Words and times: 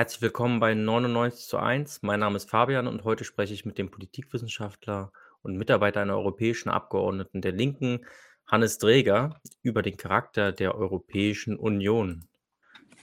Herzlich 0.00 0.22
willkommen 0.22 0.60
bei 0.60 0.72
99 0.72 1.46
zu 1.46 1.58
1. 1.58 2.00
Mein 2.00 2.20
Name 2.20 2.36
ist 2.36 2.48
Fabian 2.48 2.86
und 2.86 3.04
heute 3.04 3.22
spreche 3.22 3.52
ich 3.52 3.66
mit 3.66 3.76
dem 3.76 3.90
Politikwissenschaftler 3.90 5.12
und 5.42 5.58
Mitarbeiter 5.58 6.00
einer 6.00 6.16
europäischen 6.16 6.70
Abgeordneten 6.70 7.42
der 7.42 7.52
Linken, 7.52 8.06
Hannes 8.46 8.78
Dreger, 8.78 9.38
über 9.60 9.82
den 9.82 9.98
Charakter 9.98 10.52
der 10.52 10.74
Europäischen 10.74 11.58
Union. 11.58 12.24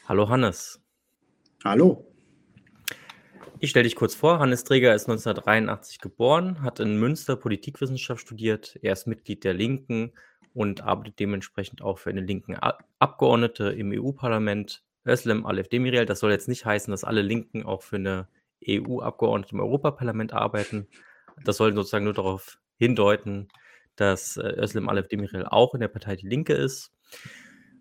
Hallo 0.08 0.28
Hannes. 0.28 0.82
Hallo. 1.64 2.12
Ich 3.60 3.70
stelle 3.70 3.84
dich 3.84 3.96
kurz 3.96 4.16
vor. 4.16 4.40
Hannes 4.40 4.64
Dreger 4.64 4.96
ist 4.96 5.04
1983 5.04 6.00
geboren, 6.00 6.64
hat 6.64 6.80
in 6.80 7.00
Münster 7.00 7.36
Politikwissenschaft 7.36 8.22
studiert. 8.22 8.76
Er 8.82 8.94
ist 8.94 9.06
Mitglied 9.06 9.44
der 9.44 9.54
Linken 9.54 10.14
und 10.56 10.82
arbeitet 10.82 11.20
dementsprechend 11.20 11.84
auch 11.84 12.00
für 12.00 12.10
eine 12.10 12.22
linken 12.22 12.56
Abgeordnete 12.98 13.66
im 13.70 13.92
EU-Parlament 13.94 14.82
Özlem 15.08 15.46
Alef 15.46 15.70
Demirel. 15.70 16.06
Das 16.06 16.20
soll 16.20 16.32
jetzt 16.32 16.48
nicht 16.48 16.66
heißen, 16.66 16.92
dass 16.92 17.04
alle 17.04 17.22
Linken 17.22 17.64
auch 17.64 17.82
für 17.82 17.98
eine 17.98 18.28
EU-Abgeordnete 18.68 19.54
im 19.54 19.62
Europaparlament 19.62 20.34
arbeiten. 20.34 20.88
Das 21.44 21.58
soll 21.58 21.74
sozusagen 21.74 22.06
nur 22.06 22.14
darauf 22.14 22.60
hindeuten, 22.78 23.48
dass 23.96 24.38
äh, 24.38 24.54
Özlem 24.58 24.90
Alef 24.90 25.08
Demirel 25.08 25.46
auch 25.46 25.74
in 25.74 25.80
der 25.80 25.88
Partei 25.88 26.16
Die 26.16 26.28
Linke 26.28 26.54
ist. 26.54 26.92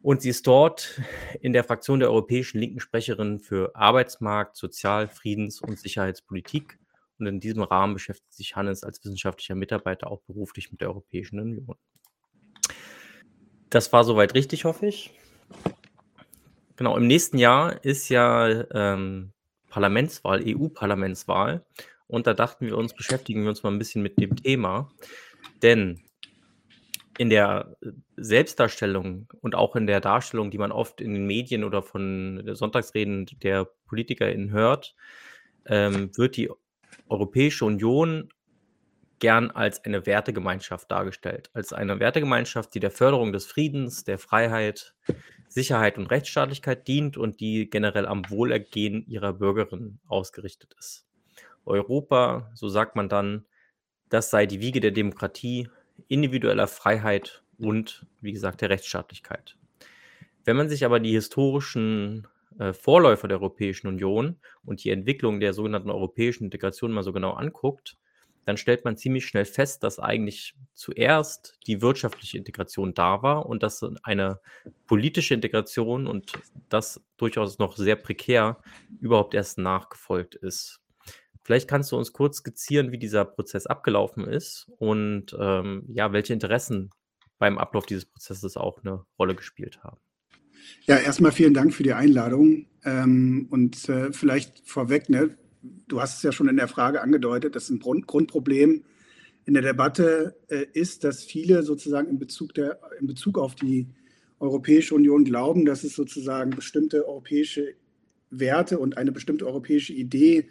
Und 0.03 0.23
sie 0.23 0.29
ist 0.29 0.47
dort 0.47 1.01
in 1.41 1.53
der 1.53 1.65
Fraktion 1.65 1.99
der 1.99 2.11
Europäischen 2.11 2.59
Linken 2.59 2.81
Sprecherin 2.81 3.41
für 3.41 3.75
Arbeitsmarkt, 3.75 4.57
Sozial-, 4.57 5.09
Friedens- 5.09 5.61
und 5.61 5.79
Sicherheitspolitik. 5.79 6.79
Und 7.19 7.27
in 7.27 7.41
diesem 7.41 7.63
Rahmen 7.63 7.95
beschäftigt 7.95 8.33
sich 8.33 8.57
Hannes 8.57 8.85
als 8.85 9.03
wissenschaftlicher 9.03 9.55
Mitarbeiter 9.55 10.11
auch 10.11 10.21
beruflich 10.23 10.71
mit 10.71 10.81
der 10.81 10.91
Europäischen 10.91 11.41
Union. 11.41 11.77
Das 13.71 13.93
war 13.93 14.05
soweit 14.05 14.35
richtig, 14.35 14.65
hoffe 14.65 14.87
ich. 14.87 15.13
Genau, 16.77 16.97
im 16.97 17.07
nächsten 17.07 17.39
Jahr 17.39 17.83
ist 17.85 18.09
ja 18.11 18.65
ähm, 18.73 19.33
Parlamentswahl, 19.71 20.43
EU-Parlamentswahl. 20.47 21.65
Und 22.07 22.27
da 22.27 22.35
dachten 22.35 22.67
wir 22.67 22.77
uns, 22.77 22.95
beschäftigen 22.95 23.43
wir 23.43 23.49
uns 23.49 23.63
mal 23.63 23.73
ein 23.73 23.79
bisschen 23.79 24.03
mit 24.03 24.21
dem 24.21 24.37
Thema. 24.37 24.91
Denn 25.63 26.03
in 27.19 27.31
der 27.31 27.77
Selbstdarstellung 28.17 29.29
und 29.41 29.55
auch 29.55 29.75
in 29.75 29.87
der 29.87 30.01
Darstellung, 30.01 30.51
die 30.51 30.59
man 30.59 30.71
oft 30.71 31.01
in 31.01 31.15
den 31.15 31.27
Medien 31.27 31.65
oder 31.65 31.83
von 31.83 32.43
Sonntagsreden 32.55 33.27
der 33.43 33.67
PolitikerInnen 33.87 34.51
hört, 34.51 34.95
ähm, 35.67 36.11
wird 36.17 36.37
die 36.37 36.51
Europäische 37.09 37.65
Union 37.65 38.29
gern 39.19 39.51
als 39.51 39.83
eine 39.85 40.05
Wertegemeinschaft 40.05 40.91
dargestellt. 40.91 41.51
Als 41.55 41.73
eine 41.73 41.99
Wertegemeinschaft, 42.01 42.75
die 42.75 42.81
der 42.81 42.91
Förderung 42.91 43.33
des 43.33 43.47
Friedens, 43.47 44.05
der 44.05 44.19
Freiheit, 44.19 44.95
Sicherheit 45.49 45.99
und 45.99 46.11
Rechtsstaatlichkeit 46.11 46.87
dient 46.89 47.17
und 47.17 47.41
die 47.41 47.69
generell 47.71 48.07
am 48.07 48.29
Wohlergehen 48.31 49.07
ihrer 49.07 49.33
Bürgerinnen 49.33 50.01
ausgerichtet 50.07 50.75
ist. 50.79 51.07
Europa, 51.65 52.51
so 52.55 52.69
sagt 52.69 52.97
man 52.97 53.09
dann, 53.09 53.45
das 54.09 54.31
sei 54.31 54.47
die 54.47 54.61
Wiege 54.61 54.81
der 54.81 54.93
Demokratie, 54.93 55.69
individueller 56.09 56.69
Freiheit 56.69 57.43
und, 57.59 58.07
wie 58.21 58.33
gesagt, 58.33 58.61
der 58.61 58.71
Rechtsstaatlichkeit. 58.71 59.57
Wenn 60.45 60.57
man 60.57 60.69
sich 60.69 60.85
aber 60.85 61.01
die 61.01 61.13
historischen 61.13 62.29
äh, 62.59 62.73
Vorläufer 62.73 63.29
der 63.29 63.39
Europäischen 63.39 63.89
Union 63.89 64.37
und 64.65 64.85
die 64.85 64.91
Entwicklung 64.91 65.41
der 65.41 65.53
sogenannten 65.53 65.91
europäischen 65.91 66.45
Integration 66.45 66.93
mal 66.93 67.03
so 67.03 67.13
genau 67.13 67.33
anguckt, 67.33 67.97
dann 68.47 68.57
stellt 68.57 68.85
man 68.85 68.97
ziemlich 68.97 69.27
schnell 69.27 69.45
fest, 69.45 69.83
dass 69.83 69.99
eigentlich 69.99 70.55
zuerst 70.73 71.59
die 71.67 71.83
wirtschaftliche 71.83 72.39
Integration 72.39 72.95
da 72.95 73.23
war 73.23 73.47
und 73.47 73.65
dass 73.65 73.85
eine 74.05 74.41
politische 74.87 75.35
Integration 75.35 76.07
und 76.07 76.33
das 76.69 77.05
durchaus 77.17 77.59
noch 77.59 77.77
sehr 77.77 77.97
prekär 77.97 78.59
überhaupt 79.01 79.35
erst 79.35 79.59
nachgefolgt 79.59 80.37
ist. 80.37 80.81
Vielleicht 81.43 81.69
kannst 81.69 81.91
du 81.91 81.97
uns 81.97 82.13
kurz 82.13 82.39
skizzieren, 82.39 82.93
wie 82.93 82.99
dieser 82.99 83.25
Prozess 83.25 83.67
abgelaufen 83.67 84.25
ist 84.25 84.69
und 84.79 85.37
ähm, 85.39 85.85
ja, 85.89 86.13
welche 86.13 86.33
Interessen 86.33 86.91
beim 87.39 87.59
Ablauf 87.59 87.85
dieses 87.85 88.05
Prozesses 88.05 88.57
auch 88.57 88.83
eine 88.83 89.05
Rolle 89.19 89.35
gespielt 89.35 89.83
haben. 89.83 89.99
Ja, 90.87 90.97
erstmal 90.99 91.33
vielen 91.33 91.55
Dank 91.55 91.75
für 91.75 91.83
die 91.83 91.93
Einladung. 91.93 92.67
Ähm, 92.85 93.49
und 93.51 93.89
äh, 93.89 94.13
vielleicht 94.13 94.63
vorweg, 94.65 95.09
ne, 95.09 95.37
du 95.89 96.01
hast 96.01 96.17
es 96.17 96.23
ja 96.23 96.33
schon 96.33 96.49
in 96.49 96.57
der 96.57 96.69
Frage 96.69 97.01
angedeutet, 97.01 97.57
dass 97.57 97.71
ein 97.71 97.81
Grundproblem 97.81 98.83
in 99.45 99.55
der 99.55 99.63
Debatte 99.63 100.37
äh, 100.49 100.67
ist, 100.73 101.05
dass 101.05 101.23
viele 101.23 101.63
sozusagen 101.63 102.09
in 102.09 102.19
Bezug, 102.19 102.55
der, 102.55 102.81
in 103.01 103.07
Bezug 103.07 103.39
auf 103.39 103.55
die 103.55 103.87
Europäische 104.39 104.95
Union 104.95 105.25
glauben, 105.25 105.65
dass 105.65 105.85
es 105.85 105.95
sozusagen 105.95 106.51
bestimmte 106.51 107.07
europäische 107.07 107.75
Werte 108.31 108.79
und 108.79 108.99
eine 108.99 109.13
bestimmte 109.13 109.47
europäische 109.47 109.93
Idee 109.93 110.49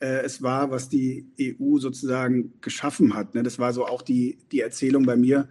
äh, 0.00 0.24
es 0.24 0.42
war, 0.42 0.70
was 0.70 0.88
die 0.88 1.26
EU 1.40 1.78
sozusagen 1.78 2.54
geschaffen 2.60 3.14
hat. 3.14 3.34
Ne? 3.34 3.42
Das 3.42 3.58
war 3.58 3.72
so 3.72 3.86
auch 3.86 4.02
die, 4.02 4.38
die 4.50 4.60
Erzählung 4.60 5.04
bei 5.04 5.16
mir 5.16 5.48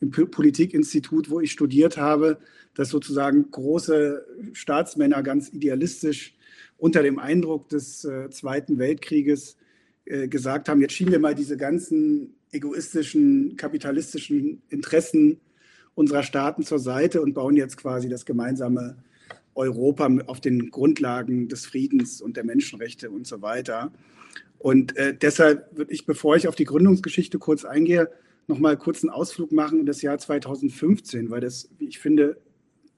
im 0.00 0.10
Politikinstitut, 0.10 1.30
wo 1.30 1.40
ich 1.40 1.52
studiert 1.52 1.96
habe, 1.96 2.38
dass 2.74 2.90
sozusagen 2.90 3.50
große 3.50 4.26
Staatsmänner 4.52 5.22
ganz 5.22 5.48
idealistisch 5.48 6.36
unter 6.78 7.02
dem 7.02 7.18
Eindruck 7.18 7.68
des 7.68 8.04
äh, 8.04 8.30
Zweiten 8.30 8.78
Weltkrieges 8.78 9.56
äh, 10.04 10.28
gesagt 10.28 10.68
haben, 10.68 10.80
jetzt 10.80 10.92
schieben 10.92 11.12
wir 11.12 11.18
mal 11.18 11.34
diese 11.34 11.56
ganzen 11.56 12.34
egoistischen, 12.52 13.56
kapitalistischen 13.56 14.62
Interessen 14.68 15.40
unserer 15.94 16.22
Staaten 16.22 16.62
zur 16.62 16.78
Seite 16.78 17.22
und 17.22 17.34
bauen 17.34 17.56
jetzt 17.56 17.76
quasi 17.76 18.08
das 18.08 18.24
gemeinsame 18.24 18.96
Europa 19.54 20.10
auf 20.26 20.40
den 20.40 20.70
Grundlagen 20.70 21.48
des 21.48 21.66
Friedens 21.66 22.20
und 22.20 22.36
der 22.36 22.44
Menschenrechte 22.44 23.10
und 23.10 23.26
so 23.26 23.42
weiter. 23.42 23.92
Und 24.58 24.96
äh, 24.96 25.16
deshalb 25.16 25.76
würde 25.76 25.92
ich, 25.92 26.06
bevor 26.06 26.36
ich 26.36 26.48
auf 26.48 26.54
die 26.54 26.64
Gründungsgeschichte 26.64 27.38
kurz 27.38 27.64
eingehe, 27.64 28.10
noch 28.46 28.58
mal 28.58 28.76
kurz 28.76 29.02
einen 29.02 29.10
Ausflug 29.10 29.52
machen 29.52 29.80
in 29.80 29.86
das 29.86 30.02
Jahr 30.02 30.18
2015, 30.18 31.30
weil 31.30 31.40
das, 31.40 31.68
wie 31.78 31.86
ich 31.86 31.98
finde, 31.98 32.38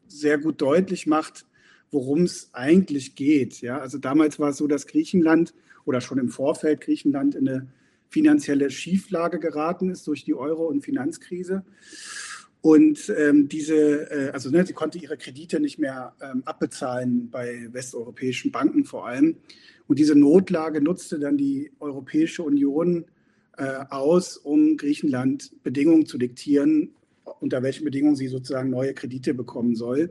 sehr 0.09 0.39
gut 0.39 0.61
deutlich 0.61 1.07
macht, 1.07 1.47
worum 1.91 2.23
es 2.23 2.51
eigentlich 2.53 3.15
geht. 3.15 3.61
Ja, 3.61 3.79
also 3.79 3.99
damals 3.99 4.39
war 4.39 4.51
es 4.51 4.57
so, 4.57 4.67
dass 4.67 4.87
Griechenland 4.87 5.55
oder 5.85 6.01
schon 6.01 6.19
im 6.19 6.29
Vorfeld 6.29 6.81
Griechenland 6.81 7.35
in 7.35 7.49
eine 7.49 7.67
finanzielle 8.09 8.71
Schieflage 8.71 9.39
geraten 9.39 9.91
ist 9.91 10.07
durch 10.07 10.25
die 10.25 10.35
Euro- 10.35 10.69
und 10.69 10.83
Finanzkrise. 10.83 11.65
Und 12.61 13.13
ähm, 13.17 13.49
diese, 13.49 14.11
äh, 14.11 14.31
also 14.31 14.51
ne, 14.51 14.67
sie 14.67 14.73
konnte 14.73 14.99
ihre 14.99 15.17
Kredite 15.17 15.61
nicht 15.61 15.79
mehr 15.79 16.15
ähm, 16.21 16.43
abbezahlen 16.45 17.31
bei 17.31 17.69
westeuropäischen 17.71 18.51
Banken 18.51 18.85
vor 18.85 19.07
allem. 19.07 19.37
Und 19.87 19.99
diese 19.99 20.17
Notlage 20.17 20.81
nutzte 20.81 21.19
dann 21.19 21.37
die 21.37 21.71
Europäische 21.79 22.43
Union 22.43 23.05
äh, 23.57 23.85
aus, 23.91 24.37
um 24.37 24.77
Griechenland 24.77 25.53
Bedingungen 25.63 26.07
zu 26.07 26.19
diktieren, 26.19 26.91
unter 27.41 27.63
welchen 27.63 27.85
Bedingungen 27.85 28.17
sie 28.17 28.29
sozusagen 28.29 28.71
neue 28.71 28.95
Kredite 28.95 29.35
bekommen 29.35 29.77
soll. 29.77 30.11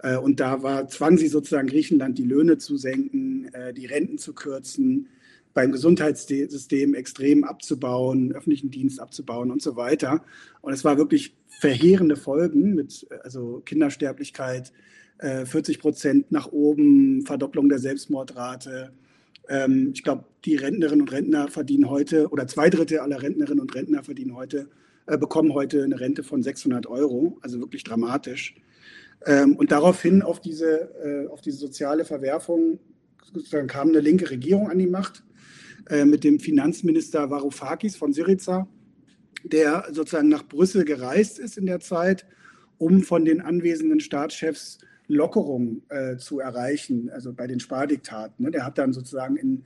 Äh, 0.00 0.16
und 0.16 0.40
da 0.40 0.62
war, 0.62 0.88
zwang 0.88 1.18
sie 1.18 1.28
sozusagen 1.28 1.68
Griechenland, 1.68 2.18
die 2.18 2.24
Löhne 2.24 2.58
zu 2.58 2.76
senken, 2.76 3.52
äh, 3.52 3.72
die 3.72 3.86
Renten 3.86 4.18
zu 4.18 4.34
kürzen, 4.34 5.08
beim 5.54 5.72
Gesundheitssystem 5.72 6.94
extrem 6.94 7.42
abzubauen, 7.42 8.32
öffentlichen 8.32 8.70
Dienst 8.70 9.00
abzubauen 9.00 9.50
und 9.50 9.60
so 9.60 9.76
weiter. 9.76 10.24
Und 10.60 10.72
es 10.72 10.84
war 10.84 10.98
wirklich 10.98 11.34
verheerende 11.60 12.16
Folgen 12.16 12.74
mit 12.74 13.06
also 13.24 13.60
Kindersterblichkeit, 13.64 14.72
40 15.20 15.76
äh, 15.76 15.80
Prozent 15.80 16.30
nach 16.30 16.52
oben, 16.52 17.26
Verdopplung 17.26 17.68
der 17.68 17.80
Selbstmordrate. 17.80 18.92
Ähm, 19.48 19.90
ich 19.92 20.04
glaube, 20.04 20.26
die 20.44 20.54
Rentnerinnen 20.54 21.00
und 21.00 21.10
Rentner 21.10 21.48
verdienen 21.48 21.90
heute, 21.90 22.28
oder 22.28 22.46
zwei 22.46 22.70
Drittel 22.70 23.00
aller 23.00 23.20
Rentnerinnen 23.20 23.60
und 23.60 23.74
Rentner 23.74 24.04
verdienen 24.04 24.36
heute, 24.36 24.68
bekommen 25.06 25.54
heute 25.54 25.82
eine 25.82 25.98
Rente 25.98 26.22
von 26.22 26.42
600 26.42 26.86
Euro, 26.86 27.38
also 27.40 27.58
wirklich 27.60 27.82
dramatisch. 27.82 28.54
Ähm, 29.26 29.56
und 29.56 29.72
daraufhin 29.72 30.22
auf 30.22 30.40
diese, 30.40 30.90
äh, 31.02 31.28
auf 31.28 31.40
diese 31.40 31.58
soziale 31.58 32.04
Verwerfung 32.04 32.78
kam 33.66 33.88
eine 33.88 34.00
linke 34.00 34.30
Regierung 34.30 34.70
an 34.70 34.78
die 34.78 34.86
Macht 34.86 35.22
äh, 35.90 36.04
mit 36.04 36.24
dem 36.24 36.40
Finanzminister 36.40 37.30
Varoufakis 37.30 37.96
von 37.96 38.12
Syriza, 38.12 38.68
der 39.44 39.86
sozusagen 39.92 40.28
nach 40.28 40.46
Brüssel 40.46 40.84
gereist 40.84 41.38
ist 41.38 41.58
in 41.58 41.66
der 41.66 41.80
Zeit, 41.80 42.26
um 42.78 43.02
von 43.02 43.24
den 43.24 43.40
anwesenden 43.40 44.00
Staatschefs 44.00 44.78
Lockerung 45.08 45.82
äh, 45.88 46.16
zu 46.16 46.38
erreichen, 46.38 47.10
also 47.10 47.32
bei 47.32 47.46
den 47.46 47.60
Spardiktaten. 47.60 48.44
Ne? 48.44 48.50
Der 48.50 48.64
hat 48.64 48.78
dann 48.78 48.92
sozusagen 48.92 49.36
in 49.36 49.64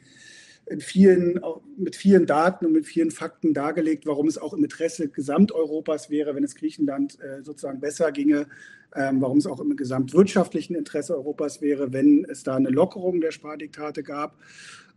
in 0.67 0.81
vielen, 0.81 1.41
mit 1.77 1.97
vielen 1.97 2.27
Daten 2.27 2.67
und 2.67 2.73
mit 2.73 2.87
vielen 2.87 3.11
Fakten 3.11 3.53
dargelegt, 3.53 4.07
warum 4.07 4.29
es 4.29 4.39
auch 4.39 4.55
im 4.55 4.63
Interesse 4.63 5.09
Gesamteuropas 5.09 6.09
wäre, 6.09 6.35
wenn 6.35 6.45
es 6.45 6.55
Griechenland 6.55 7.19
äh, 7.21 7.43
sozusagen 7.43 7.81
besser 7.81 8.13
ginge, 8.13 8.47
ähm, 8.95 9.21
warum 9.21 9.39
es 9.39 9.47
auch 9.47 9.61
im 9.61 9.77
gesamtwirtschaftlichen 9.77 10.77
Interesse 10.77 11.17
Europas 11.17 11.61
wäre, 11.61 11.93
wenn 11.93 12.25
es 12.25 12.43
da 12.43 12.57
eine 12.57 12.71
Lockerung 12.71 13.21
der 13.21 13.33
Spardiktate 13.33 14.03
gab 14.03 14.39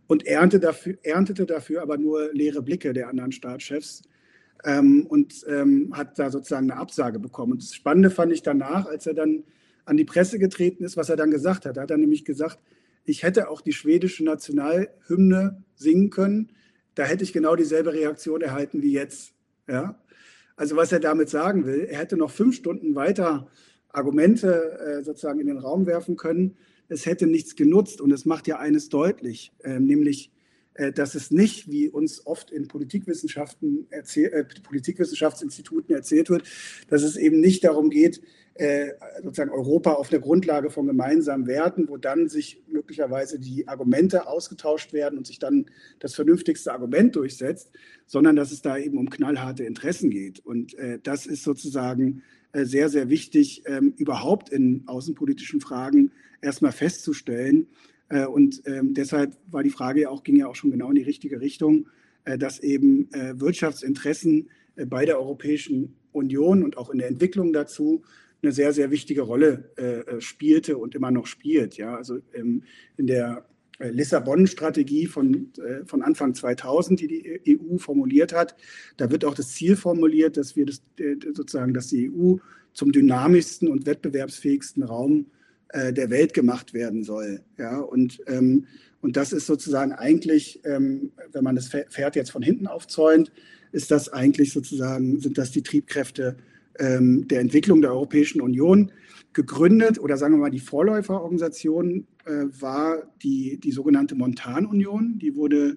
und 0.06 0.26
erntete 0.26 0.66
dafür, 0.66 0.98
erntete 1.02 1.46
dafür 1.46 1.82
aber 1.82 1.98
nur 1.98 2.32
leere 2.32 2.62
Blicke 2.62 2.92
der 2.92 3.08
anderen 3.08 3.32
Staatschefs 3.32 4.02
ähm, 4.64 5.06
und 5.08 5.44
ähm, 5.48 5.92
hat 5.94 6.18
da 6.18 6.30
sozusagen 6.30 6.70
eine 6.70 6.80
Absage 6.80 7.18
bekommen. 7.18 7.52
Und 7.52 7.62
das 7.62 7.74
Spannende 7.74 8.10
fand 8.10 8.32
ich 8.32 8.42
danach, 8.42 8.86
als 8.86 9.06
er 9.06 9.14
dann 9.14 9.44
an 9.84 9.96
die 9.96 10.04
Presse 10.04 10.38
getreten 10.38 10.84
ist, 10.84 10.96
was 10.96 11.08
er 11.08 11.16
dann 11.16 11.30
gesagt 11.30 11.66
hat. 11.66 11.76
Da 11.76 11.82
hat 11.82 11.90
er 11.90 11.96
nämlich 11.96 12.24
gesagt, 12.24 12.58
ich 13.06 13.22
hätte 13.22 13.48
auch 13.48 13.60
die 13.60 13.72
schwedische 13.72 14.24
Nationalhymne 14.24 15.62
singen 15.74 16.10
können. 16.10 16.52
Da 16.94 17.04
hätte 17.04 17.24
ich 17.24 17.32
genau 17.32 17.56
dieselbe 17.56 17.92
Reaktion 17.92 18.42
erhalten 18.42 18.82
wie 18.82 18.92
jetzt. 18.92 19.32
Ja? 19.68 20.02
Also 20.56 20.76
was 20.76 20.92
er 20.92 21.00
damit 21.00 21.28
sagen 21.28 21.66
will, 21.66 21.86
er 21.88 21.98
hätte 21.98 22.16
noch 22.16 22.30
fünf 22.30 22.56
Stunden 22.56 22.94
weiter 22.94 23.48
Argumente 23.88 24.78
äh, 24.78 25.02
sozusagen 25.04 25.40
in 25.40 25.46
den 25.46 25.58
Raum 25.58 25.86
werfen 25.86 26.16
können. 26.16 26.56
Es 26.88 27.06
hätte 27.06 27.26
nichts 27.26 27.56
genutzt 27.56 28.00
und 28.00 28.12
es 28.12 28.26
macht 28.26 28.46
ja 28.46 28.58
eines 28.58 28.88
deutlich, 28.88 29.52
äh, 29.62 29.80
nämlich 29.80 30.32
äh, 30.74 30.92
dass 30.92 31.14
es 31.14 31.30
nicht, 31.30 31.70
wie 31.70 31.88
uns 31.88 32.26
oft 32.26 32.50
in 32.50 32.68
Politikwissenschaften 32.68 33.86
erzähl, 33.90 34.32
äh, 34.32 34.44
Politikwissenschaftsinstituten 34.62 35.94
erzählt 35.94 36.30
wird, 36.30 36.44
dass 36.88 37.02
es 37.02 37.16
eben 37.16 37.40
nicht 37.40 37.64
darum 37.64 37.90
geht, 37.90 38.20
äh, 38.58 38.92
sozusagen 39.22 39.50
Europa 39.50 39.92
auf 39.92 40.08
der 40.08 40.20
Grundlage 40.20 40.70
von 40.70 40.86
gemeinsamen 40.86 41.46
Werten, 41.46 41.88
wo 41.88 41.96
dann 41.96 42.28
sich 42.28 42.62
möglicherweise 42.66 43.38
die 43.38 43.68
Argumente 43.68 44.26
ausgetauscht 44.26 44.92
werden 44.92 45.18
und 45.18 45.26
sich 45.26 45.38
dann 45.38 45.66
das 45.98 46.14
vernünftigste 46.14 46.72
Argument 46.72 47.14
durchsetzt, 47.16 47.70
sondern 48.06 48.36
dass 48.36 48.52
es 48.52 48.62
da 48.62 48.76
eben 48.78 48.98
um 48.98 49.10
knallharte 49.10 49.64
Interessen 49.64 50.10
geht. 50.10 50.40
Und 50.40 50.74
äh, 50.78 50.98
das 51.02 51.26
ist 51.26 51.42
sozusagen 51.44 52.22
äh, 52.52 52.64
sehr, 52.64 52.88
sehr 52.88 53.08
wichtig, 53.08 53.62
ähm, 53.66 53.94
überhaupt 53.96 54.50
in 54.50 54.84
außenpolitischen 54.86 55.60
Fragen 55.60 56.12
erstmal 56.40 56.72
festzustellen, 56.72 57.68
äh, 58.08 58.26
und 58.26 58.62
ähm, 58.66 58.94
deshalb 58.94 59.36
war 59.50 59.62
die 59.62 59.70
Frage 59.70 60.02
ja 60.02 60.10
auch, 60.10 60.22
ging 60.22 60.36
ja 60.36 60.46
auch 60.46 60.54
schon 60.54 60.70
genau 60.70 60.88
in 60.90 60.94
die 60.94 61.02
richtige 61.02 61.40
Richtung, 61.40 61.88
äh, 62.24 62.38
dass 62.38 62.60
eben 62.60 63.08
Wirtschaftsinteressen 63.12 64.48
bei 64.86 65.06
der 65.06 65.18
Europäischen 65.18 65.96
Union 66.12 66.62
und 66.62 66.76
auch 66.76 66.90
in 66.90 66.98
der 66.98 67.08
Entwicklung 67.08 67.52
dazu 67.52 68.02
eine 68.46 68.52
sehr, 68.52 68.72
sehr 68.72 68.90
wichtige 68.90 69.22
Rolle 69.22 69.70
spielte 70.20 70.78
und 70.78 70.94
immer 70.94 71.10
noch 71.10 71.26
spielt. 71.26 71.76
Ja, 71.76 71.96
also 71.96 72.18
ähm, 72.32 72.62
in 72.96 73.06
der 73.06 73.44
Lissabon-Strategie 73.78 75.06
von, 75.06 75.52
von 75.84 76.02
Anfang 76.02 76.34
2000, 76.34 77.00
die 77.00 77.08
die 77.44 77.60
EU 77.60 77.76
formuliert 77.76 78.32
hat, 78.32 78.56
da 78.96 79.10
wird 79.10 79.24
auch 79.24 79.34
das 79.34 79.50
Ziel 79.50 79.76
formuliert, 79.76 80.36
dass 80.36 80.56
wir 80.56 80.64
das, 80.64 80.82
sozusagen, 81.34 81.74
dass 81.74 81.88
die 81.88 82.10
EU 82.10 82.36
zum 82.72 82.92
dynamischsten 82.92 83.68
und 83.68 83.86
wettbewerbsfähigsten 83.86 84.82
Raum 84.82 85.26
äh, 85.70 85.92
der 85.92 86.10
Welt 86.10 86.34
gemacht 86.34 86.74
werden 86.74 87.02
soll. 87.02 87.40
Ja, 87.58 87.80
und, 87.80 88.20
ähm, 88.26 88.66
und 89.00 89.16
das 89.16 89.32
ist 89.32 89.46
sozusagen 89.46 89.92
eigentlich, 89.92 90.60
ähm, 90.64 91.12
wenn 91.32 91.42
man 91.42 91.56
das 91.56 91.68
Pferd 91.68 92.16
jetzt 92.16 92.30
von 92.30 92.42
hinten 92.42 92.66
aufzäunt, 92.66 93.32
ist 93.72 93.90
das 93.90 94.12
eigentlich 94.12 94.52
sozusagen, 94.52 95.18
sind 95.20 95.38
das 95.38 95.50
die 95.50 95.62
Triebkräfte 95.62 96.36
ähm, 96.78 97.26
der 97.28 97.40
Entwicklung 97.40 97.80
der 97.80 97.92
Europäischen 97.92 98.40
Union. 98.40 98.92
Gegründet 99.32 99.98
oder 99.98 100.16
sagen 100.16 100.34
wir 100.34 100.38
mal, 100.38 100.50
die 100.50 100.60
Vorläuferorganisation 100.60 102.06
äh, 102.24 102.44
war 102.58 103.02
die, 103.22 103.60
die 103.60 103.72
sogenannte 103.72 104.14
Montanunion. 104.14 105.18
Die 105.18 105.36
wurde 105.36 105.76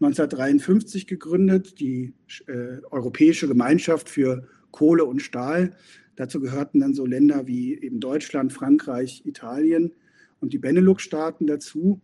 1953 0.00 1.06
gegründet, 1.06 1.80
die 1.80 2.12
äh, 2.46 2.82
Europäische 2.90 3.48
Gemeinschaft 3.48 4.08
für 4.08 4.46
Kohle 4.70 5.04
und 5.04 5.22
Stahl. 5.22 5.74
Dazu 6.16 6.40
gehörten 6.40 6.80
dann 6.80 6.94
so 6.94 7.06
Länder 7.06 7.46
wie 7.46 7.80
eben 7.80 8.00
Deutschland, 8.00 8.52
Frankreich, 8.52 9.22
Italien 9.24 9.92
und 10.40 10.52
die 10.52 10.58
Benelux-Staaten 10.58 11.46
dazu. 11.46 12.00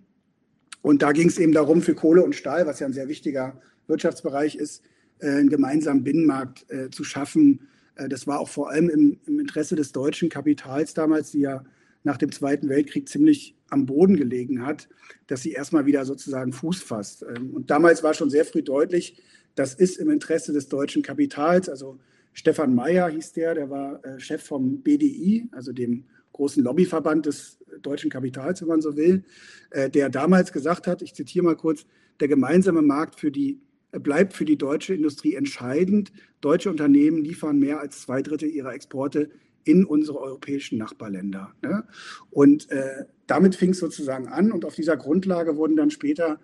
Und 0.82 1.02
da 1.02 1.12
ging 1.12 1.28
es 1.28 1.38
eben 1.38 1.52
darum, 1.52 1.82
für 1.82 1.94
Kohle 1.94 2.22
und 2.22 2.34
Stahl, 2.34 2.66
was 2.66 2.80
ja 2.80 2.86
ein 2.86 2.92
sehr 2.92 3.08
wichtiger 3.08 3.60
Wirtschaftsbereich 3.86 4.56
ist, 4.56 4.82
äh, 5.18 5.28
einen 5.28 5.48
gemeinsamen 5.48 6.04
Binnenmarkt 6.04 6.70
äh, 6.70 6.90
zu 6.90 7.04
schaffen. 7.04 7.68
Äh, 7.96 8.08
das 8.08 8.26
war 8.26 8.40
auch 8.40 8.48
vor 8.48 8.70
allem 8.70 8.88
im, 8.90 9.18
im, 9.26 9.40
Interesse 9.40 9.76
des 9.76 9.92
deutschen 9.92 10.28
Kapitals 10.28 10.94
damals, 10.94 11.30
die 11.30 11.40
ja 11.40 11.64
nach 12.02 12.18
dem 12.18 12.30
Zweiten 12.32 12.68
Weltkrieg 12.68 13.08
ziemlich 13.08 13.56
am 13.70 13.86
Boden 13.86 14.16
gelegen 14.16 14.64
hat, 14.64 14.88
dass 15.26 15.42
sie 15.42 15.52
erstmal 15.52 15.86
wieder 15.86 16.04
sozusagen 16.04 16.52
Fuß 16.52 16.82
fasst. 16.82 17.22
Ähm, 17.22 17.50
und 17.54 17.70
damals 17.70 18.02
war 18.02 18.14
schon 18.14 18.30
sehr 18.30 18.44
früh 18.44 18.62
deutlich, 18.62 19.22
das 19.54 19.74
ist 19.74 19.98
im 19.98 20.10
Interesse 20.10 20.52
des 20.52 20.68
deutschen 20.68 21.02
Kapitals. 21.02 21.68
Also 21.68 21.98
Stefan 22.32 22.74
Mayer 22.74 23.08
hieß 23.08 23.32
der, 23.32 23.54
der 23.54 23.70
war 23.70 24.04
äh, 24.04 24.18
Chef 24.18 24.42
vom 24.42 24.82
BDI, 24.82 25.48
also 25.52 25.72
dem 25.72 26.04
großen 26.32 26.62
Lobbyverband 26.62 27.26
des 27.26 27.58
deutschen 27.80 28.10
Kapitals, 28.10 28.60
wenn 28.60 28.68
man 28.68 28.80
so 28.80 28.96
will, 28.96 29.24
äh, 29.70 29.88
der 29.88 30.10
damals 30.10 30.52
gesagt 30.52 30.86
hat, 30.86 31.00
ich 31.00 31.14
zitiere 31.14 31.44
mal 31.44 31.56
kurz, 31.56 31.86
der 32.20 32.28
gemeinsame 32.28 32.82
Markt 32.82 33.18
für 33.18 33.30
die, 33.30 33.60
bleibt 34.00 34.32
für 34.34 34.44
die 34.44 34.58
deutsche 34.58 34.94
Industrie 34.94 35.34
entscheidend. 35.34 36.12
Deutsche 36.40 36.70
Unternehmen 36.70 37.22
liefern 37.24 37.58
mehr 37.58 37.80
als 37.80 38.02
zwei 38.02 38.22
Drittel 38.22 38.48
ihrer 38.48 38.74
Exporte 38.74 39.30
in 39.64 39.84
unsere 39.84 40.20
europäischen 40.20 40.78
Nachbarländer. 40.78 41.54
Ne? 41.62 41.84
Und 42.30 42.70
äh, 42.70 43.04
damit 43.26 43.54
fing 43.54 43.70
es 43.70 43.78
sozusagen 43.78 44.28
an 44.28 44.52
und 44.52 44.64
auf 44.64 44.74
dieser 44.74 44.96
Grundlage 44.96 45.56
wurden 45.56 45.76
dann 45.76 45.90
später 45.90 46.38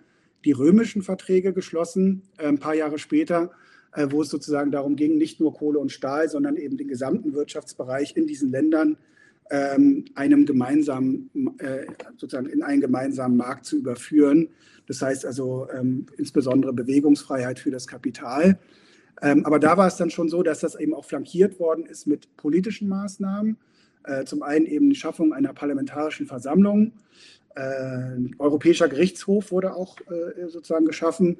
die 0.44 0.52
römischen 0.52 1.02
Verträge 1.02 1.52
geschlossen, 1.52 2.22
äh, 2.38 2.46
ein 2.46 2.58
paar 2.58 2.74
Jahre 2.74 2.98
später 2.98 3.50
äh, 3.92 4.06
wo 4.10 4.22
es 4.22 4.30
sozusagen 4.30 4.70
darum 4.70 4.96
ging, 4.96 5.18
nicht 5.18 5.40
nur 5.40 5.54
Kohle 5.54 5.78
und 5.78 5.92
Stahl, 5.92 6.28
sondern 6.28 6.56
eben 6.56 6.76
den 6.76 6.88
gesamten 6.88 7.34
Wirtschaftsbereich 7.34 8.16
in 8.16 8.26
diesen 8.26 8.50
Ländern 8.50 8.90
ähm, 8.90 8.96
einem 9.50 10.46
gemeinsamen, 10.46 11.30
äh, 11.58 11.86
sozusagen 12.16 12.48
in 12.48 12.62
einen 12.62 12.80
gemeinsamen 12.80 13.36
Markt 13.36 13.64
zu 13.64 13.76
überführen. 13.76 14.48
Das 14.86 15.02
heißt 15.02 15.26
also 15.26 15.66
ähm, 15.76 16.06
insbesondere 16.16 16.72
Bewegungsfreiheit 16.72 17.58
für 17.58 17.70
das 17.70 17.86
Kapital. 17.86 18.58
Ähm, 19.22 19.44
aber 19.44 19.58
da 19.58 19.76
war 19.76 19.88
es 19.88 19.96
dann 19.96 20.10
schon 20.10 20.28
so, 20.28 20.42
dass 20.42 20.60
das 20.60 20.74
eben 20.76 20.94
auch 20.94 21.04
flankiert 21.04 21.58
worden 21.58 21.84
ist 21.84 22.06
mit 22.06 22.36
politischen 22.36 22.88
Maßnahmen. 22.88 23.56
Äh, 24.04 24.24
zum 24.24 24.42
einen 24.42 24.66
eben 24.66 24.88
die 24.88 24.96
Schaffung 24.96 25.32
einer 25.32 25.52
parlamentarischen 25.52 26.26
Versammlung. 26.26 26.92
Ein 27.56 28.36
Europäischer 28.38 28.88
Gerichtshof 28.88 29.50
wurde 29.50 29.74
auch 29.74 29.96
sozusagen 30.46 30.86
geschaffen, 30.86 31.38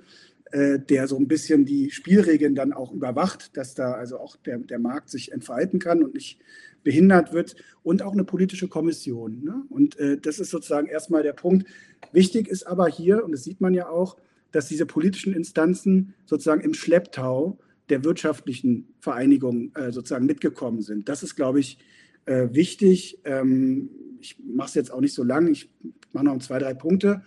äh, 0.53 0.81
der 0.81 1.07
so 1.07 1.17
ein 1.17 1.29
bisschen 1.29 1.65
die 1.65 1.91
Spielregeln 1.91 2.57
dann 2.57 2.73
auch 2.73 2.93
überwacht, 2.93 3.57
dass 3.57 3.75
da 3.75 3.93
also 3.93 4.19
auch 4.19 4.35
der, 4.37 4.59
der 4.59 4.81
Markt 4.81 5.09
sich 5.09 5.31
entfalten 5.31 5.79
kann 5.79 6.03
und 6.03 6.15
nicht 6.15 6.41
behindert 6.83 7.33
wird 7.33 7.57
und 7.83 8.03
auch 8.03 8.13
eine 8.13 8.25
politische 8.25 8.69
Kommission. 8.69 9.43
Ne? 9.45 9.63
Und 9.69 9.99
äh, 9.99 10.19
das 10.19 10.39
ist 10.39 10.51
sozusagen 10.51 10.87
erstmal 10.87 11.23
der 11.23 11.33
Punkt. 11.33 11.67
Wichtig 12.13 12.49
ist 12.49 12.67
aber 12.67 12.89
hier, 12.89 13.25
und 13.25 13.33
das 13.33 13.45
sieht 13.45 13.61
man 13.61 13.75
ja 13.75 13.89
auch, 13.89 14.17
dass 14.53 14.69
diese 14.69 14.87
politischen 14.87 15.33
Instanzen 15.33 16.15
sozusagen 16.27 16.63
im 16.63 16.75
Schlepptau 16.75 17.59
der 17.89 18.05
wirtschaftlichen 18.05 18.89
Vereinigung 19.01 19.73
äh, 19.75 19.93
sozusagen 19.93 20.27
mitgekommen 20.27 20.81
sind. 20.81 21.09
Das 21.09 21.23
ist, 21.23 21.37
glaube 21.37 21.61
ich, 21.61 21.79
äh, 22.27 22.49
wichtig. 22.53 23.19
Ähm, 23.25 23.91
ich 24.21 24.37
mache 24.39 24.69
es 24.69 24.75
jetzt 24.75 24.93
auch 24.93 25.01
nicht 25.01 25.15
so 25.15 25.25
lang, 25.25 25.49
ich 25.49 25.71
mache 26.13 26.25
noch 26.25 26.39
zwei, 26.39 26.59
drei 26.59 26.75
Punkte. 26.75 27.23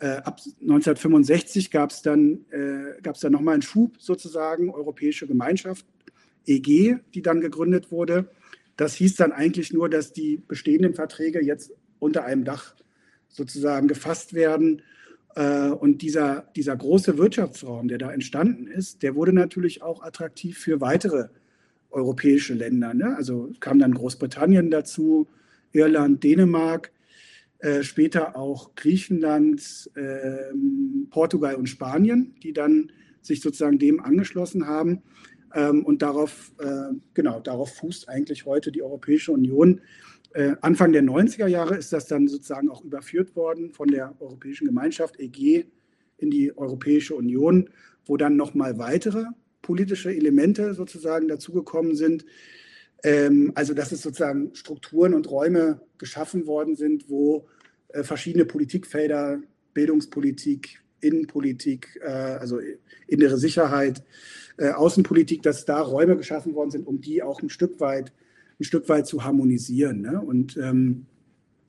Äh, 0.00 0.16
ab 0.24 0.40
1965 0.60 1.70
gab 1.70 1.90
es 1.90 2.02
dann, 2.02 2.44
äh, 2.50 3.00
dann 3.02 3.32
nochmal 3.32 3.54
einen 3.54 3.62
Schub 3.62 3.96
sozusagen, 4.00 4.70
Europäische 4.70 5.26
Gemeinschaft, 5.26 5.86
EG, 6.46 6.96
die 7.14 7.22
dann 7.22 7.40
gegründet 7.40 7.92
wurde. 7.92 8.30
Das 8.80 8.94
hieß 8.94 9.16
dann 9.16 9.30
eigentlich 9.30 9.74
nur, 9.74 9.90
dass 9.90 10.14
die 10.14 10.42
bestehenden 10.48 10.94
Verträge 10.94 11.44
jetzt 11.44 11.70
unter 11.98 12.24
einem 12.24 12.44
Dach 12.44 12.74
sozusagen 13.28 13.88
gefasst 13.88 14.32
werden. 14.32 14.80
Äh, 15.34 15.68
und 15.68 16.00
dieser, 16.00 16.48
dieser 16.56 16.78
große 16.78 17.18
Wirtschaftsraum, 17.18 17.88
der 17.88 17.98
da 17.98 18.10
entstanden 18.10 18.66
ist, 18.68 19.02
der 19.02 19.14
wurde 19.16 19.34
natürlich 19.34 19.82
auch 19.82 20.02
attraktiv 20.02 20.56
für 20.56 20.80
weitere 20.80 21.28
europäische 21.90 22.54
Länder. 22.54 22.94
Ne? 22.94 23.14
Also 23.18 23.52
kam 23.60 23.78
dann 23.78 23.92
Großbritannien 23.92 24.70
dazu, 24.70 25.28
Irland, 25.72 26.24
Dänemark. 26.24 26.90
Äh, 27.58 27.82
später 27.82 28.34
auch 28.34 28.74
Griechenland, 28.76 29.90
äh, 29.94 30.54
Portugal 31.10 31.56
und 31.56 31.68
Spanien, 31.68 32.34
die 32.42 32.54
dann 32.54 32.92
sich 33.20 33.42
sozusagen 33.42 33.78
dem 33.78 34.00
angeschlossen 34.00 34.66
haben. 34.66 35.02
Ähm, 35.54 35.84
und 35.84 36.02
darauf, 36.02 36.52
äh, 36.58 36.94
genau, 37.14 37.40
darauf 37.40 37.74
fußt 37.74 38.08
eigentlich 38.08 38.46
heute 38.46 38.70
die 38.72 38.82
Europäische 38.82 39.32
Union. 39.32 39.80
Äh, 40.32 40.54
Anfang 40.60 40.92
der 40.92 41.02
90er 41.02 41.46
Jahre 41.46 41.76
ist 41.76 41.92
das 41.92 42.06
dann 42.06 42.28
sozusagen 42.28 42.70
auch 42.70 42.84
überführt 42.84 43.34
worden 43.34 43.72
von 43.72 43.88
der 43.88 44.14
Europäischen 44.20 44.66
Gemeinschaft 44.66 45.18
EG 45.18 45.66
in 46.18 46.30
die 46.30 46.56
Europäische 46.56 47.14
Union, 47.14 47.70
wo 48.04 48.16
dann 48.16 48.36
nochmal 48.36 48.78
weitere 48.78 49.24
politische 49.62 50.14
Elemente 50.14 50.74
sozusagen 50.74 51.28
dazugekommen 51.28 51.94
sind, 51.96 52.24
ähm, 53.02 53.52
also 53.54 53.74
dass 53.74 53.92
es 53.92 54.02
sozusagen 54.02 54.54
Strukturen 54.54 55.14
und 55.14 55.30
Räume 55.30 55.80
geschaffen 55.98 56.46
worden 56.46 56.76
sind, 56.76 57.08
wo 57.08 57.46
äh, 57.88 58.02
verschiedene 58.04 58.44
Politikfelder, 58.44 59.40
Bildungspolitik, 59.74 60.82
Innenpolitik, 61.00 62.00
äh, 62.02 62.10
also 62.10 62.58
innere 63.06 63.38
Sicherheit, 63.38 64.02
äh, 64.56 64.70
Außenpolitik, 64.70 65.42
dass 65.42 65.64
da 65.64 65.80
Räume 65.80 66.16
geschaffen 66.16 66.54
worden 66.54 66.70
sind, 66.70 66.86
um 66.86 67.00
die 67.00 67.22
auch 67.22 67.42
ein 67.42 67.50
Stück 67.50 67.80
weit, 67.80 68.12
ein 68.58 68.64
Stück 68.64 68.88
weit 68.88 69.06
zu 69.06 69.24
harmonisieren. 69.24 70.02
Ne? 70.02 70.20
Und, 70.20 70.56
ähm, 70.56 71.06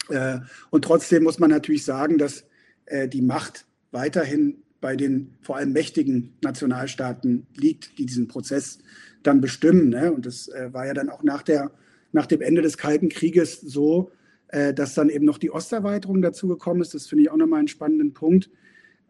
äh, 0.09 0.39
und 0.69 0.83
trotzdem 0.83 1.23
muss 1.23 1.39
man 1.39 1.49
natürlich 1.49 1.85
sagen, 1.85 2.17
dass 2.17 2.45
äh, 2.85 3.07
die 3.07 3.21
Macht 3.21 3.65
weiterhin 3.91 4.57
bei 4.81 4.95
den 4.95 5.35
vor 5.41 5.57
allem 5.57 5.71
mächtigen 5.71 6.33
Nationalstaaten 6.41 7.45
liegt, 7.55 7.97
die 7.97 8.05
diesen 8.05 8.27
Prozess 8.27 8.79
dann 9.23 9.39
bestimmen. 9.39 9.89
Ne? 9.89 10.11
Und 10.11 10.25
das 10.25 10.47
äh, 10.49 10.73
war 10.73 10.87
ja 10.87 10.93
dann 10.93 11.09
auch 11.09 11.23
nach, 11.23 11.43
der, 11.43 11.71
nach 12.11 12.25
dem 12.25 12.41
Ende 12.41 12.61
des 12.61 12.77
Kalten 12.77 13.07
Krieges 13.07 13.61
so, 13.61 14.11
äh, 14.47 14.73
dass 14.73 14.95
dann 14.95 15.09
eben 15.09 15.25
noch 15.25 15.37
die 15.37 15.51
Osterweiterung 15.51 16.21
dazu 16.21 16.47
gekommen 16.47 16.81
ist. 16.81 16.93
Das 16.93 17.07
finde 17.07 17.23
ich 17.23 17.31
auch 17.31 17.37
nochmal 17.37 17.59
einen 17.59 17.67
spannenden 17.67 18.13
Punkt, 18.13 18.49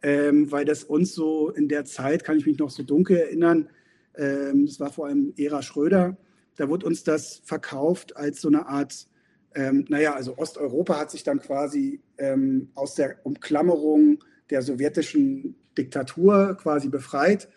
ähm, 0.04 0.52
weil 0.52 0.66
das 0.66 0.84
uns 0.84 1.14
so 1.14 1.50
in 1.50 1.68
der 1.68 1.86
Zeit, 1.86 2.24
kann 2.24 2.38
ich 2.38 2.46
mich 2.46 2.58
noch 2.58 2.70
so 2.70 2.84
dunkel 2.84 3.18
erinnern, 3.18 3.70
ähm, 4.16 4.66
das 4.66 4.80
war 4.80 4.92
vor 4.92 5.08
allem 5.08 5.34
Ära 5.38 5.62
Schröder, 5.62 6.18
da 6.56 6.70
wurde 6.70 6.86
uns 6.86 7.04
das 7.04 7.42
verkauft 7.44 8.16
als 8.18 8.42
so 8.42 8.48
eine 8.48 8.68
Art, 8.68 9.08
ähm, 9.56 9.86
naja, 9.90 10.14
also 10.14 10.38
Osteuropa 10.38 10.98
hat 10.98 11.12
sich 11.12 11.24
dann 11.24 11.40
quasi 11.40 12.02
ähm, 12.18 12.70
aus 12.76 12.96
der 12.96 13.18
Umklammerung 13.24 14.24
der 14.50 14.62
sowjetischen 14.62 15.56
Diktatur 15.78 16.58
quasi 16.58 16.90
befreit 16.90 17.50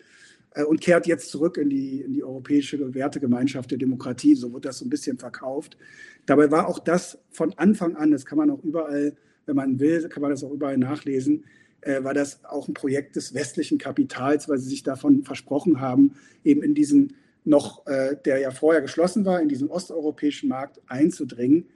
äh, 0.54 0.64
und 0.64 0.80
kehrt 0.80 1.06
jetzt 1.06 1.30
zurück 1.30 1.56
in 1.56 1.70
die, 1.70 2.02
in 2.02 2.12
die 2.12 2.24
europäische 2.24 2.94
Wertegemeinschaft 2.94 3.70
der 3.70 3.78
Demokratie. 3.78 4.34
So 4.34 4.52
wird 4.52 4.64
das 4.64 4.78
so 4.78 4.86
ein 4.86 4.90
bisschen 4.90 5.18
verkauft. 5.18 5.76
Dabei 6.26 6.50
war 6.50 6.68
auch 6.68 6.78
das 6.78 7.18
von 7.30 7.52
Anfang 7.58 7.96
an, 7.96 8.10
das 8.10 8.24
kann 8.24 8.38
man 8.38 8.50
auch 8.50 8.62
überall, 8.62 9.14
wenn 9.46 9.56
man 9.56 9.78
will, 9.78 10.08
kann 10.08 10.22
man 10.22 10.30
das 10.30 10.42
auch 10.42 10.52
überall 10.52 10.78
nachlesen, 10.78 11.44
war 12.02 12.14
das 12.14 12.44
auch 12.44 12.68
ein 12.68 12.74
Projekt 12.74 13.16
des 13.16 13.34
westlichen 13.34 13.78
Kapitals, 13.78 14.48
weil 14.48 14.58
sie 14.58 14.70
sich 14.70 14.82
davon 14.82 15.24
versprochen 15.24 15.80
haben, 15.80 16.14
eben 16.44 16.62
in 16.62 16.74
diesen 16.74 17.14
noch, 17.44 17.86
äh, 17.86 18.16
der 18.24 18.38
ja 18.38 18.50
vorher 18.50 18.82
geschlossen 18.82 19.24
war, 19.24 19.40
in 19.40 19.48
diesen 19.48 19.68
osteuropäischen 19.68 20.48
Markt 20.48 20.80
einzudringen. 20.88 21.66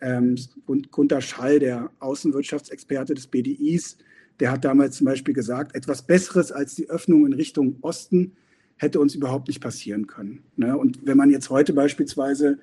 Ähm, 0.00 0.36
und 0.66 0.90
Gunter 0.90 1.20
Schall, 1.20 1.58
der 1.58 1.90
Außenwirtschaftsexperte 1.98 3.14
des 3.14 3.26
BDIs, 3.26 3.98
der 4.40 4.50
hat 4.50 4.64
damals 4.64 4.96
zum 4.96 5.04
Beispiel 5.04 5.34
gesagt, 5.34 5.76
etwas 5.76 6.02
Besseres 6.02 6.50
als 6.50 6.74
die 6.74 6.88
Öffnung 6.88 7.26
in 7.26 7.34
Richtung 7.34 7.76
Osten 7.82 8.32
hätte 8.76 8.98
uns 8.98 9.14
überhaupt 9.14 9.48
nicht 9.48 9.60
passieren 9.60 10.06
können. 10.06 10.42
Ne? 10.56 10.76
Und 10.76 11.06
wenn 11.06 11.18
man 11.18 11.30
jetzt 11.30 11.50
heute 11.50 11.74
beispielsweise 11.74 12.58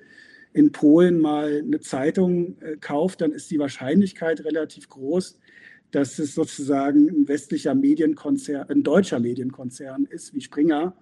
in 0.52 0.72
Polen 0.72 1.20
mal 1.20 1.62
eine 1.64 1.78
Zeitung 1.78 2.60
äh, 2.60 2.76
kauft, 2.80 3.20
dann 3.20 3.30
ist 3.30 3.50
die 3.52 3.60
Wahrscheinlichkeit 3.60 4.44
relativ 4.44 4.88
groß, 4.88 5.38
dass 5.90 6.18
es 6.18 6.34
sozusagen 6.34 7.08
ein 7.08 7.28
westlicher 7.28 7.74
Medienkonzern, 7.74 8.68
ein 8.68 8.82
deutscher 8.82 9.20
Medienkonzern 9.20 10.04
ist, 10.04 10.34
wie 10.34 10.40
Springer. 10.40 10.94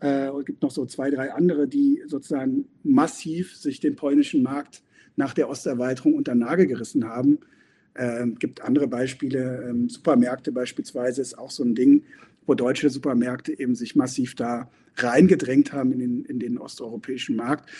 Äh, 0.00 0.28
es 0.28 0.44
gibt 0.44 0.62
noch 0.62 0.70
so 0.70 0.86
zwei, 0.86 1.10
drei 1.10 1.32
andere, 1.32 1.68
die 1.68 2.02
sozusagen 2.06 2.66
massiv 2.82 3.56
sich 3.56 3.80
den 3.80 3.96
polnischen 3.96 4.42
Markt 4.42 4.82
nach 5.16 5.34
der 5.34 5.48
Osterweiterung 5.48 6.14
unter 6.14 6.34
Nagel 6.34 6.66
gerissen 6.66 7.04
haben. 7.04 7.38
Ähm, 7.96 8.36
gibt 8.38 8.62
andere 8.62 8.88
Beispiele. 8.88 9.68
Ähm, 9.68 9.88
Supermärkte 9.88 10.50
beispielsweise 10.50 11.22
ist 11.22 11.38
auch 11.38 11.52
so 11.52 11.62
ein 11.62 11.76
Ding, 11.76 12.02
wo 12.46 12.54
deutsche 12.54 12.90
Supermärkte 12.90 13.58
eben 13.58 13.76
sich 13.76 13.94
massiv 13.94 14.34
da 14.34 14.68
reingedrängt 14.96 15.72
haben 15.72 15.92
in 15.92 15.98
den, 16.00 16.24
in 16.24 16.38
den 16.40 16.58
osteuropäischen 16.58 17.36
Markt. 17.36 17.70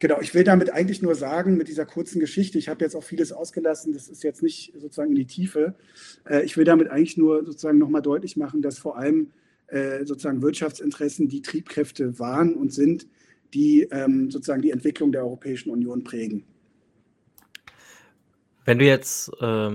Genau, 0.00 0.20
ich 0.20 0.34
will 0.34 0.44
damit 0.44 0.70
eigentlich 0.70 1.02
nur 1.02 1.14
sagen, 1.14 1.56
mit 1.56 1.68
dieser 1.68 1.86
kurzen 1.86 2.20
Geschichte, 2.20 2.58
ich 2.58 2.68
habe 2.68 2.84
jetzt 2.84 2.96
auch 2.96 3.04
vieles 3.04 3.32
ausgelassen, 3.32 3.92
das 3.92 4.08
ist 4.08 4.24
jetzt 4.24 4.42
nicht 4.42 4.72
sozusagen 4.76 5.10
in 5.10 5.16
die 5.16 5.26
Tiefe. 5.26 5.74
Äh, 6.28 6.44
ich 6.44 6.56
will 6.56 6.64
damit 6.64 6.88
eigentlich 6.88 7.16
nur 7.16 7.44
sozusagen 7.44 7.78
nochmal 7.78 8.02
deutlich 8.02 8.36
machen, 8.36 8.60
dass 8.60 8.78
vor 8.78 8.98
allem 8.98 9.30
äh, 9.68 10.04
sozusagen 10.04 10.42
Wirtschaftsinteressen 10.42 11.28
die 11.28 11.42
Triebkräfte 11.42 12.18
waren 12.18 12.54
und 12.54 12.72
sind, 12.72 13.06
die 13.54 13.82
ähm, 13.90 14.30
sozusagen 14.30 14.62
die 14.62 14.72
Entwicklung 14.72 15.12
der 15.12 15.22
Europäischen 15.22 15.70
Union 15.70 16.02
prägen. 16.02 16.44
Wenn 18.64 18.78
du 18.78 18.84
jetzt 18.84 19.30
äh, 19.40 19.70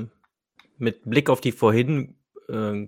mit 0.78 1.10
Blick 1.10 1.30
auf 1.30 1.42
die 1.42 1.52
vorhin 1.52 2.16
äh, 2.50 2.88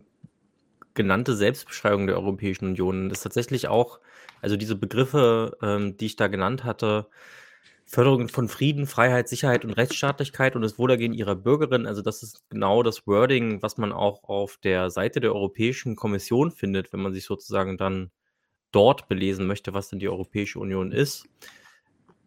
genannte 0.93 1.35
Selbstbeschreibung 1.35 2.07
der 2.07 2.17
Europäischen 2.17 2.65
Union, 2.65 3.09
das 3.09 3.21
tatsächlich 3.21 3.67
auch, 3.67 3.99
also 4.41 4.57
diese 4.57 4.75
Begriffe, 4.75 5.57
ähm, 5.61 5.97
die 5.97 6.07
ich 6.07 6.15
da 6.15 6.27
genannt 6.27 6.63
hatte, 6.63 7.07
Förderung 7.85 8.29
von 8.29 8.47
Frieden, 8.47 8.85
Freiheit, 8.85 9.27
Sicherheit 9.27 9.65
und 9.65 9.71
Rechtsstaatlichkeit 9.71 10.55
und 10.55 10.61
das 10.61 10.79
Wohlergehen 10.79 11.13
ihrer 11.13 11.35
Bürgerinnen, 11.35 11.87
also 11.87 12.01
das 12.01 12.23
ist 12.23 12.49
genau 12.49 12.83
das 12.83 13.05
Wording, 13.05 13.61
was 13.61 13.77
man 13.77 13.91
auch 13.91 14.23
auf 14.23 14.57
der 14.57 14.89
Seite 14.89 15.19
der 15.19 15.33
Europäischen 15.33 15.95
Kommission 15.95 16.51
findet, 16.51 16.93
wenn 16.93 17.01
man 17.01 17.13
sich 17.13 17.25
sozusagen 17.25 17.77
dann 17.77 18.11
dort 18.71 19.09
belesen 19.09 19.47
möchte, 19.47 19.73
was 19.73 19.89
denn 19.89 19.99
die 19.99 20.09
Europäische 20.09 20.59
Union 20.59 20.91
ist. 20.91 21.27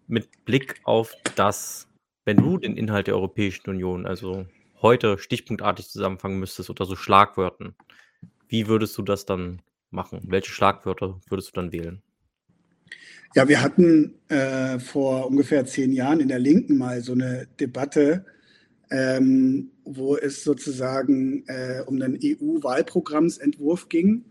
Mit 0.07 0.45
Blick 0.45 0.81
auf 0.85 1.15
das 1.37 1.89
wenn 2.25 2.39
du 2.39 2.59
den 2.59 2.77
Inhalt 2.77 3.07
der 3.07 3.15
Europäischen 3.15 3.69
Union, 3.69 4.07
also 4.07 4.47
heute 4.81 5.19
stichpunktartig 5.19 5.89
zusammenfangen 5.89 6.39
müsstest 6.39 6.71
oder 6.71 6.87
so 6.87 6.97
Schlagwörter, 6.97 7.75
wie 8.55 8.69
würdest 8.69 8.97
du 8.97 9.03
das 9.03 9.27
dann 9.27 9.63
machen? 9.91 10.21
Welche 10.29 10.53
Schlagwörter 10.53 11.21
würdest 11.29 11.49
du 11.49 11.53
dann 11.61 11.73
wählen? 11.73 12.03
Ja, 13.35 13.49
wir 13.49 13.61
hatten 13.61 14.15
äh, 14.29 14.79
vor 14.79 15.27
ungefähr 15.27 15.67
zehn 15.67 15.91
Jahren 15.91 16.21
in 16.21 16.29
der 16.29 16.39
Linken 16.39 16.79
mal 16.79 17.01
so 17.01 17.15
eine 17.15 17.49
Debatte, 17.59 18.25
ähm, 18.93 19.73
wo 19.85 20.17
es 20.17 20.45
sozusagen 20.45 21.45
äh, 21.49 21.83
um 21.85 22.01
einen 22.01 22.17
EU-Wahlprogrammsentwurf 22.23 23.89
ging. 23.89 24.25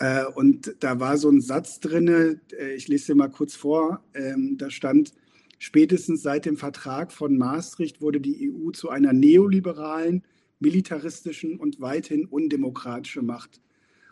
Äh, 0.00 0.24
und 0.34 0.74
da 0.80 0.98
war 0.98 1.16
so 1.16 1.30
ein 1.30 1.40
Satz 1.40 1.78
drin, 1.78 2.40
äh, 2.58 2.74
ich 2.74 2.88
lese 2.88 3.12
dir 3.12 3.14
mal 3.14 3.30
kurz 3.30 3.54
vor, 3.54 4.02
ähm, 4.14 4.56
da 4.58 4.68
stand, 4.68 5.12
Spätestens 5.60 6.20
seit 6.20 6.44
dem 6.44 6.58
Vertrag 6.58 7.10
von 7.10 7.38
Maastricht 7.38 8.02
wurde 8.02 8.20
die 8.20 8.52
EU 8.52 8.70
zu 8.72 8.90
einer 8.90 9.14
neoliberalen, 9.14 10.22
militaristischen 10.64 11.58
und 11.58 11.80
weithin 11.80 12.24
undemokratischen 12.24 13.26
Macht. 13.26 13.60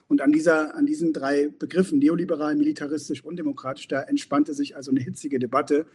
Und 0.08 0.20
an, 0.20 0.30
dieser, 0.30 0.76
an 0.76 0.84
diesen 0.84 1.14
drei 1.14 1.48
Begriffen, 1.48 1.98
neoliberal, 1.98 2.54
militaristisch, 2.54 3.24
undemokratisch, 3.24 3.88
da 3.88 4.02
entspannte 4.02 4.52
sich 4.52 4.76
also 4.76 4.90
eine 4.90 5.00
hitzige 5.00 5.38
Debatte, 5.38 5.86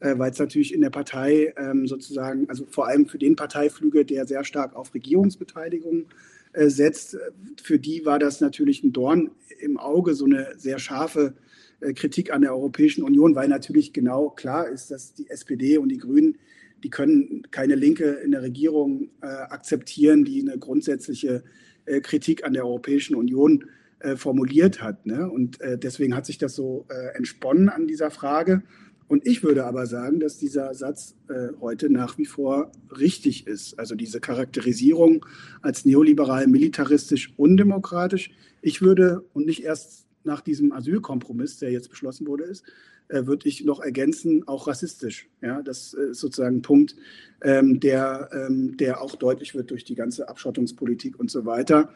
äh, 0.00 0.16
weil 0.16 0.30
es 0.30 0.38
natürlich 0.38 0.72
in 0.72 0.80
der 0.80 0.88
Partei 0.88 1.52
ähm, 1.58 1.86
sozusagen, 1.86 2.48
also 2.48 2.64
vor 2.64 2.88
allem 2.88 3.06
für 3.06 3.18
den 3.18 3.36
Parteiflügel, 3.36 4.06
der 4.06 4.26
sehr 4.26 4.42
stark 4.44 4.74
auf 4.74 4.94
Regierungsbeteiligung 4.94 6.06
äh, 6.54 6.68
setzt, 6.68 7.18
für 7.62 7.78
die 7.78 8.06
war 8.06 8.18
das 8.18 8.40
natürlich 8.40 8.82
ein 8.82 8.94
Dorn 8.94 9.32
im 9.60 9.76
Auge, 9.76 10.14
so 10.14 10.24
eine 10.24 10.54
sehr 10.56 10.78
scharfe 10.78 11.34
äh, 11.80 11.92
Kritik 11.92 12.32
an 12.32 12.40
der 12.40 12.54
Europäischen 12.54 13.04
Union, 13.04 13.34
weil 13.34 13.48
natürlich 13.48 13.92
genau 13.92 14.30
klar 14.30 14.66
ist, 14.66 14.90
dass 14.90 15.12
die 15.12 15.28
SPD 15.28 15.76
und 15.76 15.90
die 15.90 15.98
Grünen, 15.98 16.38
die 16.82 16.90
können 16.90 17.42
keine 17.50 17.74
Linke 17.74 18.04
in 18.04 18.30
der 18.30 18.42
Regierung 18.42 19.10
äh, 19.20 19.26
akzeptieren, 19.26 20.24
die 20.24 20.40
eine 20.40 20.58
grundsätzliche 20.58 21.42
äh, 21.86 22.00
Kritik 22.00 22.44
an 22.44 22.52
der 22.52 22.64
Europäischen 22.64 23.14
Union 23.14 23.64
äh, 24.00 24.16
formuliert 24.16 24.80
hat. 24.80 25.06
Ne? 25.06 25.28
Und 25.28 25.60
äh, 25.60 25.76
deswegen 25.76 26.14
hat 26.14 26.24
sich 26.24 26.38
das 26.38 26.54
so 26.54 26.86
äh, 26.88 27.16
entsponnen 27.16 27.68
an 27.68 27.88
dieser 27.88 28.10
Frage. 28.12 28.62
Und 29.08 29.26
ich 29.26 29.42
würde 29.42 29.64
aber 29.64 29.86
sagen, 29.86 30.20
dass 30.20 30.36
dieser 30.36 30.74
Satz 30.74 31.14
heute 31.62 31.88
nach 31.88 32.18
wie 32.18 32.26
vor 32.26 32.70
richtig 33.00 33.46
ist. 33.46 33.78
Also 33.78 33.94
diese 33.94 34.20
Charakterisierung 34.20 35.24
als 35.62 35.86
neoliberal, 35.86 36.46
militaristisch, 36.46 37.32
undemokratisch. 37.38 38.30
Ich 38.60 38.82
würde, 38.82 39.24
und 39.32 39.46
nicht 39.46 39.64
erst 39.64 40.07
nach 40.24 40.40
diesem 40.40 40.72
Asylkompromiss, 40.72 41.58
der 41.58 41.70
jetzt 41.70 41.90
beschlossen 41.90 42.26
wurde, 42.26 42.44
ist, 42.44 42.64
äh, 43.08 43.26
würde 43.26 43.48
ich 43.48 43.64
noch 43.64 43.80
ergänzen, 43.80 44.46
auch 44.46 44.66
rassistisch. 44.66 45.28
Ja, 45.40 45.62
das 45.62 45.94
ist 45.94 46.20
sozusagen 46.20 46.56
ein 46.56 46.62
Punkt, 46.62 46.96
ähm, 47.42 47.80
der, 47.80 48.28
ähm, 48.32 48.76
der 48.76 49.00
auch 49.00 49.16
deutlich 49.16 49.54
wird 49.54 49.70
durch 49.70 49.84
die 49.84 49.94
ganze 49.94 50.28
Abschottungspolitik 50.28 51.18
und 51.18 51.30
so 51.30 51.46
weiter. 51.46 51.92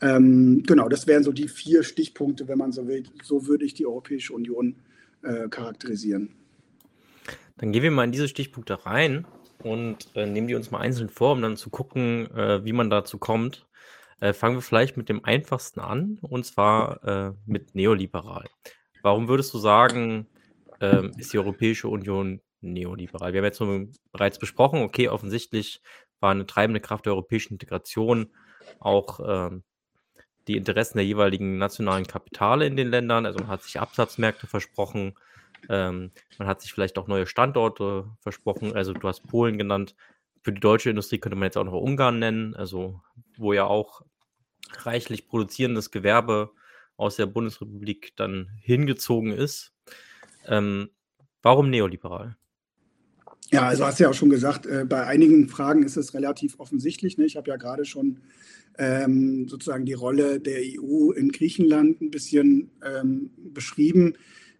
Ähm, 0.00 0.62
genau, 0.66 0.88
das 0.88 1.06
wären 1.06 1.24
so 1.24 1.32
die 1.32 1.48
vier 1.48 1.82
Stichpunkte, 1.82 2.48
wenn 2.48 2.58
man 2.58 2.72
so 2.72 2.86
will. 2.86 3.04
So 3.22 3.46
würde 3.46 3.64
ich 3.64 3.74
die 3.74 3.86
Europäische 3.86 4.32
Union 4.32 4.76
äh, 5.22 5.48
charakterisieren. 5.48 6.30
Dann 7.58 7.72
gehen 7.72 7.82
wir 7.82 7.90
mal 7.90 8.04
in 8.04 8.12
diese 8.12 8.28
Stichpunkte 8.28 8.84
rein 8.84 9.26
und 9.62 10.08
äh, 10.14 10.26
nehmen 10.26 10.48
die 10.48 10.54
uns 10.54 10.70
mal 10.70 10.80
einzeln 10.80 11.08
vor, 11.08 11.32
um 11.32 11.42
dann 11.42 11.56
zu 11.56 11.70
gucken, 11.70 12.30
äh, 12.34 12.64
wie 12.64 12.72
man 12.72 12.90
dazu 12.90 13.18
kommt. 13.18 13.66
Äh, 14.20 14.32
fangen 14.32 14.56
wir 14.56 14.62
vielleicht 14.62 14.96
mit 14.96 15.08
dem 15.08 15.24
einfachsten 15.24 15.80
an, 15.80 16.18
und 16.22 16.44
zwar 16.46 17.04
äh, 17.04 17.32
mit 17.44 17.74
neoliberal. 17.74 18.44
Warum 19.02 19.28
würdest 19.28 19.52
du 19.54 19.58
sagen, 19.58 20.26
ähm, 20.80 21.12
ist 21.16 21.32
die 21.32 21.38
Europäische 21.38 21.88
Union 21.88 22.40
neoliberal? 22.60 23.32
Wir 23.32 23.40
haben 23.40 23.44
jetzt 23.44 24.02
bereits 24.12 24.38
besprochen, 24.38 24.82
okay, 24.82 25.08
offensichtlich 25.08 25.82
war 26.20 26.30
eine 26.30 26.46
treibende 26.46 26.80
Kraft 26.80 27.06
der 27.06 27.12
europäischen 27.12 27.54
Integration 27.54 28.30
auch 28.80 29.20
ähm, 29.24 29.62
die 30.48 30.56
Interessen 30.56 30.98
der 30.98 31.06
jeweiligen 31.06 31.58
nationalen 31.58 32.06
Kapitale 32.06 32.66
in 32.66 32.76
den 32.76 32.88
Ländern. 32.88 33.26
Also 33.26 33.38
man 33.40 33.48
hat 33.48 33.62
sich 33.62 33.80
Absatzmärkte 33.80 34.46
versprochen, 34.46 35.14
ähm, 35.68 36.12
man 36.38 36.48
hat 36.48 36.60
sich 36.60 36.72
vielleicht 36.72 36.98
auch 36.98 37.08
neue 37.08 37.26
Standorte 37.26 38.10
versprochen. 38.20 38.74
Also 38.74 38.92
du 38.92 39.08
hast 39.08 39.26
Polen 39.26 39.58
genannt. 39.58 39.94
Für 40.46 40.52
die 40.52 40.60
deutsche 40.60 40.90
Industrie 40.90 41.18
könnte 41.18 41.34
man 41.34 41.46
jetzt 41.46 41.56
auch 41.56 41.64
noch 41.64 41.72
Ungarn 41.72 42.20
nennen, 42.20 42.54
also 42.54 43.00
wo 43.36 43.52
ja 43.52 43.64
auch 43.64 44.02
reichlich 44.84 45.26
produzierendes 45.26 45.90
Gewerbe 45.90 46.52
aus 46.96 47.16
der 47.16 47.26
Bundesrepublik 47.26 48.12
dann 48.14 48.50
hingezogen 48.60 49.32
ist. 49.32 49.72
Ähm, 50.46 50.90
warum 51.42 51.68
neoliberal? 51.68 52.36
Ja, 53.50 53.62
also 53.62 53.86
hast 53.86 53.98
du 53.98 54.04
ja 54.04 54.10
auch 54.10 54.14
schon 54.14 54.30
gesagt, 54.30 54.66
äh, 54.66 54.84
bei 54.88 55.04
einigen 55.04 55.48
Fragen 55.48 55.82
ist 55.82 55.96
es 55.96 56.14
relativ 56.14 56.60
offensichtlich. 56.60 57.18
Ne? 57.18 57.24
Ich 57.24 57.36
habe 57.36 57.50
ja 57.50 57.56
gerade 57.56 57.84
schon 57.84 58.20
ähm, 58.78 59.48
sozusagen 59.48 59.84
die 59.84 59.94
Rolle 59.94 60.38
der 60.38 60.60
EU 60.60 61.10
in 61.10 61.32
Griechenland 61.32 62.00
ein 62.00 62.12
bisschen 62.12 62.70
ähm, 62.84 63.32
beschrieben. 63.36 64.14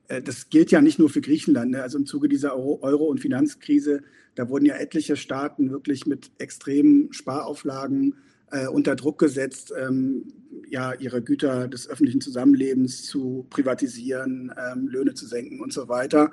Äh, 0.09 0.23
das 0.23 0.49
gilt 0.49 0.71
ja 0.71 0.81
nicht 0.81 0.99
nur 0.99 1.11
für 1.11 1.21
Griechenland. 1.21 1.73
Ne? 1.73 1.83
Also 1.83 1.99
im 1.99 2.07
Zuge 2.07 2.29
dieser 2.29 2.57
Euro- 2.57 3.07
und 3.07 3.21
Finanzkrise, 3.21 4.03
da 4.35 4.49
wurden 4.49 4.67
ja 4.67 4.77
etliche 4.77 5.17
Staaten 5.17 5.71
wirklich 5.71 6.07
mit 6.07 6.31
extremen 6.39 7.13
Sparauflagen 7.13 8.15
äh, 8.51 8.69
unter 8.69 8.95
Druck 8.95 9.19
gesetzt, 9.19 9.73
ähm, 9.77 10.25
ja, 10.69 10.95
ihre 10.95 11.23
Güter 11.23 11.69
des 11.69 11.89
öffentlichen 11.89 12.21
Zusammenlebens 12.21 13.05
zu 13.05 13.47
privatisieren, 13.51 14.53
ähm, 14.57 14.89
Löhne 14.89 15.15
zu 15.15 15.27
senken 15.27 15.61
und 15.61 15.73
so 15.73 15.89
weiter. 15.89 16.31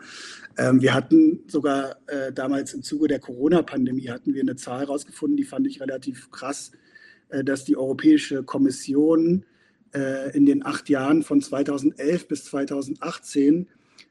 Ähm, 0.57 0.81
wir 0.81 0.93
hatten 0.93 1.41
sogar 1.47 1.97
äh, 2.07 2.31
damals 2.31 2.73
im 2.73 2.83
Zuge 2.83 3.07
der 3.07 3.19
Corona-Pandemie 3.19 4.09
hatten 4.09 4.33
wir 4.33 4.41
eine 4.41 4.55
Zahl 4.55 4.85
rausgefunden, 4.85 5.37
die 5.37 5.43
fand 5.43 5.67
ich 5.67 5.81
relativ 5.81 6.31
krass, 6.31 6.71
äh, 7.29 7.43
dass 7.43 7.65
die 7.65 7.77
Europäische 7.77 8.43
Kommission 8.43 9.45
in 10.33 10.45
den 10.45 10.65
acht 10.65 10.89
Jahren 10.89 11.21
von 11.21 11.39
2011 11.39 12.27
bis 12.27 12.45
2018 12.45 13.67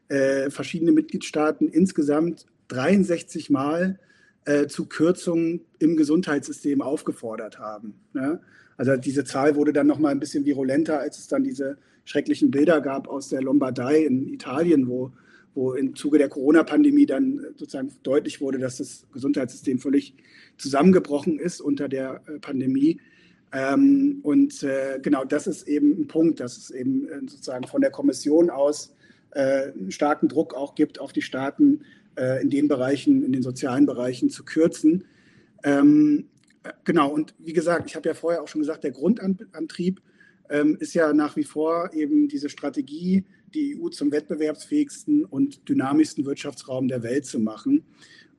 äh, 0.09 0.51
verschiedene 0.51 0.93
Mitgliedstaaten 0.93 1.69
insgesamt 1.69 2.47
63 2.69 3.51
Mal 3.51 3.99
äh, 4.45 4.67
zu 4.67 4.87
Kürzungen 4.87 5.63
im 5.79 5.97
Gesundheitssystem 5.97 6.83
aufgefordert 6.83 7.59
haben. 7.59 7.95
Ne? 8.13 8.41
Also 8.77 8.97
diese 8.97 9.25
Zahl 9.25 9.57
wurde 9.57 9.73
dann 9.73 9.87
noch 9.87 9.99
mal 9.99 10.11
ein 10.11 10.21
bisschen 10.21 10.45
virulenter, 10.45 10.99
als 10.99 11.19
es 11.19 11.29
dann 11.29 11.45
diese 11.45 11.79
schrecklichen 12.05 12.51
Bilder 12.51 12.81
gab 12.81 13.09
aus 13.09 13.29
der 13.29 13.43
Lombardei 13.43 14.05
in 14.05 14.29
Italien, 14.29 14.89
wo, 14.89 15.13
wo 15.55 15.75
im 15.75 15.95
Zuge 15.95 16.19
der 16.19 16.29
Corona-Pandemie 16.29 17.07
dann 17.07 17.47
sozusagen 17.57 17.93
deutlich 18.03 18.41
wurde, 18.41 18.59
dass 18.59 18.79
das 18.79 19.07
Gesundheitssystem 19.13 19.79
völlig 19.79 20.15
zusammengebrochen 20.57 21.39
ist 21.39 21.61
unter 21.61 21.89
der 21.89 22.23
äh, 22.27 22.39
Pandemie. 22.39 23.01
Ähm, 23.53 24.21
und 24.23 24.63
äh, 24.63 24.99
genau 25.03 25.25
das 25.25 25.47
ist 25.47 25.69
eben 25.69 26.01
ein 26.01 26.07
Punkt, 26.07 26.41
dass 26.41 26.57
es 26.57 26.71
eben 26.71 27.09
äh, 27.09 27.21
sozusagen 27.21 27.67
von 27.67 27.83
der 27.83 27.91
Kommission 27.91 28.49
aus 28.49 28.95
äh, 29.33 29.73
einen 29.73 29.91
starken 29.91 30.29
Druck 30.29 30.55
auch 30.55 30.75
gibt 30.75 30.99
auf 30.99 31.13
die 31.13 31.23
Staaten, 31.23 31.83
äh, 32.17 32.43
in 32.43 32.51
den 32.51 32.69
Bereichen, 32.69 33.23
in 33.23 33.33
den 33.33 33.43
sozialen 33.43 33.87
Bereichen 33.87 34.31
zu 34.31 34.45
kürzen. 34.45 35.05
Ähm, 35.65 36.29
äh, 36.63 36.73
genau, 36.85 37.11
und 37.11 37.35
wie 37.39 37.53
gesagt, 37.53 37.89
ich 37.89 37.97
habe 37.97 38.09
ja 38.09 38.15
vorher 38.15 38.43
auch 38.43 38.49
schon 38.49 38.61
gesagt, 38.61 38.85
der 38.85 38.91
Grundantrieb 38.91 40.01
ähm, 40.51 40.77
ist 40.81 40.95
ja 40.95 41.13
nach 41.13 41.37
wie 41.37 41.45
vor 41.45 41.93
eben 41.95 42.29
diese 42.29 42.49
Strategie, 42.49 43.25
die 43.55 43.79
EU 43.79 43.89
zum 43.89 44.13
wettbewerbsfähigsten 44.13 45.25
und 45.25 45.69
dynamischsten 45.69 46.25
Wirtschaftsraum 46.25 46.89
der 46.89 47.03
Welt 47.03 47.27
zu 47.27 47.39
machen. 47.39 47.85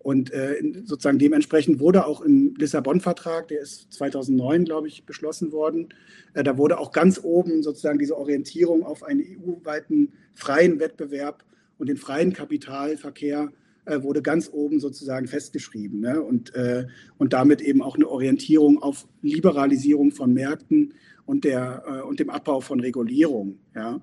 Und 0.04 0.32
äh, 0.34 0.62
sozusagen 0.84 1.18
dementsprechend 1.18 1.80
wurde 1.80 2.06
auch 2.06 2.22
im 2.22 2.54
Lissabon-Vertrag, 2.58 3.48
der 3.48 3.62
ist 3.62 3.92
2009, 3.94 4.66
glaube 4.66 4.90
ich, 4.90 5.06
beschlossen 5.06 5.54
worden, 5.54 5.90
äh, 6.34 6.44
da 6.44 6.58
wurde 6.58 6.78
auch 6.78 6.92
ganz 6.92 7.22
oben 7.24 7.64
sozusagen 7.64 8.00
diese 8.00 8.18
Orientierung 8.18 8.84
auf 8.84 9.04
einen 9.04 9.22
EU-weiten 9.22 10.12
freien 10.34 10.80
Wettbewerb 10.80 11.46
und 11.78 11.88
den 11.88 11.98
freien 11.98 12.34
Kapitalverkehr 12.34 13.52
äh, 13.86 14.02
wurde 14.02 14.22
ganz 14.22 14.50
oben 14.52 14.82
sozusagen 14.82 15.28
festgeschrieben. 15.28 16.02
Ne? 16.02 16.22
Und, 16.22 16.54
äh, 16.54 16.86
und 17.18 17.34
damit 17.34 17.62
eben 17.62 17.82
auch 17.82 17.96
eine 17.96 18.10
Orientierung 18.10 18.82
auf 18.84 19.08
Liberalisierung 19.22 20.12
von 20.12 20.34
Märkten 20.34 20.94
und, 21.26 21.46
der, 21.46 21.84
äh, 21.88 22.02
und 22.02 22.20
dem 22.20 22.30
Abbau 22.30 22.60
von 22.60 22.80
Regulierung. 22.80 23.60
Ja? 23.74 24.02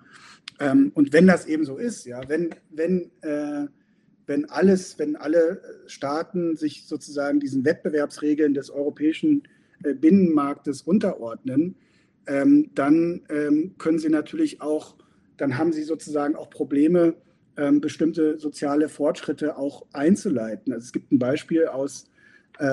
Ähm, 0.61 0.92
und 0.95 1.12
wenn 1.12 1.26
das 1.26 1.47
eben 1.47 1.64
so 1.64 1.76
ist, 1.76 2.04
ja, 2.07 2.21
wenn, 2.28 2.54
wenn 2.71 3.11
äh, 3.23 3.66
wenn 4.30 4.49
alles, 4.49 4.96
wenn 5.00 5.16
alle 5.16 5.60
Staaten 5.88 6.54
sich 6.54 6.87
sozusagen 6.87 7.40
diesen 7.40 7.64
Wettbewerbsregeln 7.64 8.54
des 8.54 8.70
europäischen 8.70 9.42
äh, 9.82 9.92
Binnenmarktes 9.92 10.82
unterordnen, 10.82 11.75
ähm, 12.28 12.70
dann 12.76 13.22
ähm, 13.28 13.75
können 13.76 13.99
sie 13.99 14.08
natürlich 14.08 14.62
auch, 14.62 14.94
dann 15.37 15.58
haben 15.58 15.72
sie 15.72 15.82
sozusagen 15.82 16.37
auch 16.37 16.49
Probleme, 16.49 17.16
ähm, 17.56 17.80
bestimmte 17.80 18.38
soziale 18.38 18.88
Fortschritte 18.88 19.58
auch 19.58 19.84
einzuleiten. 19.93 20.73
Also 20.73 20.84
es 20.84 20.93
gibt 20.93 21.10
ein 21.10 21.19
Beispiel 21.19 21.66
aus, 21.66 22.08
äh, 22.60 22.66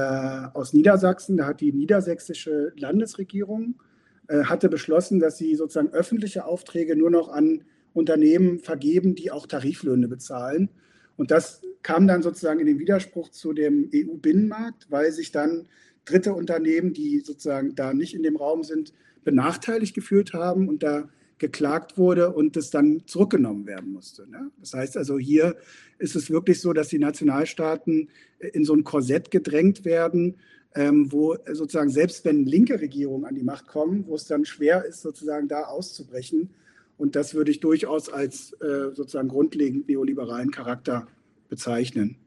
aus 0.54 0.74
Niedersachsen, 0.74 1.38
da 1.38 1.48
hat 1.48 1.62
die 1.62 1.74
niedersächsische 1.74 2.72
Landesregierung 2.76 3.82
äh, 4.28 4.44
hatte 4.44 4.70
beschlossen, 4.70 5.20
dass 5.20 5.40
sie 5.40 5.56
sozusagen 5.56 5.90
öffentliche 5.90 6.46
Aufträge 6.46 6.96
nur 6.96 7.10
noch 7.10 7.30
an 7.30 7.64
Unternehmen 7.94 8.60
vergeben, 8.60 9.16
die 9.16 9.32
auch 9.32 9.48
Tariflöhne 9.48 10.08
bezahlen. 10.08 10.70
Und 11.18 11.32
das 11.32 11.62
kam 11.84 12.08
dann 12.08 12.22
sozusagen 12.22 12.60
in 12.60 12.68
den 12.68 12.80
Widerspruch 12.80 13.30
zu 13.30 13.54
dem 13.54 13.90
EU-Binnenmarkt, 13.94 14.88
weil 14.90 15.12
sich 15.12 15.32
dann 15.32 15.68
dritte 16.06 16.34
Unternehmen, 16.34 16.94
die 16.94 17.20
sozusagen 17.20 17.76
da 17.76 17.94
nicht 17.94 18.14
in 18.14 18.24
dem 18.24 18.38
Raum 18.38 18.64
sind, 18.64 18.94
benachteiligt 19.24 19.94
gefühlt 19.94 20.34
haben 20.34 20.70
und 20.70 20.84
da 20.84 21.10
geklagt 21.38 21.98
wurde 21.98 22.34
und 22.34 22.56
das 22.56 22.72
dann 22.72 23.04
zurückgenommen 23.06 23.68
werden 23.68 23.92
musste. 23.92 24.28
Ne? 24.30 24.50
Das 24.60 24.74
heißt 24.74 24.98
also, 24.98 25.20
hier 25.20 25.56
ist 26.00 26.16
es 26.16 26.32
wirklich 26.32 26.62
so, 26.62 26.74
dass 26.74 26.88
die 26.88 27.00
Nationalstaaten 27.00 28.10
in 28.40 28.66
so 28.66 28.74
ein 28.74 28.84
Korsett 28.84 29.30
gedrängt 29.30 29.86
werden, 29.86 30.38
ähm, 30.76 31.12
wo 31.12 31.36
sozusagen 31.52 31.90
selbst 31.90 32.26
wenn 32.26 32.46
linke 32.46 32.80
Regierungen 32.80 33.26
an 33.26 33.36
die 33.36 33.44
Macht 33.44 33.68
kommen, 33.68 34.06
wo 34.08 34.16
es 34.16 34.26
dann 34.26 34.46
schwer 34.46 34.86
ist, 34.86 35.02
sozusagen 35.02 35.48
da 35.48 35.64
auszubrechen, 35.64 36.50
und 36.98 37.16
das 37.16 37.34
würde 37.34 37.52
ich 37.52 37.60
durchaus 37.60 38.10
als 38.10 38.54
äh, 38.54 38.92
sozusagen 38.94 39.28
grundlegend 39.28 39.88
neoliberalen 39.88 40.52
Charakter 40.52 41.08
bezeichnen. 41.50 42.18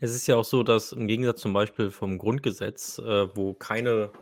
Es 0.00 0.14
ist 0.14 0.26
ja 0.28 0.36
auch 0.36 0.44
so, 0.44 0.62
dass 0.62 0.92
im 0.92 1.08
Gegensatz 1.08 1.40
zum 1.40 1.52
Beispiel 1.52 1.90
vom 1.90 2.18
Grundgesetz, 2.18 2.98
äh, 2.98 3.36
wo 3.36 3.54
keine 3.54 4.12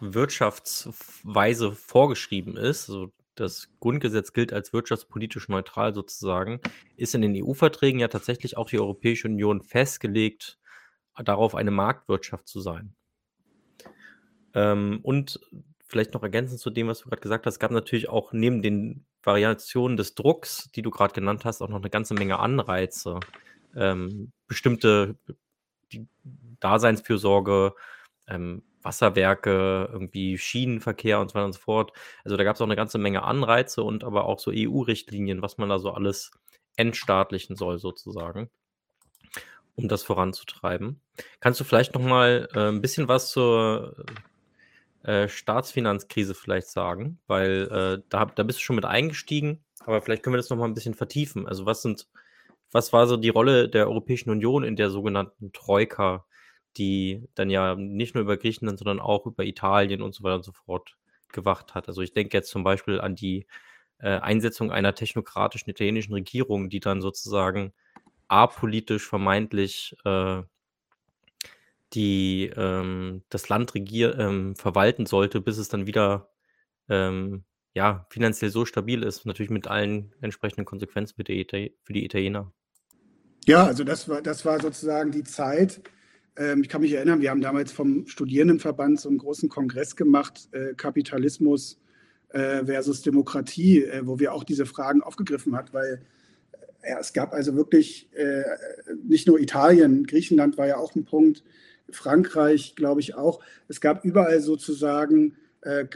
Wirtschaftsweise 0.00 1.72
vorgeschrieben 1.72 2.56
ist, 2.56 2.88
also 2.88 3.12
das 3.34 3.68
Grundgesetz 3.80 4.32
gilt 4.32 4.52
als 4.52 4.72
wirtschaftspolitisch 4.72 5.48
neutral 5.48 5.94
sozusagen, 5.94 6.60
ist 6.96 7.14
in 7.14 7.22
den 7.22 7.34
EU-Verträgen 7.36 8.00
ja 8.00 8.08
tatsächlich 8.08 8.56
auch 8.56 8.68
die 8.68 8.78
Europäische 8.78 9.28
Union 9.28 9.62
festgelegt, 9.62 10.58
darauf 11.24 11.54
eine 11.54 11.70
Marktwirtschaft 11.70 12.48
zu 12.48 12.60
sein. 12.60 12.94
Ähm, 14.54 15.00
und 15.02 15.40
vielleicht 15.92 16.14
noch 16.14 16.22
ergänzend 16.22 16.58
zu 16.58 16.70
dem, 16.70 16.88
was 16.88 17.00
du 17.00 17.08
gerade 17.10 17.20
gesagt 17.20 17.46
hast, 17.46 17.60
gab 17.60 17.70
natürlich 17.70 18.08
auch 18.08 18.32
neben 18.32 18.62
den 18.62 19.04
Variationen 19.22 19.98
des 19.98 20.14
Drucks, 20.14 20.70
die 20.74 20.80
du 20.80 20.90
gerade 20.90 21.12
genannt 21.12 21.44
hast, 21.44 21.60
auch 21.60 21.68
noch 21.68 21.80
eine 21.80 21.90
ganze 21.90 22.14
Menge 22.14 22.38
Anreize. 22.38 23.20
Ähm, 23.76 24.32
bestimmte 24.48 25.16
Daseinsfürsorge, 26.60 27.74
ähm, 28.26 28.62
Wasserwerke, 28.82 29.90
irgendwie 29.92 30.38
Schienenverkehr 30.38 31.20
und 31.20 31.30
so 31.30 31.34
weiter 31.34 31.44
und 31.44 31.52
so 31.52 31.60
fort. 31.60 31.92
Also 32.24 32.36
da 32.38 32.44
gab 32.44 32.56
es 32.56 32.62
auch 32.62 32.66
eine 32.66 32.76
ganze 32.76 32.98
Menge 32.98 33.22
Anreize 33.22 33.82
und 33.82 34.02
aber 34.02 34.24
auch 34.24 34.38
so 34.38 34.50
EU-Richtlinien, 34.52 35.42
was 35.42 35.58
man 35.58 35.68
da 35.68 35.78
so 35.78 35.90
alles 35.90 36.32
entstaatlichen 36.76 37.54
soll, 37.54 37.78
sozusagen, 37.78 38.50
um 39.76 39.88
das 39.88 40.02
voranzutreiben. 40.02 41.02
Kannst 41.40 41.60
du 41.60 41.64
vielleicht 41.64 41.94
noch 41.94 42.02
mal 42.02 42.48
äh, 42.54 42.68
ein 42.68 42.80
bisschen 42.80 43.08
was 43.08 43.30
zur 43.30 44.04
äh, 45.04 45.28
Staatsfinanzkrise 45.28 46.34
vielleicht 46.34 46.68
sagen, 46.68 47.18
weil 47.26 47.68
äh, 47.70 48.02
da, 48.08 48.26
da 48.26 48.42
bist 48.42 48.58
du 48.58 48.62
schon 48.62 48.76
mit 48.76 48.84
eingestiegen, 48.84 49.64
aber 49.80 50.02
vielleicht 50.02 50.22
können 50.22 50.34
wir 50.34 50.38
das 50.38 50.50
nochmal 50.50 50.68
ein 50.68 50.74
bisschen 50.74 50.94
vertiefen. 50.94 51.46
Also 51.46 51.66
was 51.66 51.82
sind, 51.82 52.08
was 52.70 52.92
war 52.92 53.06
so 53.06 53.16
die 53.16 53.28
Rolle 53.28 53.68
der 53.68 53.88
Europäischen 53.88 54.30
Union 54.30 54.64
in 54.64 54.76
der 54.76 54.90
sogenannten 54.90 55.52
Troika, 55.52 56.24
die 56.76 57.28
dann 57.34 57.50
ja 57.50 57.74
nicht 57.74 58.14
nur 58.14 58.22
über 58.22 58.36
Griechenland, 58.36 58.78
sondern 58.78 59.00
auch 59.00 59.26
über 59.26 59.44
Italien 59.44 60.02
und 60.02 60.14
so 60.14 60.22
weiter 60.22 60.36
und 60.36 60.44
so 60.44 60.52
fort 60.52 60.96
gewacht 61.32 61.74
hat. 61.74 61.88
Also 61.88 62.02
ich 62.02 62.12
denke 62.12 62.36
jetzt 62.36 62.50
zum 62.50 62.64
Beispiel 62.64 63.00
an 63.00 63.14
die 63.14 63.46
äh, 63.98 64.18
Einsetzung 64.18 64.70
einer 64.72 64.94
technokratischen 64.94 65.70
italienischen 65.70 66.12
Regierung, 66.12 66.68
die 66.68 66.80
dann 66.80 67.00
sozusagen 67.00 67.72
apolitisch 68.28 69.06
vermeintlich 69.06 69.96
äh, 70.04 70.42
die 71.94 72.50
ähm, 72.56 73.22
das 73.28 73.48
Land 73.48 73.74
regier 73.74 74.18
ähm, 74.18 74.56
verwalten 74.56 75.06
sollte, 75.06 75.40
bis 75.40 75.58
es 75.58 75.68
dann 75.68 75.86
wieder 75.86 76.30
ähm, 76.88 77.44
ja, 77.74 78.06
finanziell 78.10 78.50
so 78.50 78.64
stabil 78.64 79.02
ist, 79.02 79.24
natürlich 79.24 79.50
mit 79.50 79.66
allen 79.66 80.14
entsprechenden 80.20 80.64
Konsequenzen 80.64 81.14
für 81.16 81.24
die, 81.24 81.40
Ita 81.40 81.58
für 81.82 81.92
die 81.92 82.04
Italiener. 82.04 82.52
Ja, 83.46 83.64
also 83.64 83.82
das 83.82 84.08
war, 84.08 84.22
das 84.22 84.44
war 84.44 84.60
sozusagen 84.60 85.10
die 85.10 85.24
Zeit. 85.24 85.80
Ähm, 86.36 86.62
ich 86.62 86.68
kann 86.68 86.82
mich 86.82 86.92
erinnern, 86.92 87.20
wir 87.20 87.30
haben 87.30 87.40
damals 87.40 87.72
vom 87.72 88.06
Studierendenverband 88.06 89.00
so 89.00 89.08
einen 89.08 89.18
großen 89.18 89.48
Kongress 89.48 89.96
gemacht, 89.96 90.48
äh, 90.52 90.74
Kapitalismus 90.74 91.80
äh, 92.28 92.64
versus 92.64 93.02
Demokratie, 93.02 93.84
äh, 93.84 94.06
wo 94.06 94.18
wir 94.18 94.32
auch 94.32 94.44
diese 94.44 94.66
Fragen 94.66 95.02
aufgegriffen 95.02 95.56
haben, 95.56 95.68
weil 95.72 96.02
äh, 96.82 96.90
ja, 96.90 96.98
es 97.00 97.12
gab 97.12 97.32
also 97.32 97.56
wirklich 97.56 98.08
äh, 98.14 98.44
nicht 99.04 99.26
nur 99.26 99.40
Italien, 99.40 100.06
Griechenland 100.06 100.56
war 100.56 100.66
ja 100.66 100.76
auch 100.76 100.94
ein 100.94 101.04
Punkt, 101.04 101.42
Frankreich, 101.92 102.74
glaube 102.74 103.00
ich 103.00 103.14
auch. 103.14 103.40
Es 103.68 103.80
gab 103.80 104.04
überall 104.04 104.40
sozusagen, 104.40 105.36
äh, 105.62 105.86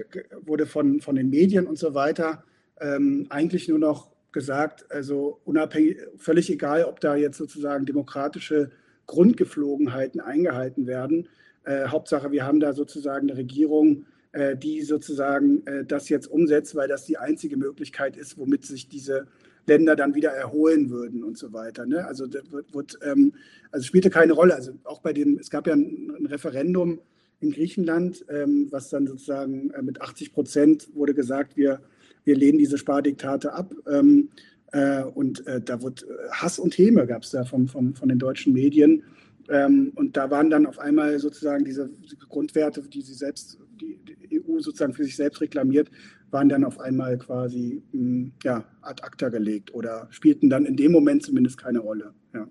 wurde 0.44 0.66
von, 0.66 1.00
von 1.00 1.16
den 1.16 1.30
Medien 1.30 1.66
und 1.66 1.78
so 1.78 1.94
weiter 1.94 2.44
ähm, 2.80 3.26
eigentlich 3.30 3.68
nur 3.68 3.78
noch 3.78 4.10
gesagt, 4.32 4.90
also 4.90 5.40
unabhängig, 5.44 5.96
völlig 6.18 6.50
egal, 6.50 6.84
ob 6.84 7.00
da 7.00 7.16
jetzt 7.16 7.38
sozusagen 7.38 7.86
demokratische 7.86 8.70
Grundgeflogenheiten 9.06 10.20
eingehalten 10.20 10.86
werden. 10.86 11.28
Äh, 11.64 11.86
Hauptsache, 11.86 12.32
wir 12.32 12.44
haben 12.44 12.60
da 12.60 12.72
sozusagen 12.72 13.30
eine 13.30 13.38
Regierung, 13.38 14.04
äh, 14.32 14.56
die 14.56 14.82
sozusagen 14.82 15.66
äh, 15.66 15.84
das 15.84 16.08
jetzt 16.08 16.26
umsetzt, 16.26 16.74
weil 16.74 16.88
das 16.88 17.04
die 17.04 17.16
einzige 17.16 17.56
Möglichkeit 17.56 18.16
ist, 18.16 18.36
womit 18.36 18.66
sich 18.66 18.88
diese 18.88 19.26
Länder 19.66 19.96
dann 19.96 20.14
wieder 20.14 20.30
erholen 20.30 20.90
würden 20.90 21.24
und 21.24 21.38
so 21.38 21.52
weiter. 21.52 21.86
Ne? 21.86 22.06
Also 22.06 22.26
das 22.26 22.50
wird, 22.50 22.72
wird 22.74 22.98
ähm, 23.02 23.32
also 23.70 23.84
spielte 23.84 24.10
keine 24.10 24.32
Rolle. 24.32 24.54
Also 24.54 24.72
auch 24.84 25.00
bei 25.00 25.12
dem, 25.12 25.38
es 25.38 25.50
gab 25.50 25.66
ja 25.66 25.74
ein, 25.74 26.12
ein 26.18 26.26
Referendum 26.26 27.00
in 27.40 27.50
Griechenland, 27.50 28.24
ähm, 28.28 28.68
was 28.70 28.88
dann 28.90 29.06
sozusagen 29.06 29.70
äh, 29.70 29.82
mit 29.82 30.00
80 30.00 30.32
Prozent 30.32 30.88
wurde 30.94 31.14
gesagt, 31.14 31.56
wir, 31.56 31.80
wir 32.24 32.36
lehnen 32.36 32.58
diese 32.58 32.78
Spardiktate 32.78 33.52
ab. 33.52 33.74
Ähm, 33.90 34.30
äh, 34.72 35.02
und 35.02 35.46
äh, 35.46 35.60
da 35.60 35.82
wird 35.82 36.02
äh, 36.02 36.30
Hass 36.30 36.58
und 36.58 36.76
Häme 36.76 37.06
gab 37.06 37.22
es 37.22 37.30
da 37.30 37.44
vom, 37.44 37.68
vom, 37.68 37.94
von 37.94 38.08
den 38.08 38.18
deutschen 38.18 38.52
Medien. 38.52 39.02
Ähm, 39.48 39.92
und 39.94 40.16
da 40.16 40.30
waren 40.30 40.50
dann 40.50 40.66
auf 40.66 40.78
einmal 40.78 41.18
sozusagen 41.18 41.64
diese 41.64 41.90
Grundwerte, 42.28 42.82
die 42.82 43.02
sie 43.02 43.14
selbst, 43.14 43.58
die, 43.80 43.98
die 44.04 44.42
EU 44.42 44.58
sozusagen 44.58 44.92
für 44.92 45.04
sich 45.04 45.16
selbst 45.16 45.40
reklamiert, 45.40 45.90
waren 46.30 46.48
dann 46.48 46.64
auf 46.64 46.80
einmal 46.80 47.18
quasi 47.18 47.82
hm, 47.92 48.32
ja, 48.42 48.64
ad 48.82 49.02
acta 49.02 49.28
gelegt 49.28 49.72
oder 49.74 50.08
spielten 50.10 50.50
dann 50.50 50.66
in 50.66 50.76
dem 50.76 50.92
Moment 50.92 51.22
zumindest 51.22 51.58
keine 51.58 51.80
Rolle. 51.80 52.14
Ja. 52.34 52.48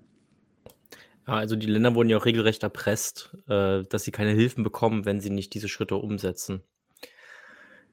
Ja, 1.28 1.34
also 1.34 1.56
die 1.56 1.66
Länder 1.66 1.96
wurden 1.96 2.10
ja 2.10 2.18
auch 2.18 2.26
regelrecht 2.26 2.62
erpresst, 2.62 3.36
äh, 3.48 3.84
dass 3.84 4.04
sie 4.04 4.12
keine 4.12 4.32
Hilfen 4.32 4.64
bekommen, 4.64 5.06
wenn 5.06 5.20
sie 5.20 5.32
nicht 5.32 5.54
diese 5.56 5.68
Schritte 5.68 5.96
umsetzen. 5.96 6.62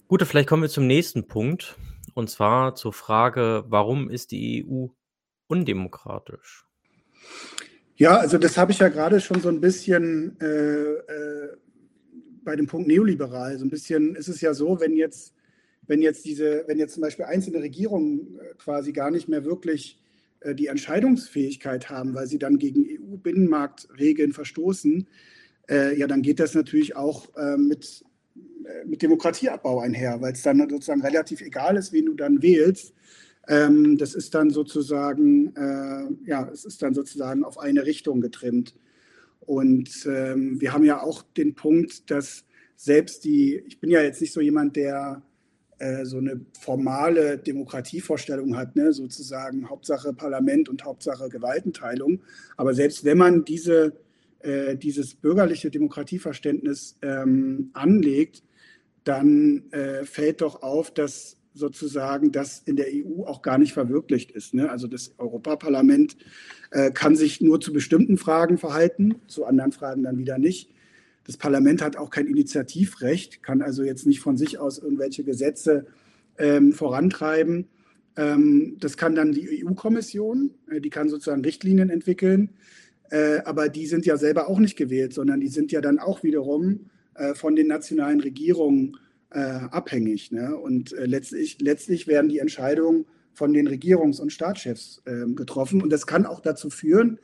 Gut, 0.06 0.22
vielleicht 0.24 0.48
kommen 0.48 0.62
wir 0.62 0.68
zum 0.68 0.86
nächsten 0.86 1.26
Punkt, 1.26 1.76
und 2.14 2.28
zwar 2.28 2.74
zur 2.74 2.92
Frage, 2.92 3.64
warum 3.68 4.10
ist 4.10 4.32
die 4.32 4.66
EU 4.66 4.88
undemokratisch? 5.46 6.66
Ja, 7.96 8.16
also 8.16 8.36
das 8.36 8.58
habe 8.58 8.72
ich 8.72 8.78
ja 8.78 8.88
gerade 8.88 9.20
schon 9.20 9.40
so 9.40 9.48
ein 9.48 9.60
bisschen 9.60 10.38
äh, 10.40 10.92
äh, 10.92 11.56
bei 12.44 12.56
dem 12.56 12.66
Punkt 12.66 12.88
neoliberal. 12.88 13.56
So 13.58 13.64
ein 13.64 13.70
bisschen 13.70 14.14
ist 14.14 14.28
es 14.28 14.40
ja 14.40 14.54
so, 14.54 14.80
wenn 14.80 14.96
jetzt, 14.96 15.34
wenn 15.86 16.02
jetzt 16.02 16.24
diese, 16.24 16.64
wenn 16.66 16.78
jetzt 16.78 16.94
zum 16.94 17.02
Beispiel 17.02 17.24
einzelne 17.24 17.60
Regierungen 17.60 18.38
äh, 18.38 18.54
quasi 18.58 18.92
gar 18.92 19.10
nicht 19.10 19.28
mehr 19.28 19.44
wirklich 19.44 20.00
äh, 20.40 20.54
die 20.54 20.68
Entscheidungsfähigkeit 20.68 21.90
haben, 21.90 22.14
weil 22.14 22.26
sie 22.26 22.38
dann 22.38 22.58
gegen 22.58 22.86
EU-Binnenmarktregeln 22.86 24.32
verstoßen, 24.32 25.08
äh, 25.68 25.98
ja, 25.98 26.06
dann 26.06 26.22
geht 26.22 26.40
das 26.40 26.54
natürlich 26.54 26.96
auch 26.96 27.28
mit, 27.56 28.04
mit 28.84 29.02
Demokratieabbau 29.02 29.80
einher, 29.80 30.20
weil 30.20 30.32
es 30.32 30.42
dann 30.42 30.68
sozusagen 30.68 31.02
relativ 31.02 31.40
egal 31.40 31.76
ist, 31.76 31.92
wen 31.92 32.06
du 32.06 32.14
dann 32.14 32.42
wählst. 32.42 32.94
Ähm, 33.48 33.96
das 33.96 34.14
ist 34.14 34.34
dann 34.34 34.50
sozusagen, 34.50 35.52
ja, 36.24 36.48
es 36.52 36.64
ist 36.64 36.82
dann 36.82 36.94
sozusagen 36.94 37.44
auf 37.44 37.58
eine 37.58 37.86
Richtung 37.86 38.20
getrimmt. 38.20 38.74
Und 39.40 40.06
ähm, 40.06 40.60
wir 40.60 40.72
haben 40.72 40.84
ja 40.84 41.00
auch 41.02 41.22
den 41.22 41.54
Punkt, 41.54 42.10
dass 42.10 42.44
selbst 42.76 43.24
die, 43.24 43.56
ich 43.66 43.80
bin 43.80 43.90
ja 43.90 44.02
jetzt 44.02 44.20
nicht 44.20 44.32
so 44.32 44.40
jemand, 44.40 44.76
der 44.76 45.22
äh, 45.82 46.04
so 46.04 46.18
eine 46.18 46.40
formale 46.60 47.38
Demokratievorstellung 47.38 48.56
hat, 48.56 48.76
ne? 48.76 48.92
sozusagen 48.92 49.68
Hauptsache 49.68 50.12
Parlament 50.12 50.68
und 50.68 50.84
Hauptsache 50.84 51.28
Gewaltenteilung. 51.28 52.20
Aber 52.56 52.72
selbst 52.72 53.04
wenn 53.04 53.18
man 53.18 53.44
diese, 53.44 53.92
äh, 54.40 54.76
dieses 54.76 55.14
bürgerliche 55.14 55.72
Demokratieverständnis 55.72 56.98
ähm, 57.02 57.70
anlegt, 57.72 58.44
dann 59.02 59.64
äh, 59.72 60.04
fällt 60.04 60.42
doch 60.42 60.62
auf, 60.62 60.92
dass 60.92 61.36
sozusagen 61.52 62.30
das 62.30 62.62
in 62.64 62.76
der 62.76 62.86
EU 62.88 63.24
auch 63.24 63.42
gar 63.42 63.58
nicht 63.58 63.72
verwirklicht 63.72 64.30
ist. 64.30 64.54
Ne? 64.54 64.70
Also 64.70 64.86
das 64.86 65.12
Europaparlament 65.18 66.16
äh, 66.70 66.92
kann 66.92 67.16
sich 67.16 67.40
nur 67.40 67.60
zu 67.60 67.72
bestimmten 67.72 68.18
Fragen 68.18 68.56
verhalten, 68.56 69.16
zu 69.26 69.46
anderen 69.46 69.72
Fragen 69.72 70.04
dann 70.04 70.16
wieder 70.16 70.38
nicht. 70.38 70.70
Das 71.24 71.36
Parlament 71.36 71.82
hat 71.82 71.96
auch 71.96 72.10
kein 72.10 72.26
Initiativrecht, 72.26 73.42
kann 73.42 73.62
also 73.62 73.82
jetzt 73.82 74.06
nicht 74.06 74.20
von 74.20 74.36
sich 74.36 74.58
aus 74.58 74.78
irgendwelche 74.78 75.24
Gesetze 75.24 75.86
ähm, 76.38 76.72
vorantreiben. 76.72 77.68
Ähm, 78.16 78.76
das 78.80 78.96
kann 78.96 79.14
dann 79.14 79.32
die 79.32 79.64
EU-Kommission, 79.64 80.50
äh, 80.70 80.80
die 80.80 80.90
kann 80.90 81.08
sozusagen 81.08 81.44
Richtlinien 81.44 81.90
entwickeln, 81.90 82.50
äh, 83.10 83.38
aber 83.44 83.68
die 83.68 83.86
sind 83.86 84.04
ja 84.04 84.16
selber 84.16 84.48
auch 84.48 84.58
nicht 84.58 84.76
gewählt, 84.76 85.12
sondern 85.12 85.40
die 85.40 85.48
sind 85.48 85.72
ja 85.72 85.80
dann 85.80 85.98
auch 85.98 86.22
wiederum 86.22 86.90
äh, 87.14 87.34
von 87.34 87.54
den 87.54 87.68
nationalen 87.68 88.20
Regierungen 88.20 88.96
äh, 89.30 89.38
abhängig. 89.38 90.32
Ne? 90.32 90.56
Und 90.56 90.92
äh, 90.92 91.06
letztlich, 91.06 91.60
letztlich 91.60 92.06
werden 92.06 92.28
die 92.28 92.38
Entscheidungen 92.38 93.06
von 93.32 93.52
den 93.52 93.66
Regierungs- 93.68 94.20
und 94.20 94.32
Staatschefs 94.32 95.02
ähm, 95.06 95.36
getroffen. 95.36 95.82
Und 95.82 95.90
das 95.90 96.06
kann 96.06 96.26
auch 96.26 96.40
dazu 96.40 96.70
führen, 96.70 97.18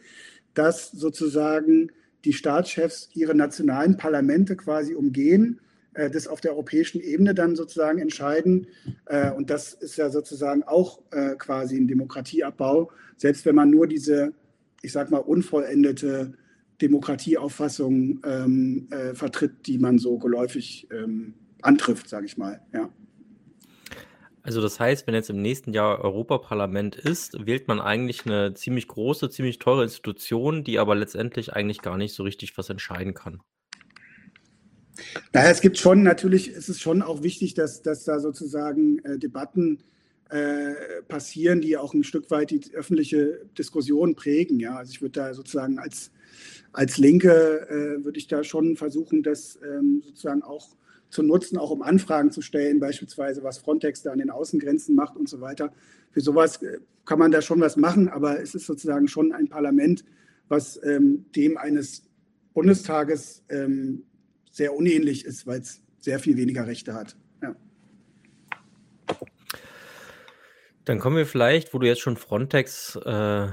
dass 0.55 0.91
sozusagen 0.91 1.91
die 2.25 2.33
Staatschefs 2.33 3.11
ihre 3.15 3.35
nationalen 3.35 3.97
Parlamente 3.97 4.57
quasi 4.57 4.95
umgehen, 4.95 5.61
äh, 5.95 6.11
das 6.11 6.27
auf 6.27 6.41
der 6.41 6.53
europäischen 6.53 7.01
Ebene 7.01 7.35
dann 7.35 7.57
sozusagen 7.57 7.99
entscheiden. 7.99 8.67
Äh, 9.07 9.31
und 9.33 9.51
das 9.51 9.75
ist 9.75 9.97
ja 9.97 10.11
sozusagen 10.11 10.63
auch 10.63 11.03
äh, 11.11 11.37
quasi 11.37 11.77
ein 11.77 11.89
Demokratieabbau, 11.89 12.91
selbst 13.17 13.47
wenn 13.47 13.55
man 13.55 13.71
nur 13.71 13.87
diese, 13.87 14.33
ich 14.83 14.93
sag 14.93 15.11
mal, 15.11 15.19
unvollendete 15.19 16.35
Demokratieauffassung 16.81 18.21
ähm, 18.25 18.89
äh, 18.91 19.15
vertritt, 19.15 19.67
die 19.67 19.79
man 19.79 19.99
so 19.99 20.19
geläufig 20.19 20.87
ähm, 20.93 21.35
antrifft, 21.63 22.09
sage 22.09 22.27
ich 22.27 22.37
mal. 22.37 22.61
Ja. 22.73 22.91
Also 24.49 24.63
das 24.63 24.81
heißt, 24.81 25.07
wenn 25.07 25.13
jetzt 25.13 25.29
im 25.29 25.43
nächsten 25.43 25.75
Jahr 25.75 26.03
Europaparlament 26.03 26.97
ist, 26.97 27.45
wählt 27.45 27.69
man 27.69 27.83
eigentlich 27.83 28.25
eine 28.25 28.55
ziemlich 28.55 28.89
große, 28.89 29.29
ziemlich 29.29 29.59
teure 29.59 29.83
Institution, 29.83 30.65
die 30.65 30.79
aber 30.79 30.95
letztendlich 30.95 31.53
eigentlich 31.53 31.83
gar 31.83 31.99
nicht 31.99 32.15
so 32.15 32.23
richtig 32.23 32.57
was 32.57 32.71
entscheiden 32.71 33.13
kann. 33.13 33.43
Naja, 35.35 35.51
es 35.51 35.61
gibt 35.61 35.77
schon, 35.77 36.03
natürlich 36.03 36.49
ist 36.49 36.71
es 36.71 36.81
schon 36.81 37.03
auch 37.03 37.23
wichtig, 37.23 37.53
dass, 37.53 37.83
dass 37.83 38.05
da 38.05 38.21
sozusagen 38.21 39.01
äh, 39.01 39.19
Debatten 39.19 39.81
äh, 40.31 41.03
passieren, 41.09 41.61
die 41.61 41.77
auch 41.77 41.93
ein 41.93 42.03
Stück 42.03 42.31
weit 42.31 42.51
die 42.51 42.63
öffentliche 42.73 43.45
Diskussion 43.59 44.15
prägen. 44.15 44.59
Ja, 44.61 44.77
also 44.77 44.93
ich 44.93 45.03
würde 45.03 45.21
da 45.21 45.35
sozusagen 45.35 45.79
als, 45.79 46.11
als 46.73 46.97
Linke, 46.97 47.69
äh, 47.69 48.03
würde 48.03 48.19
ich 48.19 48.29
da 48.29 48.43
schon 48.43 48.79
versuchen, 48.79 49.23
das 49.23 49.59
ähm, 49.63 50.01
sozusagen 50.07 50.43
auch 50.43 50.78
zu 51.11 51.23
nutzen, 51.23 51.59
auch 51.59 51.71
um 51.71 51.83
Anfragen 51.83 52.31
zu 52.31 52.42
stellen, 52.42 52.81
beispielsweise 52.81 53.42
was 53.42 53.59
Frontex 53.59 54.03
da 54.03 54.12
an 54.12 54.18
den 54.18 54.31
Außengrenzen 54.31 54.94
macht 54.94 55.16
und 55.16 55.29
so 55.29 55.40
weiter. 55.40 55.73
Für 56.11 56.21
sowas 56.21 56.62
äh, 56.62 56.79
kann 57.05 57.18
man 57.18 57.31
da 57.31 57.40
schon 57.42 57.61
was 57.61 57.77
machen, 57.77 58.09
aber 58.09 58.40
es 58.40 58.55
ist 58.55 58.66
sozusagen 58.66 59.09
schon 59.09 59.33
ein 59.33 59.49
Parlament, 59.49 60.05
was 60.49 60.81
ähm, 60.83 61.27
dem 61.35 61.57
eines 61.57 62.05
Bundestages 62.55 63.44
ähm, 63.49 64.05
sehr 64.51 64.75
unähnlich 64.75 65.25
ist, 65.25 65.47
weil 65.47 65.61
es 65.61 65.81
sehr 66.01 66.18
viel 66.18 66.37
weniger 66.37 66.66
Rechte 66.66 66.94
hat. 66.94 67.16
Ja. 67.42 67.55
Dann 70.85 70.99
kommen 70.99 71.16
wir 71.16 71.27
vielleicht, 71.27 71.73
wo 71.73 71.79
du 71.79 71.87
jetzt 71.87 72.01
schon 72.01 72.16
Frontex 72.16 72.97
äh, 72.97 73.49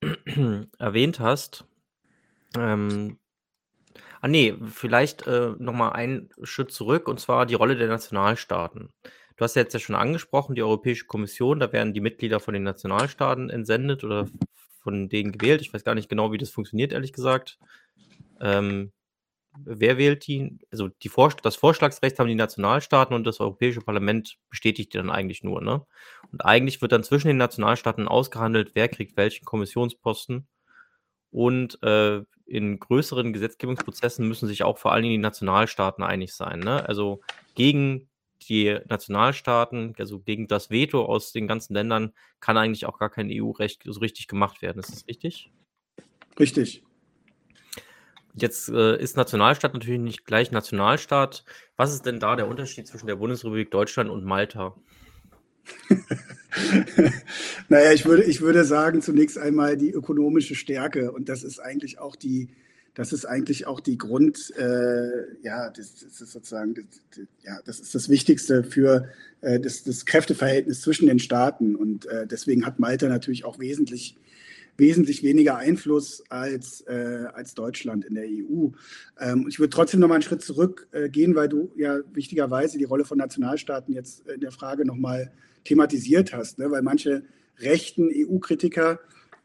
erwähnt 0.78 1.20
hast, 1.20 1.64
ähm, 2.56 3.18
Ah 4.20 4.28
nee, 4.28 4.54
vielleicht, 4.72 5.26
äh, 5.26 5.52
noch 5.58 5.72
mal 5.72 5.90
einen 5.90 6.30
Schritt 6.42 6.70
zurück, 6.72 7.08
und 7.08 7.20
zwar 7.20 7.46
die 7.46 7.54
Rolle 7.54 7.76
der 7.76 7.88
Nationalstaaten. 7.88 8.90
Du 9.36 9.44
hast 9.44 9.56
ja 9.56 9.62
jetzt 9.62 9.74
ja 9.74 9.80
schon 9.80 9.96
angesprochen, 9.96 10.54
die 10.54 10.62
Europäische 10.62 11.06
Kommission, 11.06 11.60
da 11.60 11.72
werden 11.72 11.92
die 11.92 12.00
Mitglieder 12.00 12.40
von 12.40 12.54
den 12.54 12.62
Nationalstaaten 12.62 13.50
entsendet 13.50 14.02
oder 14.02 14.26
von 14.82 15.08
denen 15.08 15.32
gewählt. 15.32 15.60
Ich 15.60 15.74
weiß 15.74 15.84
gar 15.84 15.94
nicht 15.94 16.08
genau, 16.08 16.32
wie 16.32 16.38
das 16.38 16.50
funktioniert, 16.50 16.92
ehrlich 16.92 17.12
gesagt. 17.12 17.58
Ähm, 18.40 18.92
wer 19.64 19.98
wählt 19.98 20.26
die? 20.26 20.58
Also 20.70 20.88
die 20.88 21.08
Vor 21.08 21.30
das 21.42 21.56
Vorschlagsrecht 21.56 22.18
haben 22.18 22.28
die 22.28 22.34
Nationalstaaten 22.34 23.14
und 23.14 23.26
das 23.26 23.40
Europäische 23.40 23.80
Parlament 23.80 24.38
bestätigt 24.50 24.94
die 24.94 24.98
dann 24.98 25.10
eigentlich 25.10 25.42
nur, 25.42 25.60
ne? 25.62 25.86
Und 26.32 26.44
eigentlich 26.44 26.80
wird 26.82 26.92
dann 26.92 27.04
zwischen 27.04 27.28
den 27.28 27.36
Nationalstaaten 27.38 28.08
ausgehandelt, 28.08 28.72
wer 28.74 28.88
kriegt 28.88 29.16
welchen 29.16 29.44
Kommissionsposten. 29.44 30.46
Und 31.30 31.82
äh, 31.82 32.22
in 32.46 32.78
größeren 32.78 33.32
Gesetzgebungsprozessen 33.32 34.26
müssen 34.26 34.46
sich 34.46 34.62
auch 34.62 34.78
vor 34.78 34.92
allen 34.92 35.02
Dingen 35.02 35.14
die 35.14 35.18
Nationalstaaten 35.18 36.04
einig 36.04 36.32
sein. 36.32 36.60
Ne? 36.60 36.88
Also 36.88 37.20
gegen 37.54 38.08
die 38.48 38.78
Nationalstaaten, 38.88 39.94
also 39.98 40.20
gegen 40.20 40.46
das 40.46 40.70
Veto 40.70 41.04
aus 41.04 41.32
den 41.32 41.48
ganzen 41.48 41.74
Ländern, 41.74 42.12
kann 42.40 42.56
eigentlich 42.56 42.86
auch 42.86 42.98
gar 42.98 43.10
kein 43.10 43.28
EU-Recht 43.30 43.82
so 43.84 44.00
richtig 44.00 44.28
gemacht 44.28 44.62
werden. 44.62 44.78
Ist 44.78 44.92
das 44.92 45.08
richtig? 45.08 45.50
Richtig. 46.38 46.84
Jetzt 48.34 48.68
äh, 48.68 49.00
ist 49.00 49.16
Nationalstaat 49.16 49.72
natürlich 49.72 50.00
nicht 50.00 50.26
gleich 50.26 50.50
Nationalstaat. 50.50 51.44
Was 51.76 51.94
ist 51.94 52.04
denn 52.04 52.20
da 52.20 52.36
der 52.36 52.48
Unterschied 52.48 52.86
zwischen 52.86 53.06
der 53.06 53.16
Bundesrepublik 53.16 53.70
Deutschland 53.70 54.10
und 54.10 54.24
Malta? 54.24 54.76
naja, 57.68 57.92
ich 57.92 58.04
würde, 58.06 58.24
ich 58.24 58.40
würde 58.40 58.64
sagen, 58.64 59.02
zunächst 59.02 59.38
einmal 59.38 59.76
die 59.76 59.90
ökonomische 59.90 60.54
Stärke. 60.54 61.12
Und 61.12 61.28
das 61.28 61.42
ist 61.42 61.58
eigentlich 61.58 61.98
auch 61.98 62.16
die, 62.16 62.48
das 62.94 63.12
ist 63.12 63.26
eigentlich 63.26 63.66
auch 63.66 63.80
die 63.80 63.98
Grund, 63.98 64.52
äh, 64.56 65.42
ja, 65.42 65.70
das, 65.70 65.94
das, 65.94 66.20
ist 66.20 66.32
sozusagen, 66.32 66.74
das, 66.74 67.26
ja, 67.44 67.58
das 67.64 67.80
ist 67.80 67.94
das 67.94 68.08
Wichtigste 68.08 68.64
für 68.64 69.08
äh, 69.42 69.60
das, 69.60 69.84
das 69.84 70.06
Kräfteverhältnis 70.06 70.80
zwischen 70.80 71.06
den 71.06 71.18
Staaten. 71.18 71.76
Und 71.76 72.06
äh, 72.06 72.26
deswegen 72.26 72.64
hat 72.64 72.78
Malta 72.78 73.08
natürlich 73.08 73.44
auch 73.44 73.58
wesentlich 73.58 74.16
wesentlich 74.78 75.22
weniger 75.22 75.56
Einfluss 75.56 76.22
als, 76.28 76.82
äh, 76.82 77.26
als 77.32 77.54
Deutschland 77.54 78.04
in 78.04 78.14
der 78.14 78.24
EU. 78.24 78.68
Ähm, 79.18 79.46
ich 79.48 79.58
würde 79.58 79.70
trotzdem 79.70 80.00
noch 80.00 80.08
mal 80.08 80.14
einen 80.14 80.22
Schritt 80.22 80.42
zurückgehen, 80.42 81.32
äh, 81.32 81.34
weil 81.34 81.48
du 81.48 81.70
ja 81.76 81.98
wichtigerweise 82.12 82.78
die 82.78 82.84
Rolle 82.84 83.04
von 83.04 83.18
Nationalstaaten 83.18 83.94
jetzt 83.94 84.28
in 84.28 84.40
der 84.40 84.52
Frage 84.52 84.84
noch 84.84 84.96
mal 84.96 85.32
thematisiert 85.66 86.32
hast, 86.32 86.58
ne? 86.58 86.70
weil 86.70 86.82
manche 86.82 87.24
rechten 87.58 88.10
EU-Kritiker, 88.12 89.00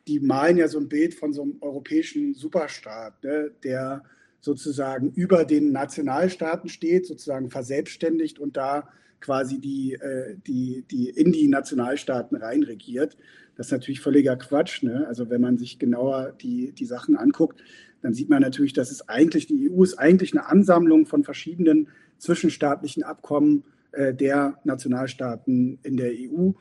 die 0.08 0.20
malen 0.20 0.58
ja 0.58 0.68
so 0.68 0.80
ein 0.80 0.90
Bild 0.90 1.14
von 1.14 1.34
so 1.34 1.44
einem 1.44 1.58
europäischen 1.62 2.34
Superstaat, 2.34 3.24
ne? 3.24 3.52
der 3.64 4.04
sozusagen 4.40 5.12
über 5.14 5.46
den 5.46 5.72
Nationalstaaten 5.72 6.70
steht, 6.70 7.06
sozusagen 7.06 7.50
verselbstständigt 7.50 8.40
und 8.40 8.58
da 8.58 8.90
quasi 9.20 9.60
die, 9.60 9.94
äh, 9.94 10.36
die, 10.48 10.84
die 10.90 11.10
in 11.10 11.32
die 11.32 11.48
Nationalstaaten 11.48 12.36
reinregiert. 12.38 13.18
Das 13.56 13.68
ist 13.68 13.72
natürlich 13.72 14.02
völliger 14.02 14.36
Quatsch. 14.36 14.82
Ne? 14.82 15.06
Also 15.08 15.30
wenn 15.30 15.42
man 15.42 15.58
sich 15.58 15.78
genauer 15.78 16.34
die, 16.42 16.72
die 16.72 16.86
Sachen 16.86 17.16
anguckt, 17.16 17.62
dann 18.02 18.16
sieht 18.16 18.30
man 18.30 18.42
natürlich, 18.42 18.74
dass 18.74 18.90
es 18.90 19.08
eigentlich, 19.08 19.46
die 19.46 19.70
EU 19.70 19.84
ist 19.84 20.00
eigentlich 20.00 20.34
eine 20.34 20.48
Ansammlung 20.48 21.06
von 21.06 21.24
verschiedenen 21.24 21.88
zwischenstaatlichen 22.18 23.04
Abkommen 23.04 23.64
äh, 23.92 24.14
der 24.14 24.60
Nationalstaaten 24.64 25.80
in 25.84 25.98
der 25.98 26.12
EU. 26.12 26.52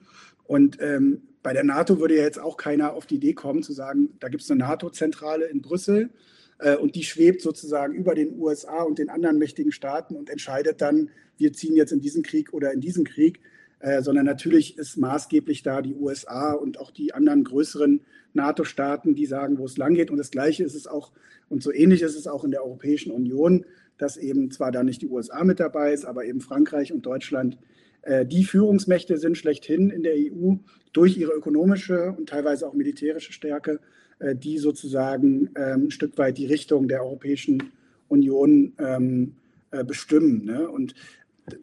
Und 0.44 0.78
ähm, 0.80 1.22
bei 1.42 1.52
der 1.52 1.64
NATO 1.64 2.00
würde 2.00 2.16
ja 2.16 2.22
jetzt 2.22 2.40
auch 2.40 2.56
keiner 2.56 2.92
auf 2.92 3.06
die 3.06 3.16
Idee 3.16 3.34
kommen 3.34 3.62
zu 3.62 3.72
sagen, 3.72 4.10
da 4.20 4.28
gibt 4.28 4.42
es 4.42 4.50
eine 4.50 4.60
NATO-Zentrale 4.60 5.46
in 5.46 5.62
Brüssel 5.62 6.10
äh, 6.58 6.76
und 6.76 6.94
die 6.94 7.04
schwebt 7.04 7.40
sozusagen 7.40 7.94
über 7.94 8.14
den 8.14 8.38
USA 8.38 8.82
und 8.82 8.98
den 8.98 9.08
anderen 9.08 9.38
mächtigen 9.38 9.72
Staaten 9.72 10.16
und 10.16 10.28
entscheidet 10.28 10.80
dann, 10.80 11.10
wir 11.38 11.52
ziehen 11.52 11.76
jetzt 11.76 11.92
in 11.92 12.00
diesen 12.00 12.22
Krieg 12.22 12.52
oder 12.52 12.72
in 12.72 12.80
diesen 12.80 13.04
Krieg, 13.04 13.40
äh, 13.80 14.02
sondern 14.02 14.26
natürlich 14.26 14.76
ist 14.76 14.98
maßgeblich 14.98 15.62
da 15.62 15.80
die 15.80 15.94
USA 15.94 16.52
und 16.52 16.78
auch 16.78 16.90
die 16.90 17.14
anderen 17.14 17.44
größeren 17.44 18.00
NATO-Staaten, 18.34 19.14
die 19.14 19.26
sagen, 19.26 19.58
wo 19.58 19.64
es 19.64 19.78
lang 19.78 19.94
geht. 19.94 20.10
Und 20.10 20.18
das 20.18 20.30
Gleiche 20.30 20.64
ist 20.64 20.74
es 20.74 20.86
auch, 20.86 21.12
und 21.48 21.62
so 21.62 21.72
ähnlich 21.72 22.02
ist 22.02 22.16
es 22.16 22.26
auch 22.26 22.44
in 22.44 22.50
der 22.50 22.64
Europäischen 22.64 23.10
Union, 23.10 23.64
dass 24.00 24.16
eben 24.16 24.50
zwar 24.50 24.72
da 24.72 24.82
nicht 24.82 25.02
die 25.02 25.08
USA 25.08 25.44
mit 25.44 25.60
dabei 25.60 25.92
ist, 25.92 26.04
aber 26.04 26.24
eben 26.24 26.40
Frankreich 26.40 26.92
und 26.92 27.06
Deutschland 27.06 27.58
äh, 28.02 28.24
die 28.24 28.44
Führungsmächte 28.44 29.18
sind 29.18 29.36
schlechthin 29.36 29.90
in 29.90 30.02
der 30.02 30.14
EU 30.14 30.54
durch 30.92 31.16
ihre 31.16 31.32
ökonomische 31.32 32.12
und 32.12 32.28
teilweise 32.28 32.66
auch 32.66 32.74
militärische 32.74 33.32
Stärke, 33.32 33.80
äh, 34.18 34.34
die 34.34 34.58
sozusagen 34.58 35.50
ähm, 35.56 35.86
ein 35.86 35.90
Stück 35.90 36.16
weit 36.18 36.38
die 36.38 36.46
Richtung 36.46 36.88
der 36.88 37.02
Europäischen 37.02 37.72
Union 38.08 38.72
ähm, 38.78 39.34
äh, 39.70 39.84
bestimmen. 39.84 40.44
Ne? 40.44 40.68
Und 40.68 40.94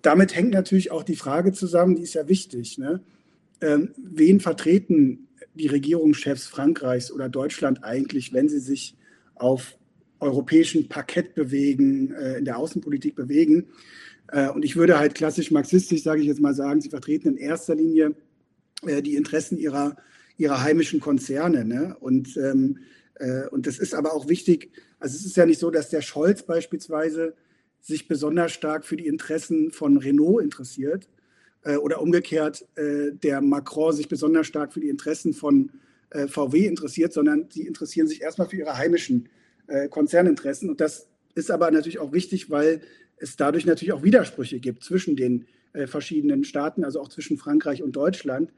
damit 0.02 0.36
hängt 0.36 0.52
natürlich 0.52 0.91
auch 0.91 1.04
die 1.04 1.15
Frage 1.15 1.54
zusammen, 1.54 1.95
die 1.95 2.04
ist 2.04 2.13
ja 2.13 2.28
wichtig. 2.28 2.78
Ne? 2.78 3.02
Ähm, 3.62 3.91
wen 3.97 4.39
vertreten 4.39 5.28
die 5.56 5.67
Regierungschefs 5.67 6.47
Frankreichs 6.47 7.12
oder 7.12 7.30
Deutschland 7.30 7.84
eigentlich, 7.84 8.32
wenn 8.32 8.47
sie 8.47 8.60
sich 8.60 8.95
auf 9.36 9.78
europäischen 10.19 10.88
Parkett 10.89 11.36
bewegen, 11.36 12.13
äh, 12.13 12.38
in 12.38 12.45
der 12.45 12.58
Außenpolitik 12.58 13.15
bewegen? 13.15 13.67
Äh, 14.30 14.49
und 14.49 14.65
ich 14.65 14.75
würde 14.75 14.99
halt 14.99 15.15
klassisch 15.15 15.51
marxistisch, 15.51 16.03
sage 16.03 16.21
ich 16.21 16.27
jetzt 16.27 16.41
mal 16.41 16.53
sagen, 16.53 16.82
sie 16.82 16.89
vertreten 16.89 17.30
in 17.30 17.38
erster 17.38 17.75
Linie 17.75 18.15
äh, 18.86 19.01
die 19.01 19.15
Interessen 19.15 19.58
ihrer, 19.58 19.95
ihrer 20.38 20.62
heimischen 20.62 20.99
Konzerne. 20.99 21.65
Ne? 21.65 21.95
Und, 21.99 22.38
ähm, 22.38 22.80
äh, 23.15 23.47
und 23.47 23.67
das 23.67 23.80
ist 23.80 23.93
aber 23.93 24.13
auch 24.13 24.27
wichtig. 24.27 24.71
Also 24.99 25.15
es 25.15 25.25
ist 25.25 25.38
ja 25.38 25.45
nicht 25.45 25.60
so, 25.60 25.71
dass 25.71 25.89
der 25.89 26.01
Scholz 26.01 26.43
beispielsweise 26.43 27.36
sich 27.82 28.08
besonders 28.08 28.51
stark 28.51 28.86
für 28.86 28.97
die 28.97 29.08
Interessen 29.08 29.71
von 29.71 29.97
Renault 29.97 30.43
interessiert 30.43 31.08
äh, 31.63 31.77
oder 31.77 32.01
umgekehrt 32.01 32.67
äh, 32.75 33.12
der 33.12 33.41
Macron 33.41 33.93
sich 33.93 34.10
besonders 34.10 34.47
stark 34.47 34.73
für 34.73 34.80
die 34.80 34.89
Interessen 34.89 35.34
von 35.34 35.71
VW 36.30 36.65
interessiert, 36.65 37.12
sondern 37.12 37.47
sie 37.49 37.67
interessieren 37.67 38.08
sich 38.08 38.21
erstmal 38.21 38.47
für 38.47 38.56
ihre 38.56 38.77
heimischen 38.77 39.27
Konzerninteressen. 39.89 40.69
Und 40.69 40.82
das 40.82 41.08
ist 41.36 41.51
aber 41.51 41.69
natürlich 41.71 41.99
auch 41.99 42.13
wichtig, 42.13 42.49
weil 42.49 42.82
es 43.17 43.36
dadurch 43.36 43.65
natürlich 43.65 43.93
auch 43.93 44.03
Widersprüche 44.03 44.60
gibt 44.60 44.84
zwischen 44.84 45.15
den 45.15 45.45
äh, 45.73 45.88
verschiedenen 45.88 46.43
Staaten, 46.43 46.84
also 46.84 46.99
auch 47.01 47.10
zwischen 47.10 47.38
Frankreich 47.38 47.84
und 47.84 47.95
Deutschland. 47.95 48.51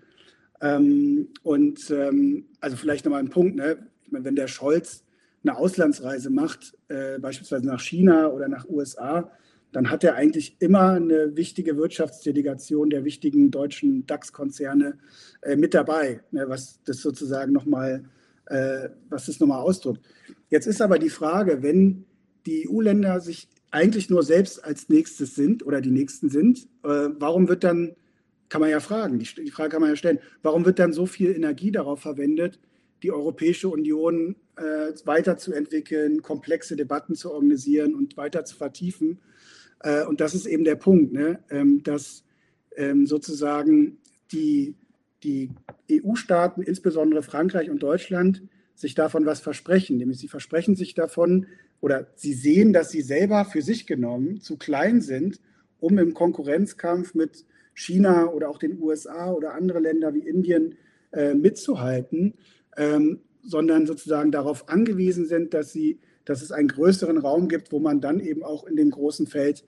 Ähm, 0.61 1.29
und 1.43 1.89
ähm, 1.91 2.45
also 2.59 2.75
vielleicht 2.75 3.05
nochmal 3.05 3.21
ein 3.21 3.29
Punkt, 3.29 3.55
ne? 3.55 3.87
ich 4.03 4.11
meine, 4.11 4.25
wenn 4.25 4.35
der 4.35 4.47
Scholz 4.47 5.03
eine 5.43 5.57
Auslandsreise 5.57 6.29
macht, 6.29 6.77
äh, 6.89 7.17
beispielsweise 7.19 7.65
nach 7.65 7.81
China 7.81 8.27
oder 8.27 8.47
nach 8.47 8.67
USA, 8.67 9.31
dann 9.71 9.89
hat 9.89 10.03
er 10.03 10.15
eigentlich 10.15 10.57
immer 10.59 10.91
eine 10.93 11.35
wichtige 11.35 11.77
Wirtschaftsdelegation 11.77 12.89
der 12.89 13.05
wichtigen 13.05 13.51
deutschen 13.51 14.05
DAX-Konzerne 14.05 14.97
äh, 15.41 15.55
mit 15.55 15.73
dabei, 15.73 16.21
ne, 16.31 16.49
was 16.49 16.81
das 16.85 17.01
sozusagen 17.01 17.53
nochmal, 17.53 18.03
äh, 18.49 18.89
was 19.09 19.27
das 19.27 19.39
nochmal 19.39 19.61
ausdrückt. 19.61 20.01
Jetzt 20.49 20.67
ist 20.67 20.81
aber 20.81 20.99
die 20.99 21.09
Frage, 21.09 21.61
wenn 21.61 22.05
die 22.45 22.67
EU-Länder 22.67 23.19
sich 23.19 23.47
eigentlich 23.71 24.09
nur 24.09 24.23
selbst 24.23 24.63
als 24.63 24.89
nächstes 24.89 25.35
sind 25.35 25.65
oder 25.65 25.81
die 25.81 25.91
nächsten 25.91 26.29
sind, 26.29 26.67
äh, 26.83 27.09
warum 27.19 27.47
wird 27.47 27.63
dann, 27.63 27.95
kann 28.49 28.61
man 28.61 28.69
ja 28.69 28.79
fragen, 28.79 29.19
die, 29.19 29.27
die, 29.43 29.51
Frage 29.51 29.69
kann 29.69 29.81
man 29.81 29.91
ja 29.91 29.95
stellen, 29.95 30.19
warum 30.41 30.65
wird 30.65 30.79
dann 30.79 30.93
so 30.93 31.05
viel 31.05 31.35
Energie 31.35 31.71
darauf 31.71 32.01
verwendet, 32.01 32.59
die 33.03 33.11
Europäische 33.11 33.69
Union 33.69 34.35
äh, 34.57 34.91
weiterzuentwickeln, 35.05 36.21
komplexe 36.21 36.75
Debatten 36.75 37.15
zu 37.15 37.31
organisieren 37.31 37.93
und 37.93 38.17
weiter 38.17 38.43
zu 38.45 38.55
vertiefen? 38.55 39.19
Äh, 39.81 40.05
und 40.05 40.19
das 40.19 40.33
ist 40.33 40.47
eben 40.47 40.63
der 40.63 40.75
Punkt, 40.75 41.13
ne? 41.13 41.39
ähm, 41.49 41.83
dass 41.83 42.23
ähm, 42.75 43.05
sozusagen 43.05 43.99
die, 44.31 44.75
die 45.23 45.51
EU-Staaten, 45.91 46.61
insbesondere 46.61 47.23
Frankreich 47.23 47.69
und 47.69 47.83
Deutschland, 47.83 48.43
sich 48.75 48.95
davon 48.95 49.25
was 49.25 49.41
versprechen. 49.41 49.97
Nämlich 49.97 50.19
sie 50.19 50.27
versprechen 50.27 50.75
sich 50.75 50.93
davon 50.93 51.47
oder 51.81 52.07
sie 52.15 52.33
sehen, 52.33 52.73
dass 52.73 52.91
sie 52.91 53.01
selber 53.01 53.45
für 53.45 53.61
sich 53.61 53.87
genommen 53.87 54.41
zu 54.41 54.57
klein 54.57 55.01
sind, 55.01 55.39
um 55.79 55.97
im 55.97 56.13
Konkurrenzkampf 56.13 57.13
mit 57.13 57.45
China 57.73 58.27
oder 58.27 58.49
auch 58.49 58.57
den 58.57 58.81
USA 58.81 59.31
oder 59.31 59.53
andere 59.53 59.79
Länder 59.79 60.13
wie 60.13 60.19
Indien 60.19 60.75
äh, 61.11 61.33
mitzuhalten, 61.33 62.33
ähm, 62.77 63.19
sondern 63.41 63.85
sozusagen 63.85 64.31
darauf 64.31 64.67
angewiesen 64.69 65.25
sind, 65.25 65.53
dass, 65.53 65.71
sie, 65.71 65.99
dass 66.25 66.41
es 66.41 66.51
einen 66.51 66.67
größeren 66.67 67.17
Raum 67.17 67.47
gibt, 67.47 67.71
wo 67.71 67.79
man 67.79 68.01
dann 68.01 68.19
eben 68.19 68.43
auch 68.43 68.65
in 68.65 68.75
dem 68.75 68.91
großen 68.91 69.27
Feld, 69.27 69.63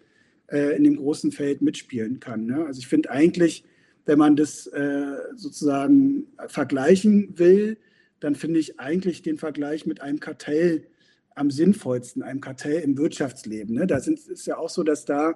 äh, 0.47 0.75
in 0.75 0.83
dem 0.83 0.97
großen 0.97 1.31
Feld 1.31 1.61
mitspielen 1.61 2.19
kann. 2.19 2.45
Ne? 2.45 2.65
Also 2.65 2.79
ich 2.79 2.87
finde 2.87 3.11
eigentlich, 3.11 3.63
wenn 4.05 4.17
man 4.17 4.35
das 4.35 4.67
äh, 4.67 5.15
sozusagen 5.35 6.27
vergleichen 6.47 7.37
will, 7.37 7.77
dann 8.19 8.35
finde 8.35 8.59
ich 8.59 8.79
eigentlich 8.79 9.21
den 9.21 9.37
Vergleich 9.37 9.85
mit 9.85 10.01
einem 10.01 10.19
Kartell 10.19 10.87
am 11.35 11.49
sinnvollsten, 11.49 12.23
einem 12.23 12.41
Kartell 12.41 12.81
im 12.81 12.97
Wirtschaftsleben. 12.97 13.75
Ne? 13.75 13.87
Da 13.87 13.99
sind, 13.99 14.19
ist 14.19 14.45
ja 14.45 14.57
auch 14.57 14.69
so, 14.69 14.83
dass 14.83 15.05
da 15.05 15.35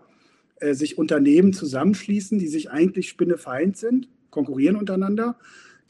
äh, 0.58 0.74
sich 0.74 0.98
Unternehmen 0.98 1.54
zusammenschließen, 1.54 2.38
die 2.38 2.48
sich 2.48 2.70
eigentlich 2.70 3.10
spinnefeind 3.10 3.78
sind, 3.78 4.10
konkurrieren 4.30 4.76
untereinander, 4.76 5.38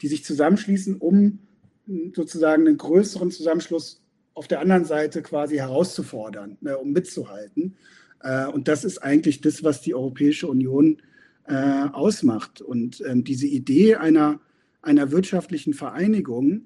die 0.00 0.08
sich 0.08 0.24
zusammenschließen, 0.24 0.96
um 0.96 1.38
hm, 1.86 2.12
sozusagen 2.14 2.66
einen 2.66 2.78
größeren 2.78 3.30
Zusammenschluss 3.30 4.02
auf 4.34 4.48
der 4.48 4.60
anderen 4.60 4.84
Seite 4.84 5.22
quasi 5.22 5.56
herauszufordern, 5.56 6.58
ne, 6.60 6.76
um 6.78 6.92
mitzuhalten. 6.92 7.76
Äh, 8.20 8.46
und 8.46 8.68
das 8.68 8.84
ist 8.84 8.98
eigentlich 8.98 9.40
das, 9.40 9.64
was 9.64 9.80
die 9.80 9.94
Europäische 9.94 10.46
Union 10.46 10.98
äh, 10.98 11.15
ausmacht. 11.48 12.60
Und 12.60 13.02
ähm, 13.06 13.22
diese 13.22 13.46
Idee 13.46 13.96
einer, 13.96 14.40
einer 14.82 15.12
wirtschaftlichen 15.12 15.74
Vereinigung, 15.74 16.62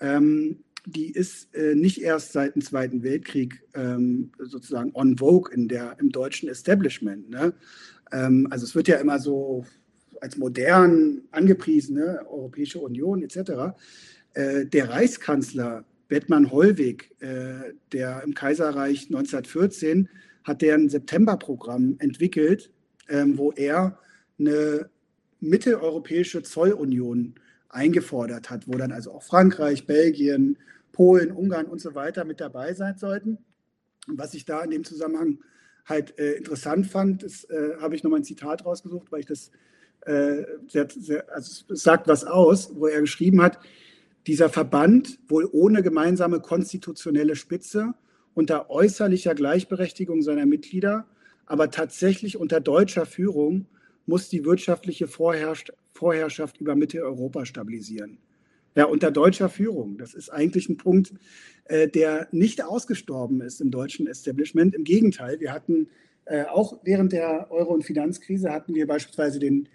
ähm, 0.00 0.58
die 0.86 1.10
ist 1.10 1.54
äh, 1.54 1.74
nicht 1.74 2.00
erst 2.00 2.32
seit 2.32 2.54
dem 2.54 2.62
Zweiten 2.62 3.02
Weltkrieg 3.02 3.62
ähm, 3.74 4.32
sozusagen 4.38 4.90
on 4.94 5.16
vogue 5.16 5.52
in 5.52 5.68
der, 5.68 5.96
im 6.00 6.10
deutschen 6.10 6.48
Establishment. 6.48 7.30
Ne? 7.30 7.54
Ähm, 8.10 8.48
also 8.50 8.64
es 8.64 8.74
wird 8.74 8.88
ja 8.88 8.96
immer 8.96 9.18
so 9.18 9.64
als 10.20 10.36
modern 10.36 11.22
angepriesen, 11.30 11.96
ne? 11.96 12.20
Europäische 12.28 12.78
Union 12.78 13.22
etc. 13.22 13.74
Äh, 14.34 14.66
der 14.66 14.88
Reichskanzler 14.88 15.84
Bettmann 16.08 16.50
Hollweg, 16.50 17.10
äh, 17.20 17.72
der 17.92 18.22
im 18.22 18.34
Kaiserreich 18.34 19.06
1914 19.06 20.08
hat 20.44 20.62
der 20.62 20.74
ein 20.74 20.88
Septemberprogramm 20.88 21.96
entwickelt, 21.98 22.70
ähm, 23.08 23.38
wo 23.38 23.52
er 23.52 23.98
eine 24.46 24.90
mitteleuropäische 25.40 26.42
Zollunion 26.42 27.34
eingefordert 27.68 28.50
hat, 28.50 28.68
wo 28.68 28.76
dann 28.76 28.92
also 28.92 29.12
auch 29.12 29.22
Frankreich, 29.22 29.86
Belgien, 29.86 30.58
Polen, 30.92 31.32
Ungarn 31.32 31.66
und 31.66 31.80
so 31.80 31.94
weiter 31.94 32.24
mit 32.24 32.40
dabei 32.40 32.74
sein 32.74 32.96
sollten. 32.98 33.38
Und 34.06 34.18
was 34.18 34.34
ich 34.34 34.44
da 34.44 34.62
in 34.62 34.70
dem 34.70 34.84
Zusammenhang 34.84 35.38
halt 35.84 36.18
äh, 36.18 36.32
interessant 36.32 36.86
fand, 36.86 37.22
das 37.22 37.44
äh, 37.44 37.76
habe 37.80 37.94
ich 37.96 38.04
nochmal 38.04 38.20
ein 38.20 38.24
Zitat 38.24 38.64
rausgesucht, 38.64 39.10
weil 39.10 39.20
ich 39.20 39.26
das 39.26 39.50
äh, 40.02 40.44
sehr, 40.68 40.88
sehr, 40.90 41.32
also 41.32 41.64
es 41.72 41.82
sagt 41.82 42.08
was 42.08 42.24
aus, 42.24 42.76
wo 42.76 42.86
er 42.86 43.00
geschrieben 43.00 43.42
hat, 43.42 43.58
dieser 44.26 44.48
Verband 44.48 45.18
wohl 45.28 45.48
ohne 45.50 45.82
gemeinsame 45.82 46.40
konstitutionelle 46.40 47.36
Spitze 47.36 47.94
unter 48.34 48.70
äußerlicher 48.70 49.34
Gleichberechtigung 49.34 50.22
seiner 50.22 50.46
Mitglieder, 50.46 51.06
aber 51.46 51.70
tatsächlich 51.70 52.36
unter 52.36 52.60
deutscher 52.60 53.06
Führung 53.06 53.66
muss 54.06 54.28
die 54.28 54.44
wirtschaftliche 54.44 55.06
Vorherrschaft 55.06 56.60
über 56.60 56.74
Mitteleuropa 56.74 57.46
stabilisieren. 57.46 58.18
Ja, 58.74 58.86
unter 58.86 59.10
deutscher 59.10 59.50
Führung. 59.50 59.98
Das 59.98 60.14
ist 60.14 60.30
eigentlich 60.30 60.68
ein 60.68 60.78
Punkt, 60.78 61.12
äh, 61.64 61.88
der 61.88 62.28
nicht 62.32 62.64
ausgestorben 62.64 63.42
ist 63.42 63.60
im 63.60 63.70
deutschen 63.70 64.06
Establishment. 64.06 64.74
Im 64.74 64.84
Gegenteil, 64.84 65.40
wir 65.40 65.52
hatten 65.52 65.88
äh, 66.24 66.44
auch 66.44 66.78
während 66.84 67.12
der 67.12 67.50
Euro- 67.50 67.74
und 67.74 67.84
Finanzkrise 67.84 68.50
hatten 68.50 68.74
wir 68.74 68.86
beispielsweise 68.86 69.38
den, 69.38 69.68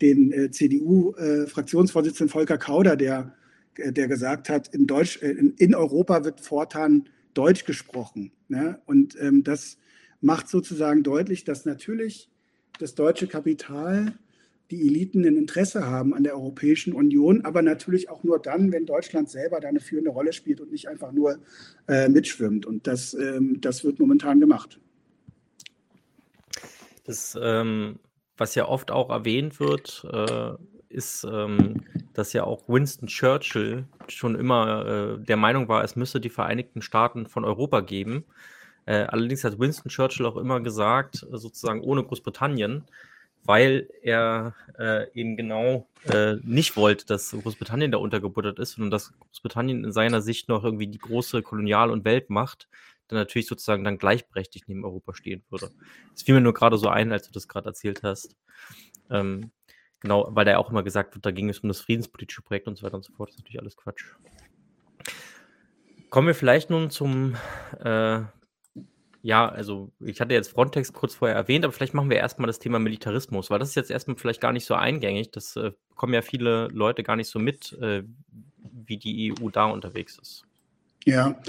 den 0.00 0.32
äh, 0.32 0.50
CDU-Fraktionsvorsitzenden 0.50 2.28
äh, 2.28 2.32
Volker 2.32 2.58
Kauder, 2.58 2.96
der, 2.96 3.34
äh, 3.76 3.92
der 3.92 4.08
gesagt 4.08 4.48
hat, 4.48 4.68
in, 4.74 4.86
Deutsch, 4.86 5.22
äh, 5.22 5.30
in, 5.30 5.54
in, 5.56 5.74
Europa 5.74 6.24
wird 6.24 6.40
fortan 6.40 7.08
Deutsch 7.34 7.64
gesprochen. 7.64 8.32
Ne? 8.48 8.80
Und 8.84 9.16
ähm, 9.20 9.44
das 9.44 9.78
macht 10.20 10.48
sozusagen 10.48 11.02
deutlich, 11.02 11.44
dass 11.44 11.64
natürlich 11.64 12.28
das 12.82 12.94
deutsche 12.94 13.28
Kapital 13.28 14.12
die 14.72 14.86
Eliten 14.86 15.24
ein 15.26 15.36
Interesse 15.36 15.86
haben 15.86 16.14
an 16.14 16.24
der 16.24 16.34
Europäischen 16.34 16.94
Union, 16.94 17.44
aber 17.44 17.60
natürlich 17.60 18.08
auch 18.08 18.24
nur 18.24 18.38
dann, 18.38 18.72
wenn 18.72 18.86
Deutschland 18.86 19.28
selber 19.28 19.60
da 19.60 19.68
eine 19.68 19.80
führende 19.80 20.10
Rolle 20.10 20.32
spielt 20.32 20.62
und 20.62 20.72
nicht 20.72 20.88
einfach 20.88 21.12
nur 21.12 21.38
äh, 21.88 22.08
mitschwimmt. 22.08 22.64
Und 22.64 22.86
das, 22.86 23.12
ähm, 23.12 23.60
das 23.60 23.84
wird 23.84 24.00
momentan 24.00 24.40
gemacht. 24.40 24.80
Das, 27.04 27.38
ähm, 27.40 27.98
was 28.38 28.54
ja 28.54 28.66
oft 28.66 28.90
auch 28.90 29.10
erwähnt 29.10 29.60
wird, 29.60 30.06
äh, 30.10 30.52
ist, 30.88 31.24
ähm, 31.30 31.82
dass 32.14 32.32
ja 32.32 32.44
auch 32.44 32.66
Winston 32.66 33.08
Churchill 33.08 33.84
schon 34.08 34.34
immer 34.34 35.18
äh, 35.20 35.24
der 35.24 35.36
Meinung 35.36 35.68
war, 35.68 35.84
es 35.84 35.96
müsse 35.96 36.18
die 36.18 36.30
Vereinigten 36.30 36.80
Staaten 36.80 37.26
von 37.26 37.44
Europa 37.44 37.80
geben. 37.80 38.24
Äh, 38.86 39.04
allerdings 39.04 39.44
hat 39.44 39.58
Winston 39.58 39.90
Churchill 39.90 40.26
auch 40.26 40.36
immer 40.36 40.60
gesagt, 40.60 41.26
sozusagen 41.30 41.82
ohne 41.82 42.02
Großbritannien, 42.02 42.84
weil 43.44 43.88
er 44.02 44.54
äh, 44.78 45.10
eben 45.12 45.36
genau 45.36 45.88
äh, 46.04 46.34
nicht 46.42 46.76
wollte, 46.76 47.06
dass 47.06 47.30
Großbritannien 47.30 47.92
da 47.92 47.98
untergebuttert 47.98 48.58
ist, 48.58 48.72
sondern 48.72 48.90
dass 48.90 49.12
Großbritannien 49.18 49.84
in 49.84 49.92
seiner 49.92 50.20
Sicht 50.20 50.48
noch 50.48 50.64
irgendwie 50.64 50.86
die 50.86 50.98
große 50.98 51.42
Kolonial- 51.42 51.90
und 51.90 52.04
Weltmacht 52.04 52.68
dann 53.08 53.18
natürlich 53.18 53.46
sozusagen 53.46 53.84
dann 53.84 53.98
gleichberechtigt 53.98 54.68
neben 54.68 54.84
Europa 54.84 55.14
stehen 55.14 55.42
würde. 55.50 55.70
Das 56.12 56.22
fiel 56.22 56.34
mir 56.34 56.40
nur 56.40 56.54
gerade 56.54 56.78
so 56.78 56.88
ein, 56.88 57.12
als 57.12 57.26
du 57.26 57.32
das 57.32 57.48
gerade 57.48 57.68
erzählt 57.68 58.02
hast. 58.02 58.36
Ähm, 59.10 59.50
genau, 60.00 60.28
weil 60.30 60.44
da 60.44 60.52
ja 60.52 60.58
auch 60.58 60.70
immer 60.70 60.82
gesagt 60.82 61.14
wird, 61.14 61.26
da 61.26 61.30
ging 61.30 61.48
es 61.48 61.60
um 61.60 61.68
das 61.68 61.80
friedenspolitische 61.80 62.42
Projekt 62.42 62.68
und 62.68 62.76
so 62.76 62.84
weiter 62.84 62.96
und 62.96 63.04
so 63.04 63.12
fort. 63.12 63.28
Das 63.28 63.36
ist 63.36 63.40
natürlich 63.40 63.60
alles 63.60 63.76
Quatsch. 63.76 64.04
Kommen 66.10 66.26
wir 66.26 66.34
vielleicht 66.34 66.70
nun 66.70 66.90
zum 66.90 67.36
äh, 67.82 68.20
ja, 69.22 69.48
also 69.48 69.92
ich 70.00 70.20
hatte 70.20 70.34
jetzt 70.34 70.50
Frontex 70.50 70.92
kurz 70.92 71.14
vorher 71.14 71.36
erwähnt, 71.36 71.64
aber 71.64 71.72
vielleicht 71.72 71.94
machen 71.94 72.10
wir 72.10 72.16
erstmal 72.16 72.48
das 72.48 72.58
Thema 72.58 72.80
Militarismus, 72.80 73.50
weil 73.50 73.60
das 73.60 73.70
ist 73.70 73.76
jetzt 73.76 73.90
erstmal 73.90 74.16
vielleicht 74.16 74.40
gar 74.40 74.52
nicht 74.52 74.66
so 74.66 74.74
eingängig. 74.74 75.30
Das 75.30 75.56
äh, 75.56 75.70
bekommen 75.88 76.12
ja 76.12 76.22
viele 76.22 76.68
Leute 76.68 77.04
gar 77.04 77.14
nicht 77.14 77.28
so 77.28 77.38
mit, 77.38 77.72
äh, 77.80 78.02
wie 78.86 78.96
die 78.96 79.32
EU 79.32 79.48
da 79.50 79.66
unterwegs 79.66 80.18
ist. 80.20 80.42
Ja, 81.04 81.40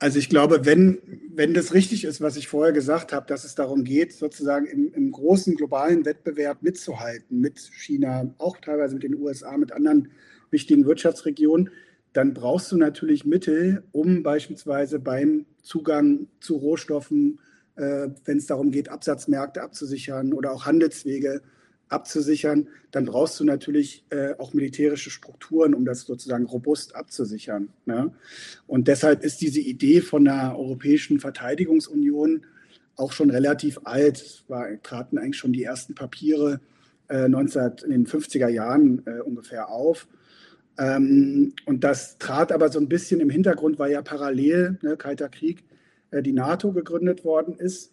also 0.00 0.18
ich 0.18 0.28
glaube, 0.28 0.64
wenn, 0.64 0.98
wenn 1.34 1.54
das 1.54 1.72
richtig 1.72 2.04
ist, 2.04 2.20
was 2.20 2.36
ich 2.36 2.48
vorher 2.48 2.72
gesagt 2.72 3.12
habe, 3.12 3.26
dass 3.26 3.44
es 3.44 3.54
darum 3.54 3.84
geht, 3.84 4.12
sozusagen 4.12 4.66
im, 4.66 4.92
im 4.92 5.12
großen 5.12 5.56
globalen 5.56 6.04
Wettbewerb 6.04 6.62
mitzuhalten, 6.62 7.40
mit 7.40 7.58
China, 7.58 8.32
auch 8.38 8.58
teilweise 8.58 8.94
mit 8.94 9.04
den 9.04 9.16
USA, 9.16 9.56
mit 9.56 9.72
anderen 9.72 10.10
wichtigen 10.50 10.84
Wirtschaftsregionen, 10.84 11.70
dann 12.18 12.34
brauchst 12.34 12.72
du 12.72 12.76
natürlich 12.76 13.24
Mittel, 13.24 13.84
um 13.92 14.24
beispielsweise 14.24 14.98
beim 14.98 15.46
Zugang 15.62 16.26
zu 16.40 16.56
Rohstoffen, 16.56 17.38
äh, 17.76 18.08
wenn 18.24 18.38
es 18.38 18.46
darum 18.46 18.72
geht, 18.72 18.88
Absatzmärkte 18.88 19.62
abzusichern 19.62 20.32
oder 20.32 20.50
auch 20.50 20.66
Handelswege 20.66 21.42
abzusichern, 21.88 22.66
dann 22.90 23.04
brauchst 23.04 23.38
du 23.38 23.44
natürlich 23.44 24.04
äh, 24.10 24.34
auch 24.36 24.52
militärische 24.52 25.10
Strukturen, 25.10 25.74
um 25.74 25.84
das 25.84 26.00
sozusagen 26.00 26.44
robust 26.46 26.96
abzusichern. 26.96 27.68
Ne? 27.86 28.12
Und 28.66 28.88
deshalb 28.88 29.22
ist 29.22 29.40
diese 29.40 29.60
Idee 29.60 30.00
von 30.00 30.26
einer 30.26 30.58
europäischen 30.58 31.20
Verteidigungsunion 31.20 32.46
auch 32.96 33.12
schon 33.12 33.30
relativ 33.30 33.78
alt. 33.84 34.16
Es 34.16 34.42
war, 34.48 34.66
traten 34.82 35.18
eigentlich 35.18 35.36
schon 35.36 35.52
die 35.52 35.62
ersten 35.62 35.94
Papiere 35.94 36.58
äh, 37.08 37.28
19, 37.28 37.74
in 37.84 37.90
den 37.92 38.06
50er 38.08 38.48
Jahren 38.48 39.06
äh, 39.06 39.20
ungefähr 39.20 39.68
auf. 39.68 40.08
Ähm, 40.78 41.54
und 41.66 41.82
das 41.84 42.18
trat 42.18 42.52
aber 42.52 42.68
so 42.68 42.78
ein 42.78 42.88
bisschen 42.88 43.20
im 43.20 43.30
Hintergrund, 43.30 43.78
weil 43.78 43.92
ja 43.92 44.02
parallel, 44.02 44.78
ne, 44.82 44.96
Kalter 44.96 45.28
Krieg, 45.28 45.64
äh, 46.10 46.22
die 46.22 46.32
NATO 46.32 46.72
gegründet 46.72 47.24
worden 47.24 47.54
ist 47.54 47.92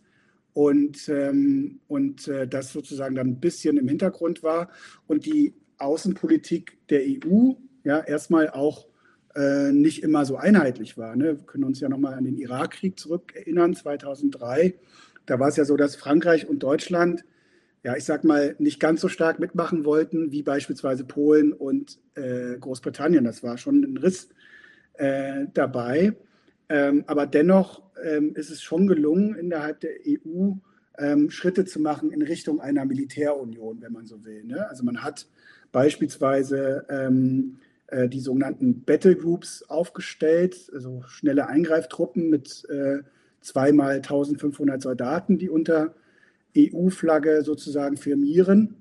und, 0.53 1.09
ähm, 1.09 1.79
und 1.87 2.27
äh, 2.27 2.47
das 2.47 2.71
sozusagen 2.71 3.15
dann 3.15 3.27
ein 3.27 3.39
bisschen 3.39 3.77
im 3.77 3.87
Hintergrund 3.87 4.43
war 4.43 4.69
und 5.07 5.25
die 5.25 5.55
Außenpolitik 5.79 6.77
der 6.89 7.01
EU 7.01 7.53
ja 7.83 7.99
erstmal 7.99 8.49
auch 8.49 8.87
äh, 9.35 9.71
nicht 9.71 10.03
immer 10.03 10.25
so 10.25 10.37
einheitlich 10.37 10.97
war. 10.97 11.15
Ne? 11.15 11.37
Wir 11.37 11.45
können 11.45 11.65
uns 11.65 11.79
ja 11.79 11.89
nochmal 11.89 12.13
an 12.13 12.23
den 12.23 12.37
Irakkrieg 12.37 12.97
zurückerinnern, 12.99 13.75
2003. 13.75 14.75
Da 15.25 15.39
war 15.39 15.49
es 15.49 15.57
ja 15.57 15.65
so, 15.65 15.75
dass 15.75 15.95
Frankreich 15.95 16.47
und 16.47 16.59
Deutschland 16.59 17.25
ja, 17.85 17.95
ich 17.95 18.03
sag 18.03 18.23
mal, 18.23 18.55
nicht 18.57 18.79
ganz 18.79 18.99
so 18.99 19.09
stark 19.09 19.39
mitmachen 19.39 19.85
wollten 19.85 20.31
wie 20.31 20.41
beispielsweise 20.41 21.03
Polen 21.03 21.53
und 21.53 21.99
äh, 22.15 22.57
Großbritannien. 22.57 23.23
Das 23.23 23.43
war 23.43 23.59
schon 23.59 23.83
ein 23.83 23.97
Riss 23.97 24.29
äh, 24.95 25.45
dabei. 25.53 26.15
Ähm, 26.67 27.03
aber 27.05 27.27
dennoch 27.27 27.83
ähm, 28.03 28.33
ist 28.33 28.49
es 28.49 28.63
schon 28.63 28.87
gelungen, 28.87 29.35
innerhalb 29.35 29.81
der 29.81 29.91
EU 30.07 30.53
ähm, 30.97 31.29
Schritte 31.29 31.63
zu 31.65 31.79
machen 31.79 32.11
in 32.11 32.23
Richtung 32.23 32.59
einer 32.59 32.85
Militärunion, 32.85 33.83
wenn 33.83 33.93
man 33.93 34.07
so 34.07 34.25
will. 34.25 34.43
Ne? 34.45 34.67
Also 34.67 34.83
man 34.83 35.03
hat 35.03 35.27
beispielsweise 35.71 36.87
ähm, 36.89 37.59
äh, 37.85 38.09
die 38.09 38.19
sogenannten 38.19 38.81
Battle 38.81 39.15
Groups 39.15 39.61
aufgestellt, 39.61 40.71
also 40.73 41.03
schnelle 41.05 41.45
Eingreiftruppen 41.45 42.31
mit 42.31 42.67
äh, 42.67 43.03
zweimal 43.41 43.97
1500 43.97 44.81
Soldaten, 44.81 45.37
die 45.37 45.49
unter 45.49 45.93
EU-Flagge 46.57 47.43
sozusagen 47.43 47.97
firmieren 47.97 48.75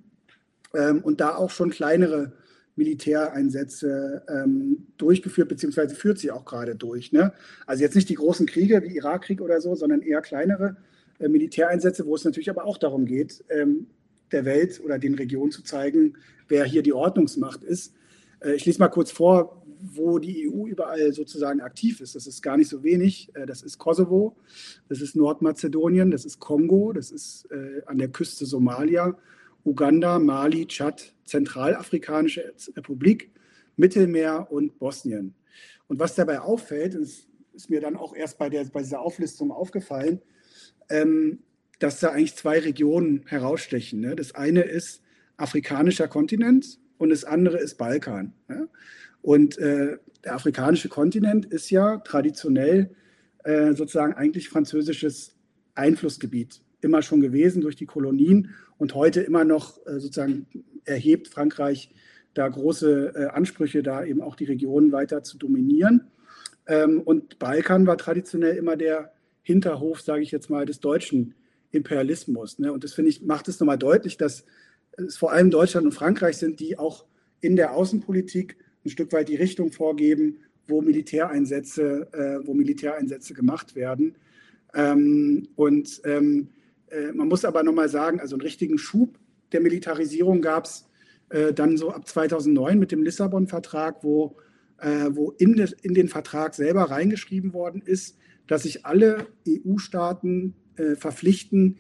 ähm, 0.75 1.03
und 1.03 1.21
da 1.21 1.37
auch 1.37 1.51
schon 1.51 1.71
kleinere 1.71 2.33
Militäreinsätze 2.77 4.23
ähm, 4.29 4.89
durchgeführt, 4.97 5.49
beziehungsweise 5.49 5.95
führt 5.95 6.19
sie 6.19 6.31
auch 6.31 6.45
gerade 6.45 6.75
durch. 6.75 7.13
Ne? 7.13 7.33
Also 7.67 7.83
jetzt 7.83 7.95
nicht 7.95 8.09
die 8.09 8.15
großen 8.15 8.47
Kriege 8.47 8.83
wie 8.83 8.97
Irakkrieg 8.97 9.41
oder 9.41 9.61
so, 9.61 9.75
sondern 9.75 10.03
eher 10.03 10.21
kleinere 10.23 10.77
äh, 11.19 11.29
Militäreinsätze, 11.29 12.07
wo 12.07 12.15
es 12.17 12.25
natürlich 12.25 12.51
aber 12.51 12.65
auch 12.65 12.79
darum 12.79 13.07
geht, 13.07 13.45
ähm, 13.49 13.87
der 14.33 14.45
Welt 14.45 14.81
oder 14.85 14.99
den 14.99 15.15
Regionen 15.15 15.53
zu 15.53 15.63
zeigen, 15.63 16.15
wer 16.49 16.65
hier 16.65 16.83
die 16.83 16.93
Ordnungsmacht 16.93 17.63
ist. 17.63 17.95
Äh, 18.41 18.55
ich 18.55 18.67
lese 18.67 18.81
mal 18.81 18.89
kurz 18.89 19.13
vor, 19.13 19.64
wo 19.81 20.19
die 20.19 20.49
EU 20.49 20.67
überall 20.67 21.13
sozusagen 21.13 21.61
aktiv 21.61 22.01
ist. 22.01 22.15
Das 22.15 22.27
ist 22.27 22.43
gar 22.43 22.57
nicht 22.57 22.69
so 22.69 22.83
wenig. 22.83 23.31
Äh, 23.35 23.47
das 23.47 23.63
ist 23.63 23.79
Kosovo, 23.79 24.37
das 24.89 25.01
ist 25.01 25.17
Nordmazedonien, 25.17 26.11
das 26.11 26.25
ist 26.25 26.41
Kongo, 26.41 26.93
das 26.93 27.11
ist 27.11 27.49
äh, 27.51 27.83
an 27.87 27.99
der 27.99 28.09
Küste 28.09 28.47
Somalia, 28.47 29.17
Uganda, 29.65 30.19
Mali, 30.19 30.67
Tschad, 30.67 31.15
Zentralafrikanische 31.25 32.53
Republik, 32.77 33.31
Mittelmeer 33.77 34.49
und 34.51 34.79
Bosnien. 34.79 35.35
Und 35.89 35.99
was 35.99 36.15
dabei 36.15 36.41
auffällt, 36.41 36.95
ist, 36.95 37.29
ist 37.55 37.71
mir 37.71 37.81
dann 37.81 37.97
auch 37.97 38.15
erst 38.15 38.39
bei, 38.39 38.49
der, 38.49 38.65
bei 38.67 38.81
dieser 38.81 39.01
Auflistung 39.01 39.51
aufgefallen, 39.51 40.21
ähm, 40.91 41.41
dass 41.79 42.01
da 42.01 42.11
eigentlich 42.11 42.37
zwei 42.37 42.59
Regionen 42.59 43.25
herausstechen. 43.27 44.01
Ne? 44.01 44.17
Das 44.17 44.35
eine 44.35 44.63
ist 44.63 45.03
afrikanischer 45.37 46.09
Kontinent 46.09 46.79
und 46.99 47.11
das 47.11 47.25
andere 47.25 47.59
ist 47.59 47.77
Balkan. 47.77 48.33
Ne? 48.49 48.69
Und 49.25 49.57
äh, 49.57 49.97
der 50.23 50.35
afrikanische 50.35 50.91
Kontinent 50.91 51.47
ist 51.47 51.71
ja 51.71 51.97
traditionell 52.01 52.91
äh, 53.43 53.73
sozusagen 53.73 54.13
eigentlich 54.13 54.51
französisches 54.51 55.35
Einflussgebiet 55.75 56.61
immer 56.83 57.01
schon 57.01 57.23
gewesen 57.23 57.63
durch 57.63 57.75
die 57.75 57.87
Kolonien 57.87 58.51
und 58.77 58.95
heute 58.95 59.23
immer 59.23 59.45
noch 59.45 59.79
äh, 59.87 59.99
sozusagen 59.99 60.47
erhebt 60.85 61.29
Frankreich 61.29 61.91
da 62.35 62.47
große 62.47 63.15
äh, 63.17 63.25
Ansprüche, 63.29 63.83
da 63.83 64.05
eben 64.05 64.21
auch 64.21 64.37
die 64.37 64.45
Regionen 64.45 64.93
weiter 64.93 65.23
zu 65.23 65.39
dominieren. 65.39 66.09
Ähm, 66.67 67.01
und 67.01 67.39
Balkan 67.39 67.87
war 67.87 67.97
traditionell 67.97 68.59
immer 68.59 68.77
der 68.77 69.15
Hinterhof, 69.41 70.03
sage 70.03 70.23
ich 70.23 70.33
jetzt 70.33 70.51
mal, 70.51 70.67
des 70.67 70.81
deutschen 70.81 71.35
Imperialismus. 71.71 72.59
Ne? 72.59 72.71
Und 72.71 72.85
das 72.85 72.93
finde 72.93 73.09
ich, 73.09 73.23
macht 73.23 73.49
es 73.49 73.59
nochmal 73.59 73.79
deutlich, 73.79 74.19
dass 74.19 74.45
es 74.99 75.17
vor 75.17 75.33
allem 75.33 75.51
Deutschland 75.51 75.87
und 75.87 75.93
Frankreich 75.93 76.37
sind, 76.37 76.61
die 76.61 76.79
auch 76.79 77.07
in 77.41 77.57
der 77.57 77.73
Außenpolitik 77.73 78.59
ein 78.85 78.91
Stück 78.91 79.13
weit 79.13 79.29
die 79.29 79.37
Richtung 79.37 79.73
vorgeben, 79.73 80.39
wo 80.67 80.81
Militäreinsätze, 80.81 82.09
äh, 82.13 82.47
wo 82.47 82.55
Militäreinsätze 82.55 83.35
gemacht 83.35 83.75
werden. 83.75 84.17
Ähm, 84.75 85.49
und 85.57 86.01
ähm, 86.05 86.49
äh, 86.91 87.13
man 87.13 87.29
muss 87.29 87.45
aber 87.45 87.63
nochmal 87.63 87.89
sagen, 87.89 88.21
also 88.21 88.35
einen 88.35 88.43
richtigen 88.43 88.79
Schub 88.79 89.19
der 89.53 89.61
Militarisierung 89.61 90.43
gab 90.43 90.65
es 90.65 90.89
äh, 91.29 91.53
dann 91.53 91.77
so 91.77 91.91
ab 91.91 92.07
2009 92.09 92.79
mit 92.79 92.93
dem 92.93 93.03
Lissabon-Vertrag, 93.03 94.03
wo, 94.03 94.37
äh, 94.79 95.11
wo 95.11 95.31
in, 95.33 95.57
de, 95.57 95.69
in, 95.83 95.95
den 95.95 96.09
Vertrag 96.09 96.55
selber 96.55 96.91
reingeschrieben 96.91 97.53
worden 97.53 97.83
ist, 97.85 98.19
dass 98.47 98.65
sich 98.65 98.85
alle 98.85 99.27
EU-Staaten 99.49 100.55
äh, 100.77 100.97
verpflichten, 100.97 101.79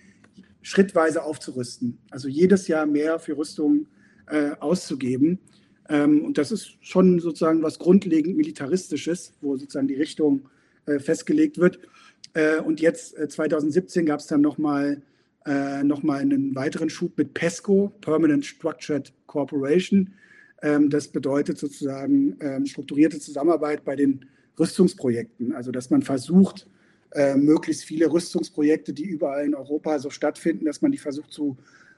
schrittweise 0.62 1.24
aufzurüsten. 1.24 1.98
Also 2.10 2.28
jedes 2.28 2.68
Jahr 2.68 2.86
mehr 2.86 3.18
für 3.18 3.36
Rüstung 3.36 3.86
äh, 4.28 4.52
auszugeben. 4.60 5.40
Ähm, 5.88 6.24
und 6.24 6.38
das 6.38 6.52
ist 6.52 6.76
schon 6.80 7.20
sozusagen 7.20 7.62
was 7.62 7.78
grundlegend 7.78 8.36
Militaristisches, 8.36 9.34
wo 9.40 9.56
sozusagen 9.56 9.88
die 9.88 9.94
Richtung 9.94 10.48
äh, 10.86 10.98
festgelegt 10.98 11.58
wird. 11.58 11.78
Äh, 12.34 12.58
und 12.60 12.80
jetzt 12.80 13.16
2017 13.16 14.06
gab 14.06 14.20
es 14.20 14.26
dann 14.26 14.40
nochmal 14.40 15.02
äh, 15.46 15.82
noch 15.82 16.04
einen 16.04 16.54
weiteren 16.54 16.90
Schub 16.90 17.16
mit 17.16 17.34
PESCO, 17.34 17.92
Permanent 18.00 18.44
Structured 18.44 19.12
Corporation. 19.26 20.12
Ähm, 20.62 20.90
das 20.90 21.08
bedeutet 21.08 21.58
sozusagen 21.58 22.36
ähm, 22.40 22.66
strukturierte 22.66 23.18
Zusammenarbeit 23.18 23.84
bei 23.84 23.96
den 23.96 24.26
Rüstungsprojekten. 24.58 25.52
Also 25.54 25.70
dass 25.70 25.90
man 25.90 26.02
versucht, 26.02 26.68
möglichst 27.36 27.84
viele 27.84 28.10
Rüstungsprojekte, 28.10 28.92
die 28.92 29.04
überall 29.04 29.46
in 29.46 29.54
Europa 29.54 30.00
so 30.00 30.10
stattfinden, 30.10 30.64
dass 30.64 30.82
man 30.82 30.90
die 30.90 30.98
versucht 30.98 31.30
zu 31.30 31.56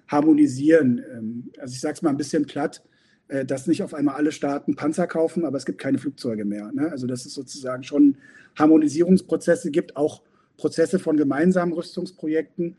harmonisieren. 0.09 1.51
Also 1.59 1.73
ich 1.73 1.81
sage 1.81 1.95
es 1.95 2.03
mal 2.03 2.11
ein 2.11 2.19
bisschen 2.19 2.45
platt, 2.45 2.83
dass 3.29 3.67
nicht 3.67 3.83
auf 3.83 3.93
einmal 3.93 4.15
alle 4.15 4.31
Staaten 4.31 4.77
Panzer 4.77 5.09
kaufen, 5.09 5.45
aber 5.45 5.57
es 5.57 5.67
gibt 5.67 5.79
keine 5.79 5.99
Flugzeuge 5.99 6.45
mehr. 6.45 6.71
Ne? 6.71 6.91
Also 6.91 7.09
dass 7.09 7.27
es 7.27 7.35
sozusagen 7.35 7.83
schon 7.83 8.19
Harmonisierungsprozesse 8.57 9.73
gibt, 9.73 9.97
auch 9.97 10.23
Prozesse 10.57 10.99
von 10.99 11.17
gemeinsamen 11.17 11.73
Rüstungsprojekten 11.73 12.77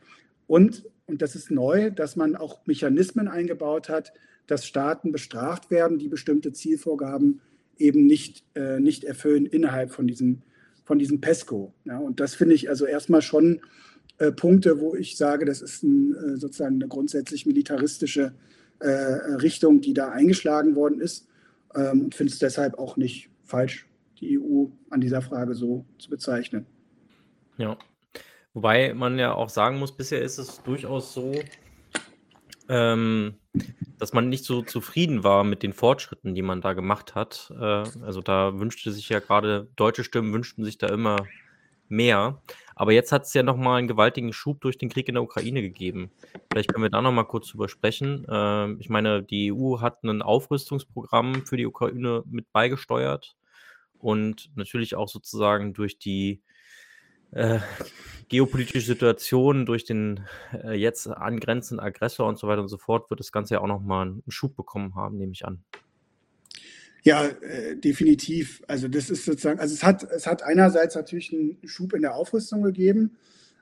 und, 0.48 0.86
und 1.06 1.22
das 1.22 1.36
ist 1.36 1.52
neu, 1.52 1.92
dass 1.92 2.16
man 2.16 2.36
auch 2.36 2.66
Mechanismen 2.66 3.28
eingebaut 3.28 3.90
hat, 3.90 4.14
dass 4.48 4.66
Staaten 4.66 5.12
bestraft 5.12 5.70
werden, 5.70 6.00
die 6.00 6.08
bestimmte 6.08 6.54
Zielvorgaben 6.54 7.42
eben 7.78 8.06
nicht, 8.06 8.44
äh, 8.56 8.80
nicht 8.80 9.04
erfüllen 9.04 9.46
innerhalb 9.46 9.92
von 9.92 10.08
diesem, 10.08 10.42
von 10.86 10.98
diesem 10.98 11.22
PESCO. 11.22 11.74
Ja, 11.86 12.00
und 12.00 12.20
das 12.20 12.34
finde 12.34 12.56
ich 12.56 12.70
also 12.70 12.86
erstmal 12.86 13.22
schon 13.22 13.60
äh, 14.18 14.32
Punkte, 14.32 14.80
wo 14.80 14.96
ich 14.96 15.18
sage, 15.18 15.46
das 15.46 15.62
ist 15.62 15.84
ein, 15.84 16.16
äh, 16.16 16.38
sozusagen 16.38 16.76
eine 16.76 16.88
grundsätzlich 16.88 17.46
militaristische 17.46 18.22
äh, 18.22 18.57
Richtung, 18.86 19.82
die 19.82 19.94
da 19.94 20.10
eingeschlagen 20.10 20.76
worden 20.76 21.00
ist. 21.02 21.28
Ähm, 21.76 22.06
und 22.06 22.16
finde 22.16 22.34
es 22.34 22.40
deshalb 22.40 22.78
auch 22.78 22.98
nicht 22.98 23.30
falsch, 23.44 23.88
die 24.20 24.40
EU 24.40 24.66
an 24.90 25.02
dieser 25.02 25.22
Frage 25.22 25.54
so 25.54 25.86
zu 26.00 26.10
bezeichnen. 26.10 26.66
Ja. 27.58 27.78
Wobei 28.54 28.94
man 28.94 29.20
ja 29.20 29.34
auch 29.34 29.50
sagen 29.50 29.78
muss, 29.78 29.96
bisher 29.96 30.22
ist 30.22 30.40
es 30.40 30.64
durchaus 30.64 31.14
so, 31.14 31.34
ähm, 32.70 33.36
dass 34.00 34.14
man 34.14 34.30
nicht 34.30 34.46
so 34.46 34.64
zufrieden 34.64 35.24
war 35.24 35.44
mit 35.44 35.62
den 35.62 35.74
Fortschritten, 35.74 36.34
die 36.34 36.42
man 36.42 36.62
da 36.62 36.74
gemacht 36.74 37.14
hat. 37.14 37.54
Äh, 37.56 37.84
also 38.04 38.22
da 38.22 38.60
wünschte 38.60 38.92
sich 38.92 39.10
ja 39.10 39.20
gerade, 39.20 39.68
deutsche 39.76 40.04
Stimmen 40.04 40.34
wünschten 40.34 40.64
sich 40.66 40.78
da 40.78 40.88
immer 40.88 41.28
mehr. 41.90 42.42
Aber 42.76 42.92
jetzt 42.92 43.12
hat 43.12 43.24
es 43.24 43.34
ja 43.34 43.42
nochmal 43.42 43.80
einen 43.80 43.88
gewaltigen 43.88 44.34
Schub 44.34 44.62
durch 44.62 44.78
den 44.78 44.90
Krieg 44.90 45.08
in 45.08 45.16
der 45.16 45.24
Ukraine 45.24 45.62
gegeben. 45.62 46.12
Vielleicht 46.52 46.72
können 46.72 46.84
wir 46.84 46.92
da 46.92 47.02
nochmal 47.02 47.26
kurz 47.26 47.48
drüber 47.50 47.70
sprechen. 47.70 48.26
Äh, 48.30 48.74
ich 48.74 48.90
meine, 48.90 49.24
die 49.24 49.52
EU 49.52 49.80
hat 49.82 50.04
ein 50.04 50.22
Aufrüstungsprogramm 50.22 51.46
für 51.46 51.58
die 51.58 51.66
Ukraine 51.66 52.24
mit 52.26 52.52
beigesteuert 52.52 53.36
und 54.00 54.52
natürlich 54.56 54.96
auch 54.96 55.10
sozusagen 55.10 55.74
durch 55.74 55.98
die 55.98 56.42
äh, 57.32 57.60
geopolitische 58.30 58.86
Situation, 58.86 59.66
durch 59.66 59.86
den 59.86 60.26
äh, 60.54 60.74
jetzt 60.74 61.08
angrenzenden 61.08 61.86
Aggressor 61.86 62.28
und 62.28 62.38
so 62.38 62.48
weiter 62.48 62.62
und 62.62 62.68
so 62.68 62.78
fort, 62.78 63.10
wird 63.10 63.20
das 63.20 63.32
Ganze 63.32 63.56
ja 63.56 63.62
auch 63.62 63.68
nochmal 63.68 64.08
einen 64.08 64.24
Schub 64.28 64.56
bekommen 64.56 64.96
haben, 64.96 65.18
nehme 65.18 65.32
ich 65.34 65.46
an. 65.46 65.64
Ja, 67.08 67.26
äh, 67.26 67.78
definitiv. 67.78 68.62
Also 68.68 68.90
das 68.90 69.10
ist 69.10 69.24
sozusagen, 69.24 69.62
also 69.62 69.74
es 69.74 69.82
hat, 69.82 70.04
es 70.12 70.28
hat 70.28 70.44
einerseits 70.44 70.94
natürlich 70.94 71.32
einen 71.32 71.58
Schub 71.64 71.94
in 71.94 72.02
der 72.02 72.16
Aufrüstung 72.16 72.64
gegeben. 72.64 73.16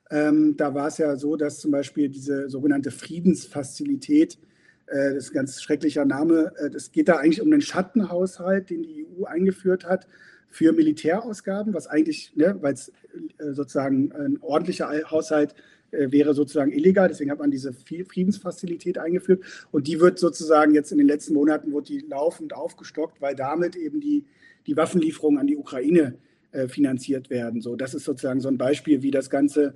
Ähm, 0.10 0.58
da 0.58 0.74
war 0.74 0.88
es 0.88 0.98
ja 0.98 1.16
so, 1.16 1.36
dass 1.36 1.60
zum 1.60 1.70
Beispiel 1.70 2.10
diese 2.10 2.50
sogenannte 2.50 2.90
Friedensfazilität, 2.90 4.40
äh, 4.88 5.14
das 5.14 5.26
ist 5.26 5.30
ein 5.30 5.36
ganz 5.36 5.62
schrecklicher 5.62 6.06
Name, 6.06 6.54
äh, 6.58 6.72
das 6.72 6.92
geht 6.92 7.08
da 7.08 7.18
eigentlich 7.18 7.44
um 7.44 7.52
den 7.52 7.62
Schattenhaushalt, 7.62 8.72
den 8.72 8.82
die 8.82 9.06
EU 9.06 9.26
eingeführt 9.26 9.86
hat 9.86 10.08
für 10.50 10.74
Militärausgaben, 10.74 11.76
was 11.76 11.86
eigentlich, 11.86 12.36
ne, 12.36 12.58
weil 12.62 12.74
es 12.74 12.90
äh, 13.38 13.52
sozusagen 13.52 14.12
ein 14.14 14.40
ordentlicher 14.42 14.90
Haushalt 15.12 15.52
äh, 15.52 15.75
wäre 16.12 16.34
sozusagen 16.34 16.72
illegal. 16.72 17.08
Deswegen 17.08 17.32
hat 17.32 17.40
man 17.40 17.52
diese 17.52 17.74
Friedensfazilität 17.74 18.98
eingeführt. 18.98 19.44
Und 19.72 19.88
die 19.88 20.00
wird 20.00 20.20
sozusagen 20.20 20.74
jetzt 20.74 20.92
in 20.92 20.98
den 20.98 21.08
letzten 21.08 21.34
Monaten 21.34 21.74
wird 21.74 21.90
die 21.90 22.00
laufend 22.00 22.54
aufgestockt, 22.54 23.22
weil 23.22 23.36
damit 23.36 23.76
eben 23.76 24.00
die, 24.00 24.26
die 24.68 24.78
Waffenlieferungen 24.78 25.40
an 25.40 25.48
die 25.48 25.58
Ukraine 25.58 26.16
äh, 26.52 26.68
finanziert 26.68 27.30
werden. 27.30 27.62
So, 27.62 27.76
das 27.76 27.94
ist 27.94 28.06
sozusagen 28.06 28.42
so 28.42 28.50
ein 28.50 28.58
Beispiel, 28.58 29.02
wie 29.02 29.12
das 29.12 29.30
Ganze 29.30 29.76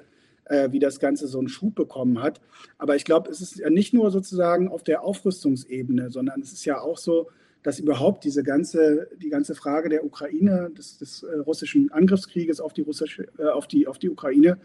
äh, 0.49 0.71
wie 0.71 0.79
das 0.79 0.99
Ganze 0.99 1.27
so 1.27 1.39
einen 1.39 1.47
Schub 1.47 1.75
bekommen 1.75 2.21
hat. 2.21 2.41
Aber 2.77 2.95
ich 2.95 3.05
glaube, 3.05 3.29
es 3.29 3.39
ist 3.39 3.57
ja 3.57 3.69
nicht 3.69 3.93
nur 3.93 4.11
sozusagen 4.11 4.67
auf 4.67 4.83
der 4.83 5.03
Aufrüstungsebene, 5.03 6.09
sondern 6.09 6.41
es 6.41 6.51
ist 6.51 6.65
ja 6.65 6.81
auch 6.81 6.97
so, 6.97 7.29
dass 7.63 7.79
überhaupt 7.79 8.23
diese 8.23 8.43
ganze, 8.43 9.09
die 9.21 9.29
ganze 9.29 9.53
Frage 9.53 9.89
der 9.89 10.05
Ukraine, 10.05 10.71
des, 10.77 10.97
des 10.97 11.23
äh, 11.23 11.37
russischen 11.37 11.91
Angriffskrieges 11.91 12.61
auf 12.61 12.73
die, 12.73 12.81
russische, 12.81 13.27
äh, 13.37 13.45
auf 13.45 13.67
die, 13.67 13.87
auf 13.87 13.99
die 13.99 14.09
Ukraine, 14.09 14.57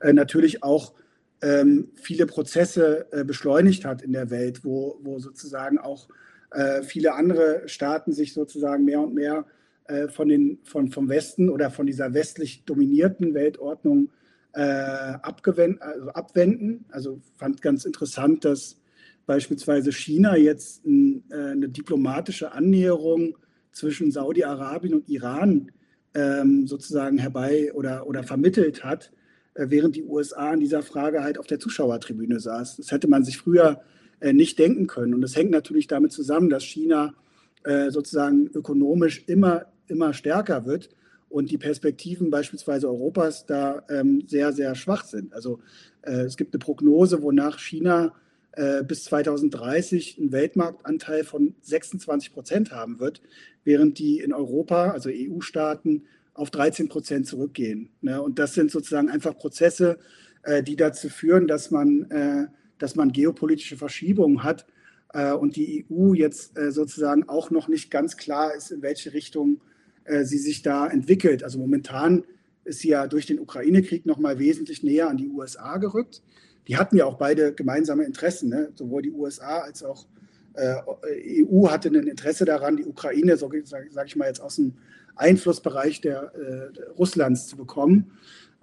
äh, 0.00 0.12
natürlich 0.12 0.62
auch 0.62 0.92
viele 1.94 2.26
Prozesse 2.26 3.06
äh, 3.10 3.24
beschleunigt 3.24 3.84
hat 3.84 4.02
in 4.02 4.12
der 4.12 4.30
Welt, 4.30 4.64
wo, 4.64 4.98
wo 5.02 5.18
sozusagen 5.18 5.78
auch 5.78 6.08
äh, 6.52 6.82
viele 6.82 7.14
andere 7.14 7.62
Staaten 7.66 8.12
sich 8.12 8.32
sozusagen 8.32 8.84
mehr 8.84 9.00
und 9.00 9.14
mehr 9.14 9.46
äh, 9.86 10.08
von 10.08 10.28
den, 10.28 10.60
von, 10.64 10.90
vom 10.90 11.08
Westen 11.08 11.48
oder 11.48 11.70
von 11.70 11.86
dieser 11.86 12.14
westlich 12.14 12.64
dominierten 12.64 13.34
Weltordnung 13.34 14.10
abgewend, 14.54 15.80
also 15.80 16.10
abwenden. 16.10 16.84
Also 16.90 17.22
fand 17.38 17.62
ganz 17.62 17.86
interessant, 17.86 18.44
dass 18.44 18.76
beispielsweise 19.24 19.92
China 19.92 20.36
jetzt 20.36 20.84
ein, 20.84 21.24
eine 21.32 21.70
diplomatische 21.70 22.52
Annäherung 22.52 23.38
zwischen 23.70 24.10
Saudi-Arabien 24.10 24.92
und 24.92 25.08
Iran 25.08 25.72
ähm, 26.12 26.66
sozusagen 26.66 27.16
herbei 27.16 27.72
oder, 27.72 28.06
oder 28.06 28.24
vermittelt 28.24 28.84
hat, 28.84 29.10
während 29.54 29.96
die 29.96 30.04
USA 30.04 30.52
in 30.52 30.60
dieser 30.60 30.82
Frage 30.82 31.22
halt 31.22 31.38
auf 31.38 31.46
der 31.46 31.58
Zuschauertribüne 31.58 32.40
saß. 32.40 32.76
Das 32.76 32.90
hätte 32.90 33.08
man 33.08 33.24
sich 33.24 33.38
früher 33.38 33.82
äh, 34.20 34.32
nicht 34.32 34.58
denken 34.58 34.86
können. 34.86 35.14
Und 35.14 35.20
das 35.20 35.36
hängt 35.36 35.50
natürlich 35.50 35.86
damit 35.86 36.12
zusammen, 36.12 36.48
dass 36.48 36.64
China 36.64 37.14
äh, 37.64 37.90
sozusagen 37.90 38.48
ökonomisch 38.54 39.24
immer, 39.26 39.66
immer 39.88 40.14
stärker 40.14 40.64
wird 40.64 40.90
und 41.28 41.50
die 41.50 41.58
Perspektiven 41.58 42.30
beispielsweise 42.30 42.88
Europas 42.88 43.46
da 43.46 43.82
ähm, 43.88 44.24
sehr, 44.26 44.52
sehr 44.52 44.74
schwach 44.74 45.04
sind. 45.04 45.32
Also 45.32 45.60
äh, 46.02 46.22
es 46.22 46.36
gibt 46.36 46.54
eine 46.54 46.58
Prognose, 46.58 47.22
wonach 47.22 47.58
China 47.58 48.12
äh, 48.52 48.82
bis 48.84 49.04
2030 49.04 50.18
einen 50.18 50.32
Weltmarktanteil 50.32 51.24
von 51.24 51.54
26 51.62 52.32
Prozent 52.32 52.72
haben 52.72 53.00
wird, 53.00 53.22
während 53.64 53.98
die 53.98 54.20
in 54.20 54.32
Europa, 54.32 54.90
also 54.90 55.08
EU-Staaten, 55.10 56.04
auf 56.34 56.50
13 56.50 56.88
Prozent 56.88 57.26
zurückgehen. 57.26 57.90
Ne? 58.00 58.20
Und 58.22 58.38
das 58.38 58.54
sind 58.54 58.70
sozusagen 58.70 59.10
einfach 59.10 59.36
Prozesse, 59.36 59.98
äh, 60.42 60.62
die 60.62 60.76
dazu 60.76 61.08
führen, 61.08 61.46
dass 61.46 61.70
man, 61.70 62.10
äh, 62.10 62.46
dass 62.78 62.96
man 62.96 63.12
geopolitische 63.12 63.76
Verschiebungen 63.76 64.42
hat 64.42 64.66
äh, 65.12 65.32
und 65.32 65.56
die 65.56 65.86
EU 65.90 66.14
jetzt 66.14 66.58
äh, 66.58 66.72
sozusagen 66.72 67.28
auch 67.28 67.50
noch 67.50 67.68
nicht 67.68 67.90
ganz 67.90 68.16
klar 68.16 68.54
ist, 68.54 68.70
in 68.70 68.82
welche 68.82 69.12
Richtung 69.12 69.60
äh, 70.04 70.24
sie 70.24 70.38
sich 70.38 70.62
da 70.62 70.86
entwickelt. 70.86 71.44
Also 71.44 71.58
momentan 71.58 72.24
ist 72.64 72.80
sie 72.80 72.88
ja 72.88 73.06
durch 73.06 73.26
den 73.26 73.40
Ukraine-Krieg 73.40 74.06
noch 74.06 74.18
mal 74.18 74.38
wesentlich 74.38 74.82
näher 74.82 75.08
an 75.08 75.16
die 75.16 75.28
USA 75.28 75.76
gerückt 75.78 76.22
die 76.68 76.76
hatten 76.76 76.96
ja 76.96 77.06
auch 77.06 77.16
beide 77.16 77.52
gemeinsame 77.52 78.04
Interessen. 78.04 78.48
Ne? 78.48 78.70
Sowohl 78.74 79.02
die 79.02 79.12
USA 79.12 79.58
als 79.58 79.82
auch 79.82 80.06
äh, 80.54 80.76
EU 81.44 81.68
hatte 81.68 81.88
ein 81.88 82.06
Interesse 82.06 82.44
daran, 82.44 82.76
die 82.76 82.84
Ukraine, 82.84 83.36
so 83.36 83.50
sage 83.64 83.88
sag 83.90 84.06
ich 84.06 84.16
mal 84.16 84.26
jetzt, 84.26 84.40
aus 84.40 84.56
dem 84.56 84.74
Einflussbereich 85.16 86.00
der, 86.00 86.32
äh, 86.34 86.90
Russlands 86.98 87.46
zu 87.46 87.56
bekommen. 87.56 88.12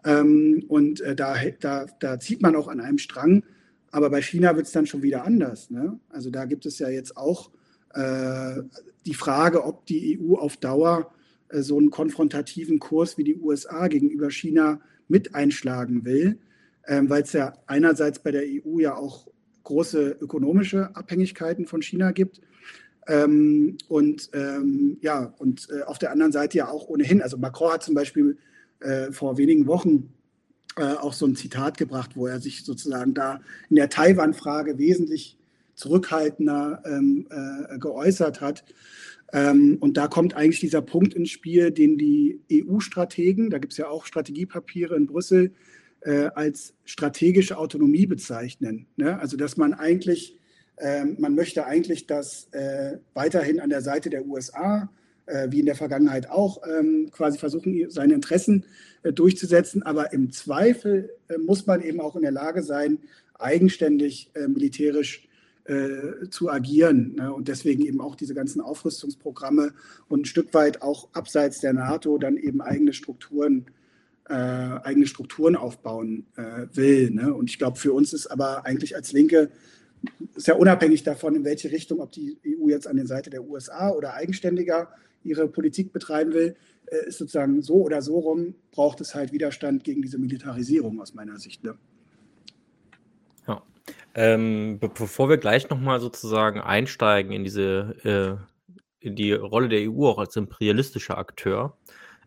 Ähm, 0.04 0.64
und 0.68 1.02
äh, 1.02 1.16
da, 1.16 1.36
da, 1.60 1.86
da 2.00 2.20
zieht 2.20 2.41
man 2.41 2.56
auch 2.56 2.68
an 2.68 2.80
einem 2.80 2.97
Strang. 2.97 3.43
Aber 3.91 4.10
bei 4.10 4.22
China 4.22 4.56
wird 4.56 4.68
es 4.68 4.72
dann 4.72 4.86
schon 4.86 5.02
wieder 5.02 5.26
anders. 5.26 5.70
Ne? 5.70 6.00
Also 6.10 6.30
da 6.30 6.45
gibt 6.45 6.66
es 6.66 6.80
ja 6.80 6.89
jetzt 6.89 7.18
auch 7.18 7.50
äh, 7.93 8.62
die 9.06 9.14
Frage, 9.14 9.66
ob 9.66 9.86
die 9.86 10.20
EU 10.20 10.36
auf 10.36 10.58
Dauer 10.58 11.12
äh, 11.50 11.62
so 11.62 11.78
einen 11.78 11.89
konfrontativen 11.89 12.80
Kurs 12.80 13.18
wie 13.18 13.24
die 13.24 13.38
USA 13.38 13.88
gegenüber 13.88 14.30
China 14.30 14.80
mit 15.08 15.34
einschlagen 15.34 16.06
will 16.06 16.39
ähm, 16.89 17.10
weil 17.10 17.22
es 17.22 17.34
ja 17.34 17.54
einerseits 17.68 18.20
bei 18.20 18.32
der 18.32 18.43
EU 18.43 18.80
ja 18.80 18.95
auch 18.95 19.28
große 19.64 20.18
ökonomische 20.20 20.95
Abhängigkeiten 20.95 21.66
von 21.66 21.82
China 21.82 22.12
gibt. 22.12 22.41
Ähm, 23.10 23.78
und 23.88 24.30
ähm, 24.34 24.97
ja, 25.01 25.34
und 25.39 25.68
äh, 25.72 25.82
auf 25.82 25.97
der 25.97 26.12
anderen 26.12 26.32
Seite 26.32 26.60
ja 26.60 26.70
auch 26.70 26.88
ohnehin. 26.88 27.22
Also 27.24 27.38
Macron 27.38 27.74
hat 27.74 27.84
zum 27.84 27.95
Beispiel 27.95 28.38
äh, 28.82 29.12
vor 29.12 29.38
wenigen 29.38 29.66
Wochen 29.66 30.14
äh, 30.78 30.93
auch 30.93 31.14
so 31.14 31.26
ein 31.26 31.36
Zitat 31.36 31.78
gebracht, 31.78 32.12
wo 32.14 32.28
er 32.28 32.39
sich 32.39 32.64
sozusagen 32.64 33.16
da 33.16 33.41
in 33.70 33.78
der 33.78 33.89
Taiwan-Frage 33.89 34.78
wesentlich 34.78 35.38
zurückhaltender 35.74 36.84
ähm, 36.86 37.28
äh, 37.32 37.80
geäußert 37.80 38.41
hat. 38.41 38.64
Ähm, 39.34 39.78
und 39.80 39.97
da 39.97 40.07
kommt 40.07 40.36
eigentlich 40.36 40.60
dieser 40.60 40.82
Punkt 40.82 41.16
ins 41.16 41.32
Spiel, 41.32 41.72
den 41.72 41.97
die 41.97 42.41
EU-Strategen, 42.51 43.49
da 43.49 43.57
gibt 43.57 43.74
es 43.74 43.78
ja 43.78 43.88
auch 43.88 44.05
Strategiepapiere 44.05 44.95
in 44.95 45.07
Brüssel, 45.07 45.51
äh, 46.01 46.30
als 46.36 46.76
strategische 46.86 47.57
Autonomie 47.57 48.05
bezeichnen. 48.05 48.86
Ne? 48.97 49.20
Also 49.20 49.36
dass 49.36 49.57
man 49.57 49.74
eigentlich 49.74 50.39
Ähm, 50.80 51.17
man 51.19 51.36
möchte 51.36 51.65
eigentlich, 51.65 52.07
dass 52.07 52.47
äh, 52.51 52.97
weiterhin 53.13 53.59
an 53.59 53.69
der 53.69 53.82
Seite 53.82 54.09
der 54.09 54.25
USA, 54.25 54.89
äh, 55.25 55.47
wie 55.51 55.59
in 55.59 55.65
der 55.65 55.75
Vergangenheit 55.75 56.30
auch, 56.30 56.61
ähm, 56.67 57.09
quasi 57.11 57.38
versuchen, 57.38 57.89
seine 57.89 58.13
Interessen 58.13 58.65
äh, 59.03 59.11
durchzusetzen. 59.11 59.84
Aber 59.84 60.13
im 60.13 60.32
Zweifel 60.32 61.09
muss 61.45 61.67
man 61.67 61.82
eben 61.82 61.99
auch 61.99 62.15
in 62.15 62.21
der 62.21 62.32
Lage 62.32 62.63
sein, 62.63 62.99
eigenständig 63.38 64.32
militärisch 64.47 65.25
zu 66.32 66.49
agieren. 66.49 67.13
Ne? 67.15 67.32
Und 67.32 67.47
deswegen 67.47 67.86
eben 67.86 68.01
auch 68.01 68.15
diese 68.15 68.34
ganzen 68.34 68.59
Aufrüstungsprogramme 68.59 69.71
und 70.09 70.21
ein 70.21 70.25
Stück 70.25 70.53
weit 70.55 70.82
auch 70.82 71.09
abseits 71.13 71.59
der 71.59 71.73
NATO 71.73 72.17
dann 72.17 72.38
eben 72.38 72.59
eigene 72.59 72.91
Strukturen 72.91 73.67
eigene 74.25 75.05
Strukturen 75.05 75.55
aufbauen 75.55 76.25
will. 76.73 77.11
Ne? 77.11 77.34
Und 77.34 77.49
ich 77.49 77.59
glaube, 77.59 77.77
für 77.77 77.93
uns 77.93 78.13
ist 78.13 78.27
aber 78.27 78.65
eigentlich 78.65 78.95
als 78.95 79.11
Linke 79.11 79.51
ist 80.36 80.47
ja 80.47 80.56
unabhängig 80.56 81.04
davon, 81.04 81.36
in 81.36 81.43
welche 81.43 81.72
Richtung, 81.72 82.00
ob 82.00 82.12
die 82.12 82.38
EU 82.45 82.70
jetzt 82.70 82.88
an 82.88 82.95
der 82.95 83.08
Seite 83.08 83.30
der 83.30 83.43
USA 83.43 83.91
oder 83.91 84.14
eigenständiger 84.14 84.89
ihre 85.24 85.47
Politik 85.47 85.91
betreiben 85.91 86.34
will, 86.34 86.56
äh, 86.86 87.08
ist 87.08 87.18
sozusagen 87.18 87.62
so 87.62 87.76
oder 87.76 88.02
so 88.02 88.20
rum, 88.20 88.56
braucht 88.72 89.02
es 89.02 89.16
halt 89.16 89.32
Widerstand 89.32 89.84
gegen 89.84 90.02
diese 90.02 90.18
Militarisierung 90.18 91.02
aus 91.02 91.14
meiner 91.14 91.38
Sicht. 91.39 91.64
Ne? 91.64 91.78
Ja. 93.47 93.62
Ähm, 94.16 94.80
bevor 94.80 95.30
wir 95.30 95.38
gleich 95.38 95.70
nochmal 95.70 96.00
sozusagen 96.00 96.60
einsteigen 96.62 97.32
in 97.32 97.43
diese 97.43 98.39
äh, 98.39 98.50
in 99.02 99.16
die 99.16 99.32
Rolle 99.32 99.70
der 99.70 99.89
EU 99.89 100.08
auch 100.08 100.18
als 100.18 100.36
imperialistischer 100.36 101.18
Akteur, 101.18 101.78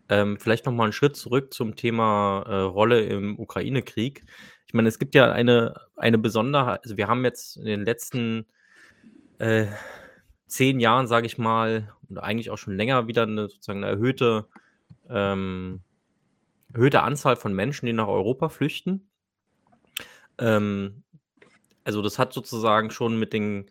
ähm, 0.09 0.39
vielleicht 0.39 0.67
nochmal 0.67 0.87
einen 0.87 0.93
Schritt 0.93 1.17
zurück 1.17 1.53
zum 1.53 1.77
Thema 1.77 2.45
äh, 2.47 2.55
Rolle 2.55 3.03
im 3.03 3.39
Ukraine-Krieg. 3.39 4.25
Ich 4.73 4.75
meine, 4.75 4.89
es 4.89 4.99
gibt 4.99 5.15
ja 5.15 5.31
eine, 5.31 5.75
eine 5.97 6.17
Besonderheit, 6.17 6.81
also 6.83 6.97
wir 6.97 7.07
haben 7.07 7.27
jetzt 7.27 7.59
in 7.59 7.67
den 7.67 7.85
letzten 7.85 8.47
äh, 9.37 9.67
zehn 10.47 10.81
Jahren, 10.81 11.07
sage 11.07 11.27
ich 11.27 11.37
mal, 11.37 11.93
oder 12.09 12.23
eigentlich 12.23 12.49
auch 12.49 12.57
schon 12.57 12.79
länger 12.79 13.07
wieder 13.07 13.25
eine 13.25 13.49
sozusagen 13.49 13.85
eine 13.85 13.93
erhöhte, 13.93 14.47
ähm, 15.11 15.83
erhöhte 16.73 17.03
Anzahl 17.03 17.37
von 17.37 17.53
Menschen, 17.53 17.85
die 17.85 17.93
nach 17.93 18.09
Europa 18.09 18.49
flüchten. 18.49 19.11
Ähm, 20.39 21.03
also 21.85 22.01
das 22.01 22.19
hat 22.19 22.33
sozusagen 22.33 22.91
schon 22.91 23.19
mit 23.19 23.35
den, 23.35 23.71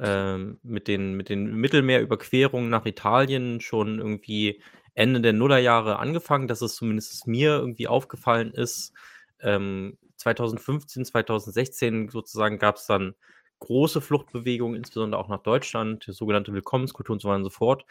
ähm, 0.00 0.58
mit 0.64 0.88
den, 0.88 1.14
mit 1.14 1.28
den 1.28 1.54
Mittelmeerüberquerungen 1.54 2.70
nach 2.70 2.86
Italien 2.86 3.60
schon 3.60 4.00
irgendwie 4.00 4.60
Ende 4.94 5.20
der 5.20 5.32
Nullerjahre 5.32 6.00
angefangen, 6.00 6.48
dass 6.48 6.60
es 6.60 6.74
zumindest 6.74 7.28
mir 7.28 7.50
irgendwie 7.50 7.86
aufgefallen 7.86 8.52
ist, 8.52 8.94
ähm, 9.42 9.98
2015, 10.16 11.04
2016 11.04 12.08
sozusagen 12.08 12.58
gab 12.58 12.76
es 12.76 12.86
dann 12.86 13.14
große 13.60 14.00
Fluchtbewegungen, 14.00 14.76
insbesondere 14.76 15.20
auch 15.20 15.28
nach 15.28 15.42
Deutschland, 15.42 16.04
sogenannte 16.08 16.52
Willkommenskultur 16.52 17.14
und 17.14 17.20
so 17.20 17.28
weiter 17.28 17.38
und 17.38 17.44
so 17.44 17.50
fort. 17.50 17.84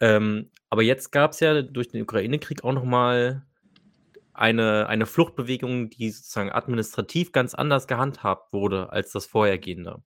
Ähm, 0.00 0.50
aber 0.70 0.82
jetzt 0.82 1.10
gab 1.10 1.32
es 1.32 1.40
ja 1.40 1.62
durch 1.62 1.88
den 1.88 2.02
Ukraine-Krieg 2.02 2.64
auch 2.64 2.72
nochmal 2.72 3.44
eine, 4.32 4.88
eine 4.88 5.06
Fluchtbewegung, 5.06 5.90
die 5.90 6.10
sozusagen 6.10 6.52
administrativ 6.52 7.32
ganz 7.32 7.54
anders 7.54 7.86
gehandhabt 7.86 8.52
wurde 8.52 8.92
als 8.92 9.10
das 9.10 9.26
vorhergehende. 9.26 10.02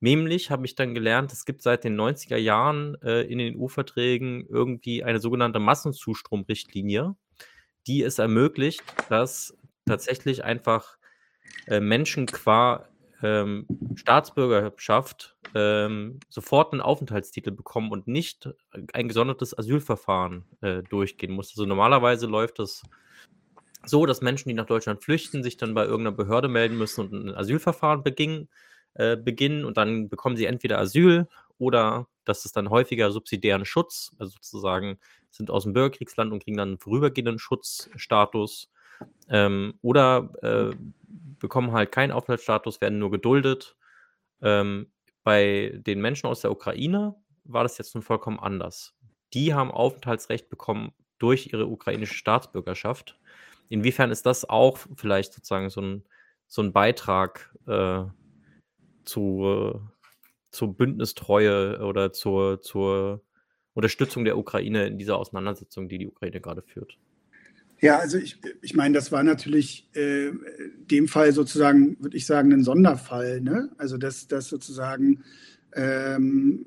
Nämlich 0.00 0.50
habe 0.50 0.64
ich 0.64 0.74
dann 0.74 0.94
gelernt, 0.94 1.32
es 1.32 1.44
gibt 1.44 1.62
seit 1.62 1.84
den 1.84 2.00
90er 2.00 2.36
Jahren 2.36 2.96
äh, 3.02 3.22
in 3.22 3.38
den 3.38 3.60
EU-Verträgen 3.60 4.46
irgendwie 4.48 5.02
eine 5.02 5.18
sogenannte 5.18 5.58
Massenzustromrichtlinie, 5.58 7.16
die 7.86 8.02
es 8.02 8.18
ermöglicht, 8.18 8.82
dass 9.10 9.56
tatsächlich 9.88 10.44
einfach 10.44 10.98
äh, 11.66 11.80
Menschen 11.80 12.26
qua 12.26 12.88
ähm, 13.22 13.66
Staatsbürgerschaft 13.96 15.36
ähm, 15.54 16.20
sofort 16.28 16.72
einen 16.72 16.80
Aufenthaltstitel 16.80 17.50
bekommen 17.50 17.90
und 17.90 18.06
nicht 18.06 18.48
ein 18.92 19.08
gesondertes 19.08 19.58
Asylverfahren 19.58 20.44
äh, 20.60 20.82
durchgehen 20.82 21.32
muss. 21.32 21.50
Also 21.50 21.66
normalerweise 21.66 22.26
läuft 22.26 22.58
das 22.58 22.82
so, 23.84 24.06
dass 24.06 24.20
Menschen, 24.20 24.48
die 24.48 24.54
nach 24.54 24.66
Deutschland 24.66 25.02
flüchten, 25.02 25.42
sich 25.42 25.56
dann 25.56 25.74
bei 25.74 25.84
irgendeiner 25.84 26.16
Behörde 26.16 26.48
melden 26.48 26.76
müssen 26.76 27.00
und 27.00 27.12
ein 27.12 27.34
Asylverfahren 27.34 28.02
begingen, 28.02 28.48
äh, 28.94 29.16
beginnen 29.16 29.64
und 29.64 29.76
dann 29.76 30.08
bekommen 30.08 30.36
sie 30.36 30.46
entweder 30.46 30.78
Asyl 30.78 31.26
oder 31.58 32.08
das 32.24 32.44
ist 32.44 32.56
dann 32.56 32.70
häufiger 32.70 33.10
subsidiären 33.10 33.64
Schutz, 33.64 34.12
also 34.18 34.32
sozusagen 34.32 34.98
sind 35.30 35.50
aus 35.50 35.64
dem 35.64 35.72
Bürgerkriegsland 35.72 36.32
und 36.32 36.44
kriegen 36.44 36.56
dann 36.56 36.68
einen 36.68 36.78
vorübergehenden 36.78 37.38
Schutzstatus 37.38 38.70
ähm, 39.28 39.74
oder 39.82 40.30
äh, 40.42 40.76
bekommen 41.38 41.72
halt 41.72 41.92
keinen 41.92 42.12
Aufenthaltsstatus, 42.12 42.80
werden 42.80 42.98
nur 42.98 43.10
geduldet. 43.10 43.76
Ähm, 44.42 44.90
bei 45.24 45.80
den 45.86 46.00
Menschen 46.00 46.26
aus 46.26 46.40
der 46.40 46.50
Ukraine 46.50 47.14
war 47.44 47.62
das 47.62 47.78
jetzt 47.78 47.94
nun 47.94 48.02
vollkommen 48.02 48.38
anders. 48.38 48.94
Die 49.34 49.54
haben 49.54 49.70
Aufenthaltsrecht 49.70 50.48
bekommen 50.48 50.92
durch 51.18 51.52
ihre 51.52 51.66
ukrainische 51.66 52.14
Staatsbürgerschaft. 52.14 53.18
Inwiefern 53.68 54.10
ist 54.10 54.24
das 54.26 54.48
auch 54.48 54.78
vielleicht 54.96 55.32
sozusagen 55.32 55.68
so 55.68 55.80
ein, 55.80 56.04
so 56.46 56.62
ein 56.62 56.72
Beitrag 56.72 57.54
äh, 57.66 58.04
zu, 59.04 59.80
zur 60.50 60.74
Bündnistreue 60.74 61.80
oder 61.84 62.12
zur, 62.12 62.62
zur 62.62 63.22
Unterstützung 63.74 64.24
der 64.24 64.38
Ukraine 64.38 64.86
in 64.86 64.98
dieser 64.98 65.18
Auseinandersetzung, 65.18 65.88
die 65.88 65.98
die 65.98 66.08
Ukraine 66.08 66.40
gerade 66.40 66.62
führt? 66.62 66.98
Ja, 67.80 67.98
also 67.98 68.18
ich, 68.18 68.38
ich 68.60 68.74
meine, 68.74 68.94
das 68.94 69.12
war 69.12 69.22
natürlich 69.22 69.88
äh, 69.94 70.32
dem 70.90 71.06
Fall 71.06 71.32
sozusagen, 71.32 71.96
würde 72.00 72.16
ich 72.16 72.26
sagen, 72.26 72.52
ein 72.52 72.64
Sonderfall. 72.64 73.40
Ne? 73.40 73.70
Also 73.78 73.98
dass 73.98 74.26
das 74.26 74.48
sozusagen, 74.48 75.22
ähm, 75.74 76.66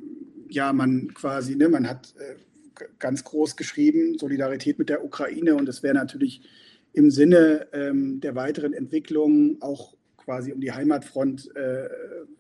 ja, 0.50 0.72
man 0.72 1.14
quasi, 1.14 1.56
ne, 1.56 1.68
man 1.68 1.88
hat 1.88 2.14
äh, 2.18 2.36
ganz 3.00 3.24
groß 3.24 3.58
geschrieben, 3.58 4.18
Solidarität 4.18 4.80
mit 4.80 4.90
der 4.90 5.04
Ukraine 5.04 5.56
und 5.56 5.68
es 5.68 5.84
wäre 5.84 5.96
natürlich 5.96 6.42
im 6.94 7.12
Sinne 7.12 7.68
ähm, 7.74 8.22
der 8.22 8.36
weiteren 8.36 8.74
Entwicklung 8.74 9.62
auch 9.62 9.96
quasi 10.24 10.52
um 10.54 10.62
die 10.62 10.72
Heimatfront 10.72 11.56
äh, 11.56 11.90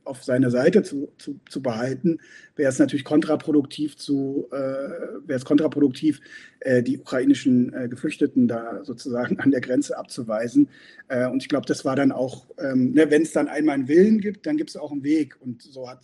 auf 0.03 0.23
seiner 0.23 0.49
Seite 0.51 0.84
zu, 0.84 1.11
zu, 1.17 1.39
zu 1.49 1.61
behalten, 1.61 2.19
wäre 2.55 2.69
es 2.69 2.79
natürlich 2.79 3.03
kontraproduktiv 3.03 3.97
zu, 3.97 4.47
äh, 4.51 4.55
wäre 4.55 5.38
es 5.38 5.45
kontraproduktiv, 5.45 6.21
äh, 6.59 6.84
die 6.84 6.99
ukrainischen 6.99 7.73
äh, 7.73 7.89
Geflüchteten 7.89 8.47
da 8.47 8.84
sozusagen 8.84 9.39
an 9.39 9.51
der 9.51 9.61
Grenze 9.61 9.97
abzuweisen. 9.97 10.69
Äh, 11.07 11.27
und 11.27 11.41
ich 11.41 11.49
glaube, 11.49 11.65
das 11.65 11.86
war 11.86 11.95
dann 11.95 12.11
auch, 12.11 12.47
ähm, 12.57 12.91
ne, 12.91 13.09
wenn 13.09 13.23
es 13.23 13.32
dann 13.32 13.47
einmal 13.47 13.75
einen 13.75 13.88
Willen 13.88 14.19
gibt, 14.19 14.45
dann 14.45 14.57
gibt 14.57 14.69
es 14.69 14.77
auch 14.77 14.91
einen 14.91 15.03
Weg. 15.03 15.38
Und 15.39 15.61
so 15.61 15.89
hat 15.89 15.99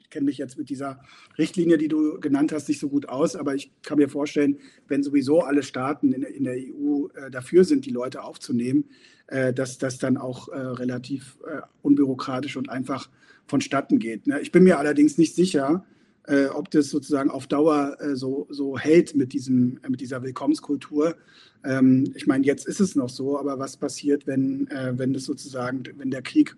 ich 0.00 0.10
kenne 0.10 0.24
mich 0.24 0.38
jetzt 0.38 0.56
mit 0.56 0.70
dieser 0.70 1.00
Richtlinie, 1.36 1.76
die 1.76 1.88
du 1.88 2.18
genannt 2.18 2.50
hast, 2.52 2.66
nicht 2.68 2.80
so 2.80 2.88
gut 2.88 3.10
aus, 3.10 3.36
aber 3.36 3.54
ich 3.54 3.72
kann 3.82 3.98
mir 3.98 4.08
vorstellen, 4.08 4.58
wenn 4.86 5.02
sowieso 5.02 5.42
alle 5.42 5.62
Staaten 5.62 6.12
in, 6.12 6.22
in 6.22 6.44
der 6.44 6.56
EU 6.56 7.08
äh, 7.08 7.30
dafür 7.30 7.64
sind, 7.64 7.84
die 7.84 7.90
Leute 7.90 8.22
aufzunehmen, 8.22 8.84
äh, 9.28 9.52
dass 9.52 9.78
das 9.78 9.98
dann 9.98 10.16
auch 10.16 10.48
äh, 10.48 10.58
relativ 10.58 11.38
äh, 11.46 11.60
unbürokratisch 11.82 12.56
und 12.56 12.68
einfach 12.68 13.08
vonstatten 13.46 13.98
geht. 13.98 14.26
Ne? 14.26 14.40
Ich 14.40 14.52
bin 14.52 14.64
mir 14.64 14.78
allerdings 14.78 15.18
nicht 15.18 15.34
sicher, 15.34 15.84
äh, 16.24 16.46
ob 16.46 16.70
das 16.70 16.90
sozusagen 16.90 17.30
auf 17.30 17.46
Dauer 17.46 17.96
äh, 18.00 18.16
so, 18.16 18.46
so 18.50 18.78
hält 18.78 19.14
mit, 19.14 19.32
diesem, 19.32 19.80
mit 19.88 20.00
dieser 20.00 20.22
Willkommenskultur. 20.22 21.16
Ähm, 21.64 22.12
ich 22.14 22.26
meine, 22.26 22.44
jetzt 22.44 22.66
ist 22.66 22.80
es 22.80 22.96
noch 22.96 23.08
so, 23.08 23.38
aber 23.38 23.58
was 23.58 23.76
passiert, 23.76 24.26
wenn, 24.26 24.68
wenn 24.70 25.12
das 25.12 25.24
sozusagen, 25.24 25.82
wenn 25.96 26.10
der 26.10 26.22
Krieg 26.22 26.56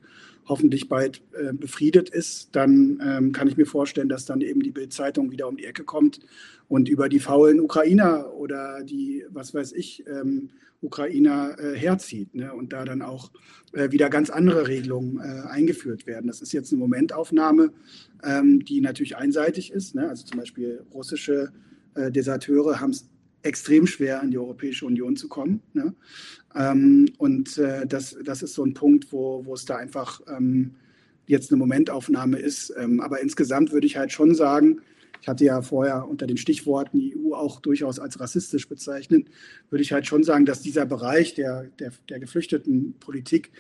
hoffentlich 0.51 0.89
bald 0.89 1.23
äh, 1.33 1.53
befriedet 1.53 2.09
ist, 2.09 2.49
dann 2.53 3.01
ähm, 3.05 3.33
kann 3.33 3.47
ich 3.47 3.57
mir 3.57 3.67
vorstellen, 3.67 4.09
dass 4.09 4.27
dann 4.27 4.41
eben 4.41 4.63
die 4.63 4.73
Bildzeitung 4.73 5.31
wieder 5.31 5.47
um 5.47 5.57
die 5.57 5.65
Ecke 5.65 5.85
kommt 5.85 6.21
und 6.69 6.89
über 6.89 7.09
die 7.09 7.21
faulen 7.21 7.61
Ukrainer 7.61 8.33
oder 8.35 8.83
die, 8.83 9.25
was 9.29 9.55
weiß 9.55 9.73
ich, 9.73 10.05
ähm, 10.09 10.51
Ukrainer 10.83 11.57
äh, 11.59 11.77
herzieht 11.77 12.35
ne? 12.35 12.53
und 12.55 12.73
da 12.73 12.85
dann 12.85 13.03
auch 13.03 13.31
äh, 13.73 13.91
wieder 13.91 14.09
ganz 14.09 14.31
andere 14.31 14.69
Regelungen 14.69 15.19
äh, 15.19 15.47
eingeführt 15.49 16.07
werden. 16.07 16.27
Das 16.27 16.41
ist 16.41 16.53
jetzt 16.53 16.73
eine 16.73 16.81
Momentaufnahme, 16.81 17.73
ähm, 18.25 18.65
die 18.65 18.81
natürlich 18.81 19.17
einseitig 19.17 19.73
ist. 19.73 19.95
Ne? 19.95 20.09
Also 20.09 20.25
zum 20.25 20.39
Beispiel 20.39 20.85
russische 20.93 21.53
äh, 21.95 22.11
Deserteure 22.11 22.81
haben 22.81 22.91
es 22.91 23.09
extrem 23.43 23.87
schwer, 23.87 24.23
in 24.23 24.31
die 24.31 24.39
Europäische 24.39 24.87
Union 24.87 25.17
zu 25.17 25.29
kommen. 25.29 25.63
Ne? 25.73 25.95
Ähm, 26.55 27.07
und 27.19 27.59
äh, 27.59 27.87
das, 27.87 28.17
das 28.25 28.43
ist 28.43 28.55
so 28.55 28.65
ein 28.65 28.75
Punkt, 28.75 29.13
wo, 29.13 29.45
wo 29.45 29.55
es 29.55 29.65
da 29.65 29.77
einfach 29.77 30.21
ähm, 30.29 30.75
jetzt 31.27 31.51
eine 31.51 31.59
Momentaufnahme 31.59 32.39
ist. 32.39 32.75
Ähm, 32.77 33.01
aber 33.01 33.21
insgesamt 33.21 33.73
würde 33.73 33.87
ich 33.87 33.97
halt 33.97 34.13
schon 34.13 34.35
sagen, 34.35 34.81
ich 35.21 35.29
hatte 35.29 35.45
ja 35.45 35.63
vorher 35.63 36.09
unter 36.09 36.27
den 36.27 36.37
Stichworten 36.37 36.99
die 36.99 37.17
EU 37.17 37.35
auch 37.35 37.61
durchaus 37.61 37.99
als 37.99 38.21
rassistisch 38.21 38.69
bezeichnet, 38.69 39.29
würde 39.69 39.83
ich 39.83 39.93
halt 39.93 40.07
schon 40.07 40.25
sagen, 40.25 40.47
dass 40.47 40.63
dieser 40.63 40.87
Bereich 40.87 41.35
der, 41.35 41.65
der, 41.79 41.93
der 42.09 42.21
Geflüchtetenpolitik, 42.21 43.51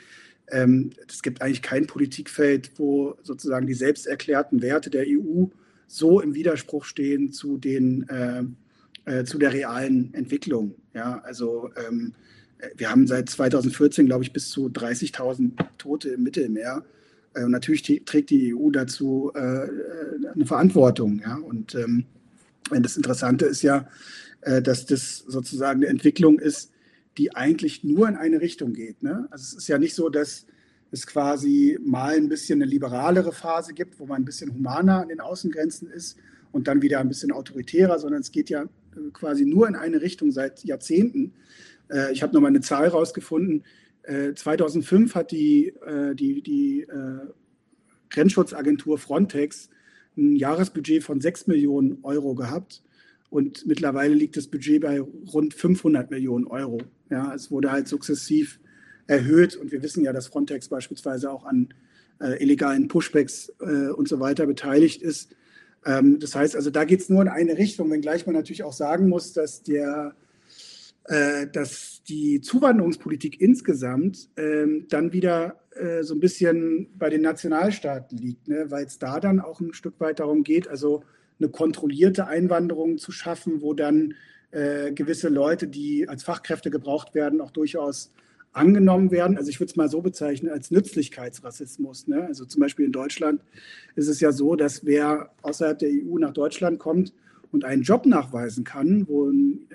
ähm, 0.49 0.91
es 1.09 1.23
gibt 1.23 1.43
eigentlich 1.43 1.63
kein 1.63 1.87
Politikfeld, 1.87 2.73
wo 2.77 3.17
sozusagen 3.23 3.67
die 3.67 3.75
selbsterklärten 3.75 4.63
Werte 4.63 4.91
der 4.91 5.05
EU 5.07 5.47
so 5.87 6.21
im 6.21 6.35
Widerspruch 6.35 6.85
stehen 6.85 7.33
zu 7.33 7.59
den 7.59 8.09
äh, 8.09 8.45
äh, 9.07 9.25
zu 9.25 9.39
der 9.39 9.53
realen 9.53 10.13
Entwicklung. 10.15 10.75
Ja, 10.95 11.21
also 11.25 11.71
ähm, 11.89 12.13
wir 12.77 12.91
haben 12.91 13.07
seit 13.07 13.29
2014, 13.29 14.07
glaube 14.07 14.25
ich, 14.25 14.33
bis 14.33 14.51
zu 14.51 14.67
30.000 14.67 15.53
Tote 15.79 16.11
im 16.11 16.23
Mittelmeer. 16.23 16.85
Äh, 17.35 17.45
und 17.45 17.51
natürlich 17.51 17.83
trägt 18.05 18.31
die 18.31 18.55
EU 18.55 18.71
dazu 18.71 19.33
äh, 19.35 19.39
eine 20.35 20.47
Verantwortung. 20.47 21.21
Ja? 21.21 21.37
Und 21.37 21.75
ähm, 21.75 22.05
das 22.71 22.97
Interessante 22.97 23.47
ist 23.47 23.63
ja, 23.63 23.89
äh, 24.43 24.63
dass 24.63 24.87
das 24.87 25.19
sozusagen 25.19 25.81
eine 25.81 25.89
Entwicklung 25.89 26.39
ist, 26.39 26.71
die 27.19 27.35
eigentlich 27.35 27.85
nur 27.85 28.09
in 28.09 28.17
eine 28.17 28.41
Richtung 28.41 28.73
geht. 28.73 29.03
Ne? 29.03 29.27
Also 29.31 29.43
es 29.43 29.55
ist 29.55 29.69
ja 29.69 29.79
nicht 29.79 29.95
so, 29.95 30.09
dass 30.09 30.47
es 30.93 31.07
quasi 31.07 31.79
mal 31.85 32.17
ein 32.17 32.29
bisschen 32.29 32.63
eine 32.63 32.71
liberalere 32.71 33.33
Phase 33.33 33.75
gibt, 33.75 33.99
wo 34.01 34.07
man 34.07 34.23
ein 34.23 34.25
bisschen 34.25 34.53
humaner 34.53 35.03
an 35.03 35.09
den 35.09 35.21
Außengrenzen 35.21 35.91
ist 35.91 36.17
und 36.53 36.69
dann 36.69 36.83
wieder 36.83 37.01
ein 37.01 37.09
bisschen 37.09 37.33
autoritärer, 37.33 37.99
sondern 37.99 38.21
es 38.21 38.33
geht 38.33 38.51
ja 38.51 38.63
äh, 38.63 39.11
quasi 39.13 39.45
nur 39.45 39.69
in 39.69 39.77
eine 39.77 40.01
Richtung 40.01 40.33
seit 40.33 40.65
Jahrzehnten. 40.65 41.33
Äh, 41.91 42.13
ich 42.13 42.23
habe 42.23 42.33
noch 42.35 42.41
mal 42.41 42.49
eine 42.49 42.61
Zahl 42.61 42.89
rausgefunden. 42.89 43.65
2005 44.03 45.15
hat 45.15 45.31
die, 45.31 45.75
die, 46.15 46.43
die 46.43 46.87
Grenzschutzagentur 48.11 48.99
Frontex 48.99 49.69
ein 50.17 50.37
Jahresbudget 50.37 51.03
von 51.03 51.21
6 51.21 51.47
Millionen 51.47 51.99
Euro 52.03 52.35
gehabt. 52.35 52.83
Und 53.31 53.67
mittlerweile 53.67 54.15
liegt 54.15 54.37
das 54.37 54.49
Budget 54.49 54.83
bei 54.83 55.01
rund 55.01 55.55
500 55.55 56.11
Millionen 56.11 56.47
Euro. 56.47 56.79
Ja, 57.11 57.33
es 57.35 57.51
wurde 57.51 57.71
halt 57.71 57.87
sukzessiv 57.87 58.59
erhöht 59.07 59.57
und 59.57 59.73
wir 59.73 59.83
wissen 59.83 60.05
ja, 60.05 60.13
dass 60.13 60.27
Frontex 60.27 60.69
beispielsweise 60.69 61.31
auch 61.31 61.45
an 61.45 61.69
äh, 62.21 62.43
illegalen 62.43 62.89
Pushbacks 62.89 63.53
äh, 63.61 63.89
und 63.89 64.09
so 64.09 64.21
weiter 64.21 64.47
beteiligt 64.47 65.03
ist. 65.03 65.35
Ähm, 65.85 66.19
das 66.19 66.35
heißt 66.35 66.57
also, 66.57 66.71
da 66.71 66.85
geht 66.85 67.01
es 67.01 67.09
nur 67.09 67.23
in 67.23 67.29
eine 67.29 67.57
Richtung, 67.57 67.91
wenngleich 67.91 68.27
man 68.27 68.35
natürlich 68.35 68.63
auch 68.63 68.73
sagen 68.73 69.09
muss, 69.09 69.33
dass 69.33 69.63
der 69.63 70.15
äh, 70.15 70.20
dass 71.53 72.03
die 72.05 72.41
Zuwanderungspolitik 72.41 73.41
insgesamt 73.41 74.29
ähm, 74.37 74.87
dann 74.89 75.13
wieder 75.13 75.61
äh, 75.75 76.03
so 76.03 76.15
ein 76.15 76.21
bisschen 76.21 76.89
bei 76.99 77.11
den 77.11 77.23
Nationalstaaten 77.23 78.19
liegt, 78.19 78.49
ne? 78.49 78.71
weil 78.71 78.85
es 78.85 78.99
da 78.99 79.21
dann 79.21 79.41
auch 79.41 79.61
ein 79.61 79.73
Stück 79.73 79.99
weit 79.99 80.21
darum 80.21 80.45
geht, 80.45 80.69
also 80.69 81.03
eine 81.39 81.49
kontrollierte 81.49 82.27
Einwanderung 82.27 82.99
zu 82.99 83.13
schaffen, 83.13 83.63
wo 83.63 83.73
dann 83.73 84.15
äh, 84.51 84.93
gewisse 84.93 85.29
Leute, 85.29 85.69
die 85.69 86.09
als 86.09 86.23
Fachkräfte 86.23 86.71
gebraucht 86.71 87.15
werden, 87.15 87.41
auch 87.41 87.51
durchaus 87.51 88.13
angenommen 88.53 89.11
werden. 89.11 89.37
Also 89.37 89.49
ich 89.49 89.61
würde 89.61 89.71
es 89.71 89.77
mal 89.77 89.89
so 89.89 90.03
bezeichnen 90.03 90.51
als 90.51 90.71
Nützlichkeitsrassismus. 90.71 92.09
Ne? 92.09 92.25
Also 92.25 92.45
zum 92.45 92.61
Beispiel 92.61 92.87
in 92.87 92.93
Deutschland 92.93 93.43
ist 93.95 94.09
es 94.09 94.21
ja 94.21 94.33
so, 94.33 94.57
dass 94.57 94.85
wer 94.85 95.31
außerhalb 95.43 95.79
der 95.79 95.91
EU 95.91 96.19
nach 96.19 96.33
Deutschland 96.33 96.79
kommt 96.79 97.13
und 97.53 97.65
einen 97.65 97.83
Job 97.83 98.07
nachweisen 98.07 98.65
kann, 98.65 99.07
wo 99.09 99.31
ein 99.31 99.67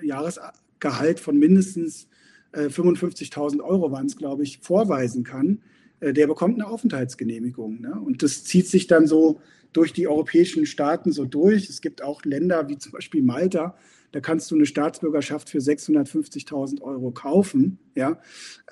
Jahresgehalt 0.82 1.20
von 1.20 1.38
mindestens 1.38 2.08
äh, 2.52 2.66
55.000 2.66 3.60
Euro 3.62 3.90
waren 3.92 4.06
es, 4.06 4.16
glaube 4.16 4.42
ich, 4.42 4.58
vorweisen 4.58 5.24
kann, 5.24 5.60
äh, 6.00 6.12
der 6.12 6.26
bekommt 6.26 6.54
eine 6.54 6.68
Aufenthaltsgenehmigung. 6.68 7.80
Ne? 7.80 8.00
Und 8.00 8.22
das 8.22 8.44
zieht 8.44 8.66
sich 8.66 8.86
dann 8.86 9.06
so 9.06 9.40
durch 9.72 9.92
die 9.92 10.08
europäischen 10.08 10.66
Staaten 10.66 11.12
so 11.12 11.24
durch. 11.24 11.68
Es 11.68 11.80
gibt 11.80 12.02
auch 12.02 12.24
Länder 12.24 12.68
wie 12.68 12.78
zum 12.78 12.92
Beispiel 12.92 13.22
Malta, 13.22 13.76
da 14.12 14.20
kannst 14.20 14.50
du 14.50 14.54
eine 14.54 14.64
Staatsbürgerschaft 14.64 15.50
für 15.50 15.58
650.000 15.58 16.80
Euro 16.80 17.10
kaufen. 17.10 17.78
Ja? 17.94 18.18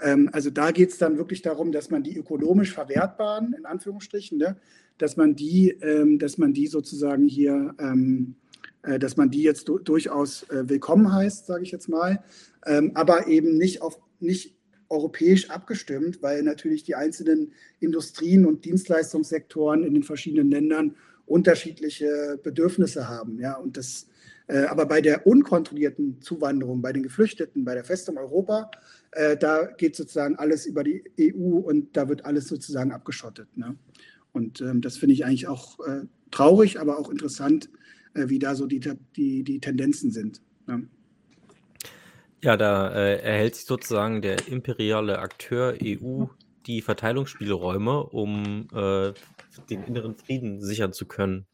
Ähm, 0.00 0.30
also 0.32 0.50
da 0.50 0.70
geht 0.70 0.90
es 0.90 0.98
dann 0.98 1.18
wirklich 1.18 1.42
darum, 1.42 1.72
dass 1.72 1.90
man 1.90 2.02
die 2.02 2.16
ökonomisch 2.16 2.72
verwertbaren, 2.72 3.52
in 3.52 3.66
Anführungsstrichen, 3.66 4.38
ne? 4.38 4.56
dass, 4.96 5.16
man 5.16 5.34
die, 5.34 5.70
ähm, 5.82 6.18
dass 6.18 6.38
man 6.38 6.54
die 6.54 6.68
sozusagen 6.68 7.28
hier, 7.28 7.74
ähm, 7.78 8.36
äh, 8.40 8.43
dass 8.98 9.16
man 9.16 9.30
die 9.30 9.42
jetzt 9.42 9.68
du 9.68 9.78
durchaus 9.78 10.42
äh, 10.50 10.68
willkommen 10.68 11.12
heißt, 11.12 11.46
sage 11.46 11.62
ich 11.62 11.70
jetzt 11.70 11.88
mal, 11.88 12.22
ähm, 12.66 12.92
aber 12.94 13.26
eben 13.28 13.56
nicht 13.56 13.82
auf 13.82 13.98
nicht 14.20 14.54
europäisch 14.88 15.50
abgestimmt, 15.50 16.22
weil 16.22 16.42
natürlich 16.42 16.84
die 16.84 16.94
einzelnen 16.94 17.52
Industrien 17.80 18.46
und 18.46 18.64
Dienstleistungssektoren 18.64 19.84
in 19.84 19.94
den 19.94 20.02
verschiedenen 20.02 20.50
Ländern 20.50 20.96
unterschiedliche 21.26 22.38
Bedürfnisse 22.42 23.08
haben. 23.08 23.38
Ja, 23.40 23.56
und 23.56 23.76
das, 23.76 24.06
äh, 24.46 24.64
aber 24.64 24.86
bei 24.86 25.00
der 25.00 25.26
unkontrollierten 25.26 26.20
Zuwanderung, 26.20 26.82
bei 26.82 26.92
den 26.92 27.02
Geflüchteten, 27.02 27.64
bei 27.64 27.74
der 27.74 27.84
Festung 27.84 28.18
Europa, 28.18 28.70
äh, 29.12 29.36
da 29.36 29.64
geht 29.66 29.96
sozusagen 29.96 30.36
alles 30.36 30.66
über 30.66 30.84
die 30.84 31.02
EU 31.20 31.58
und 31.58 31.96
da 31.96 32.08
wird 32.08 32.24
alles 32.24 32.48
sozusagen 32.48 32.92
abgeschottet. 32.92 33.56
Ne? 33.56 33.76
Und 34.32 34.60
ähm, 34.60 34.80
das 34.80 34.96
finde 34.96 35.14
ich 35.14 35.24
eigentlich 35.24 35.48
auch 35.48 35.80
äh, 35.86 36.02
traurig, 36.30 36.78
aber 36.78 36.98
auch 36.98 37.10
interessant, 37.10 37.66
äh, 37.66 37.83
wie 38.14 38.38
da 38.38 38.54
so 38.54 38.66
die, 38.66 38.80
die, 39.16 39.42
die 39.42 39.60
Tendenzen 39.60 40.10
sind. 40.10 40.40
Ne? 40.66 40.88
Ja, 42.42 42.56
da 42.56 42.90
äh, 42.90 43.20
erhält 43.20 43.56
sich 43.56 43.64
sozusagen 43.64 44.22
der 44.22 44.48
imperiale 44.48 45.18
Akteur 45.18 45.76
EU 45.82 46.26
die 46.66 46.82
Verteilungsspielräume, 46.82 48.04
um 48.04 48.68
äh, 48.72 49.12
den 49.70 49.84
inneren 49.84 50.14
Frieden 50.16 50.60
sichern 50.60 50.92
zu 50.92 51.06
können, 51.06 51.46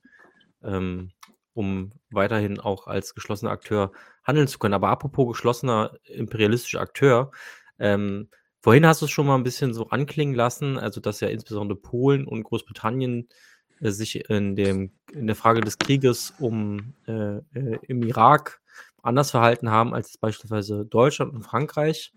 ähm, 0.62 1.10
um 1.52 1.92
weiterhin 2.10 2.60
auch 2.60 2.86
als 2.86 3.14
geschlossener 3.14 3.52
Akteur 3.52 3.92
handeln 4.24 4.48
zu 4.48 4.58
können. 4.58 4.74
Aber 4.74 4.88
apropos 4.88 5.28
geschlossener 5.28 5.96
imperialistischer 6.04 6.80
Akteur, 6.80 7.30
ähm, 7.78 8.28
vorhin 8.60 8.86
hast 8.86 9.00
du 9.00 9.06
es 9.06 9.10
schon 9.10 9.26
mal 9.26 9.36
ein 9.36 9.44
bisschen 9.44 9.74
so 9.74 9.88
anklingen 9.88 10.34
lassen, 10.34 10.76
also 10.76 11.00
dass 11.00 11.20
ja 11.20 11.28
insbesondere 11.28 11.78
Polen 11.78 12.26
und 12.26 12.42
Großbritannien 12.44 13.28
äh, 13.28 13.34
sich 13.80 14.28
in, 14.28 14.56
dem, 14.56 14.92
in 15.12 15.26
der 15.26 15.36
Frage 15.36 15.60
des 15.60 15.78
Krieges 15.78 16.34
um 16.38 16.94
äh, 17.06 17.38
äh 17.38 17.78
im 17.88 18.02
Irak 18.02 18.60
anders 19.02 19.30
verhalten 19.30 19.70
haben 19.70 19.94
als 19.94 20.18
beispielsweise 20.18 20.84
Deutschland 20.84 21.32
und 21.32 21.42
Frankreich. 21.42 22.12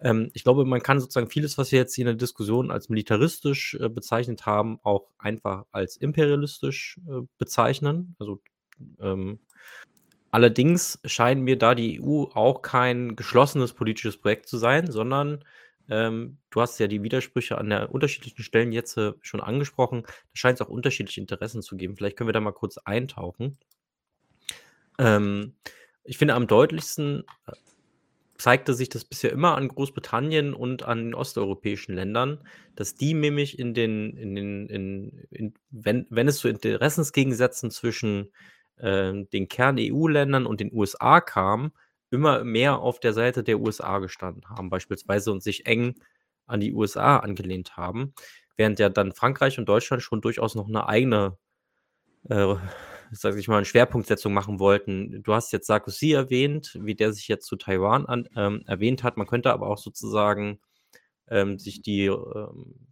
Ähm, 0.00 0.30
ich 0.34 0.44
glaube, 0.44 0.64
man 0.64 0.82
kann 0.82 1.00
sozusagen 1.00 1.30
vieles, 1.30 1.58
was 1.58 1.72
wir 1.72 1.78
jetzt 1.78 1.94
hier 1.94 2.02
in 2.02 2.06
der 2.06 2.14
Diskussion 2.16 2.70
als 2.70 2.88
militaristisch 2.88 3.74
äh, 3.80 3.88
bezeichnet 3.88 4.46
haben, 4.46 4.78
auch 4.82 5.08
einfach 5.18 5.64
als 5.72 5.96
imperialistisch 5.96 7.00
äh, 7.08 7.22
bezeichnen. 7.38 8.14
Also 8.18 8.40
ähm, 9.00 9.38
allerdings 10.30 11.00
scheint 11.04 11.42
mir 11.42 11.56
da 11.56 11.74
die 11.74 12.00
EU 12.00 12.24
auch 12.34 12.62
kein 12.62 13.16
geschlossenes 13.16 13.72
politisches 13.72 14.16
Projekt 14.16 14.48
zu 14.48 14.58
sein, 14.58 14.90
sondern 14.90 15.44
ähm, 15.88 16.38
du 16.50 16.60
hast 16.60 16.78
ja 16.78 16.86
die 16.86 17.02
Widersprüche 17.02 17.58
an 17.58 17.70
der 17.70 17.92
unterschiedlichen 17.92 18.42
Stellen 18.42 18.72
jetzt 18.72 18.96
äh, 18.96 19.12
schon 19.20 19.40
angesprochen. 19.40 20.02
Da 20.04 20.12
scheint 20.32 20.60
es 20.60 20.66
auch 20.66 20.70
unterschiedliche 20.70 21.20
Interessen 21.20 21.62
zu 21.62 21.76
geben. 21.76 21.96
Vielleicht 21.96 22.16
können 22.16 22.28
wir 22.28 22.32
da 22.32 22.40
mal 22.40 22.52
kurz 22.52 22.78
eintauchen. 22.78 23.58
Ähm, 24.98 25.54
ich 26.04 26.18
finde, 26.18 26.34
am 26.34 26.46
deutlichsten 26.46 27.24
äh, 27.46 27.52
zeigte 28.38 28.74
sich 28.74 28.88
das 28.88 29.04
bisher 29.04 29.30
immer 29.30 29.56
an 29.56 29.68
Großbritannien 29.68 30.54
und 30.54 30.82
an 30.82 30.98
den 30.98 31.14
osteuropäischen 31.14 31.94
Ländern, 31.94 32.40
dass 32.74 32.94
die 32.94 33.14
nämlich 33.14 33.58
in 33.58 33.72
den, 33.72 34.16
in 34.16 34.34
den, 34.34 34.66
in, 34.68 35.26
in, 35.30 35.54
wenn, 35.70 36.06
wenn 36.10 36.28
es 36.28 36.38
zu 36.38 36.48
Interessensgegensätzen 36.48 37.70
zwischen 37.70 38.32
äh, 38.76 39.12
den 39.32 39.48
Kern-EU-Ländern 39.48 40.46
und 40.46 40.60
den 40.60 40.72
USA 40.72 41.20
kam, 41.20 41.72
immer 42.12 42.44
mehr 42.44 42.78
auf 42.78 43.00
der 43.00 43.12
Seite 43.12 43.42
der 43.44 43.60
USA 43.60 43.98
gestanden 43.98 44.48
haben, 44.48 44.70
beispielsweise 44.70 45.32
und 45.32 45.42
sich 45.42 45.66
eng 45.66 45.94
an 46.46 46.60
die 46.60 46.74
USA 46.74 47.18
angelehnt 47.18 47.76
haben, 47.76 48.14
während 48.56 48.78
ja 48.78 48.88
dann 48.88 49.12
Frankreich 49.12 49.58
und 49.58 49.68
Deutschland 49.68 50.02
schon 50.02 50.20
durchaus 50.20 50.54
noch 50.54 50.68
eine 50.68 50.86
eigene 50.88 51.38
äh, 52.28 52.56
sag 53.12 53.36
ich 53.36 53.48
mal, 53.48 53.58
eine 53.58 53.66
Schwerpunktsetzung 53.66 54.32
machen 54.32 54.58
wollten. 54.58 55.22
Du 55.22 55.34
hast 55.34 55.52
jetzt 55.52 55.66
Sarkozy 55.66 56.12
erwähnt, 56.12 56.78
wie 56.80 56.94
der 56.94 57.12
sich 57.12 57.28
jetzt 57.28 57.46
zu 57.46 57.56
Taiwan 57.56 58.06
an, 58.06 58.28
ähm, 58.36 58.62
erwähnt 58.66 59.02
hat. 59.02 59.16
Man 59.16 59.26
könnte 59.26 59.52
aber 59.52 59.68
auch 59.68 59.78
sozusagen 59.78 60.60
ähm, 61.28 61.58
sich 61.58 61.82
die, 61.82 62.06
ähm, 62.06 62.91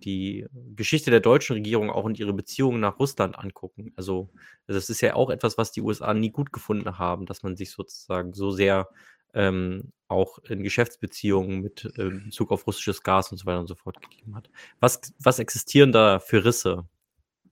die 0.00 0.46
Geschichte 0.74 1.10
der 1.10 1.20
deutschen 1.20 1.54
Regierung 1.54 1.90
auch 1.90 2.06
in 2.06 2.14
ihre 2.14 2.32
Beziehungen 2.32 2.80
nach 2.80 2.98
Russland 2.98 3.38
angucken. 3.38 3.92
Also, 3.96 4.30
das 4.66 4.90
ist 4.90 5.00
ja 5.00 5.14
auch 5.14 5.30
etwas, 5.30 5.58
was 5.58 5.72
die 5.72 5.82
USA 5.82 6.14
nie 6.14 6.30
gut 6.30 6.52
gefunden 6.52 6.98
haben, 6.98 7.26
dass 7.26 7.42
man 7.42 7.56
sich 7.56 7.70
sozusagen 7.70 8.32
so 8.32 8.50
sehr 8.50 8.88
ähm, 9.34 9.92
auch 10.08 10.38
in 10.48 10.62
Geschäftsbeziehungen 10.62 11.60
mit 11.60 11.84
äh, 11.96 12.10
Bezug 12.10 12.50
auf 12.50 12.66
russisches 12.66 13.02
Gas 13.02 13.30
und 13.30 13.38
so 13.38 13.46
weiter 13.46 13.60
und 13.60 13.68
so 13.68 13.76
fort 13.76 14.00
gegeben 14.00 14.34
hat. 14.34 14.50
Was, 14.80 15.00
was 15.18 15.38
existieren 15.38 15.92
da 15.92 16.18
für 16.18 16.44
Risse 16.44 16.88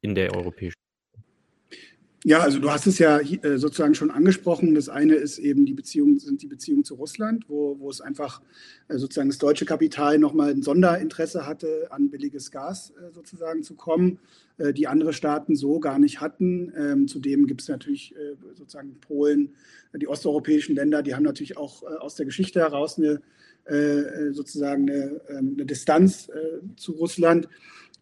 in 0.01 0.15
der 0.15 0.35
europäischen 0.35 0.88
ja, 2.25 2.41
also 2.41 2.59
du 2.59 2.71
hast 2.71 2.87
es 2.89 2.99
ja 2.99 3.21
äh, 3.21 3.59
sozusagen 3.59 3.95
schon 3.95 4.11
angesprochen. 4.11 4.75
Das 4.75 4.89
eine 4.89 5.15
ist 5.15 5.39
eben 5.39 5.67
die 5.67 5.75
Beziehung, 5.75 6.19
sind 6.19 6.43
die 6.43 6.49
Beziehungen 6.49 6.83
zu 6.83 6.97
Russland, 6.97 7.45
wo, 7.49 7.79
wo 7.79 7.89
es 7.91 8.01
einfach 8.01 8.43
äh, 8.89 8.99
sozusagen 8.99 9.29
das 9.29 9.39
deutsche 9.39 9.65
Kapital 9.65 10.19
nochmal 10.19 10.51
ein 10.51 10.63
Sonderinteresse 10.63 11.47
hatte, 11.47 11.87
an 11.91 12.11
billiges 12.11 12.51
Gas 12.51 12.91
äh, 12.91 13.13
sozusagen 13.13 13.63
zu 13.63 13.75
kommen, 13.75 14.19
die 14.75 14.89
andere 14.89 15.13
Staaten 15.13 15.55
so 15.55 15.79
gar 15.79 16.01
nicht 16.01 16.21
hatten. 16.21 16.73
Ähm, 16.77 17.07
zudem 17.07 17.47
gibt 17.47 17.61
es 17.61 17.69
natürlich 17.69 18.13
sozusagen 18.57 18.99
Polen, 19.01 19.51
die 19.95 20.09
osteuropäischen 20.09 20.75
Länder, 20.75 21.05
die 21.05 21.15
haben 21.15 21.23
natürlich 21.23 21.57
auch 21.57 21.85
aus 21.85 22.17
der 22.17 22.27
Geschichte 22.27 22.59
heraus 22.59 22.99
eine 22.99 23.23
sozusagen 24.33 24.91
eine, 24.91 25.21
ähm, 25.29 25.53
eine 25.55 25.65
Distanz 25.65 26.29
zu 26.75 26.91
Russland. 26.91 27.49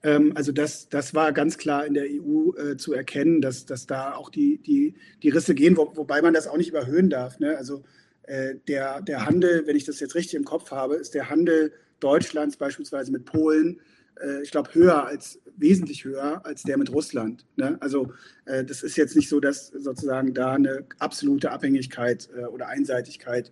Ähm, 0.07 0.33
also 0.37 0.53
das, 0.53 0.89
das 0.89 1.15
war 1.15 1.33
ganz 1.33 1.59
klar 1.59 1.85
in 1.85 1.95
der 1.95 2.05
EU 2.05 2.53
äh, 2.57 2.77
zu 2.77 2.93
erkennen, 2.93 3.41
dass, 3.41 3.67
dass 3.67 3.87
da 3.87 4.15
auch 4.15 4.31
die, 4.31 4.59
die, 4.59 4.95
die 5.23 5.31
Risse 5.31 5.55
gehen, 5.55 5.77
wo, 5.77 5.93
wobei 5.97 6.23
man 6.23 6.33
das 6.33 6.47
auch 6.47 6.57
nicht 6.57 6.71
überhöhen 6.71 7.11
darf. 7.11 7.41
Ne? 7.41 7.57
Also 7.57 7.83
äh, 8.23 8.55
der, 8.69 9.03
der 9.03 9.27
Handel, 9.27 9.67
wenn 9.67 9.77
ich 9.77 9.85
das 9.85 9.99
jetzt 9.99 10.15
richtig 10.15 10.35
im 10.35 10.45
Kopf 10.45 10.71
habe, 10.71 10.95
ist 10.95 11.15
der 11.15 11.29
Handel 11.29 11.73
Deutschlands 11.99 12.57
beispielsweise 12.57 13.11
mit 13.11 13.25
Polen 13.25 13.81
äh, 14.21 14.43
ich 14.43 14.51
glaube, 14.51 14.75
höher 14.75 15.05
als, 15.05 15.41
wesentlich 15.57 16.05
höher 16.05 16.45
als 16.45 16.63
der 16.63 16.79
mit 16.79 16.93
Russland. 16.93 17.47
Ne? 17.57 17.77
Also 17.81 18.13
äh, 18.45 18.65
das 18.65 18.83
ist 18.83 18.97
jetzt 18.97 19.17
nicht 19.17 19.29
so, 19.29 19.41
dass 19.41 19.69
sozusagen 19.69 20.35
da 20.35 20.53
eine 20.53 20.85
absolute 20.99 21.51
Abhängigkeit 21.51 22.29
äh, 22.37 22.45
oder 22.45 22.69
Einseitigkeit 22.69 23.51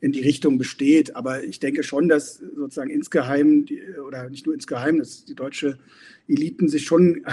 in 0.00 0.12
die 0.12 0.22
Richtung 0.22 0.58
besteht. 0.58 1.16
Aber 1.16 1.44
ich 1.44 1.60
denke 1.60 1.82
schon, 1.82 2.08
dass 2.08 2.36
sozusagen 2.36 2.90
insgeheim, 2.90 3.64
die, 3.64 3.82
oder 4.06 4.28
nicht 4.28 4.46
nur 4.46 4.54
insgeheim, 4.54 4.98
dass 4.98 5.24
die 5.24 5.34
deutsche 5.34 5.78
Eliten 6.28 6.68
sich 6.68 6.84
schon, 6.84 7.24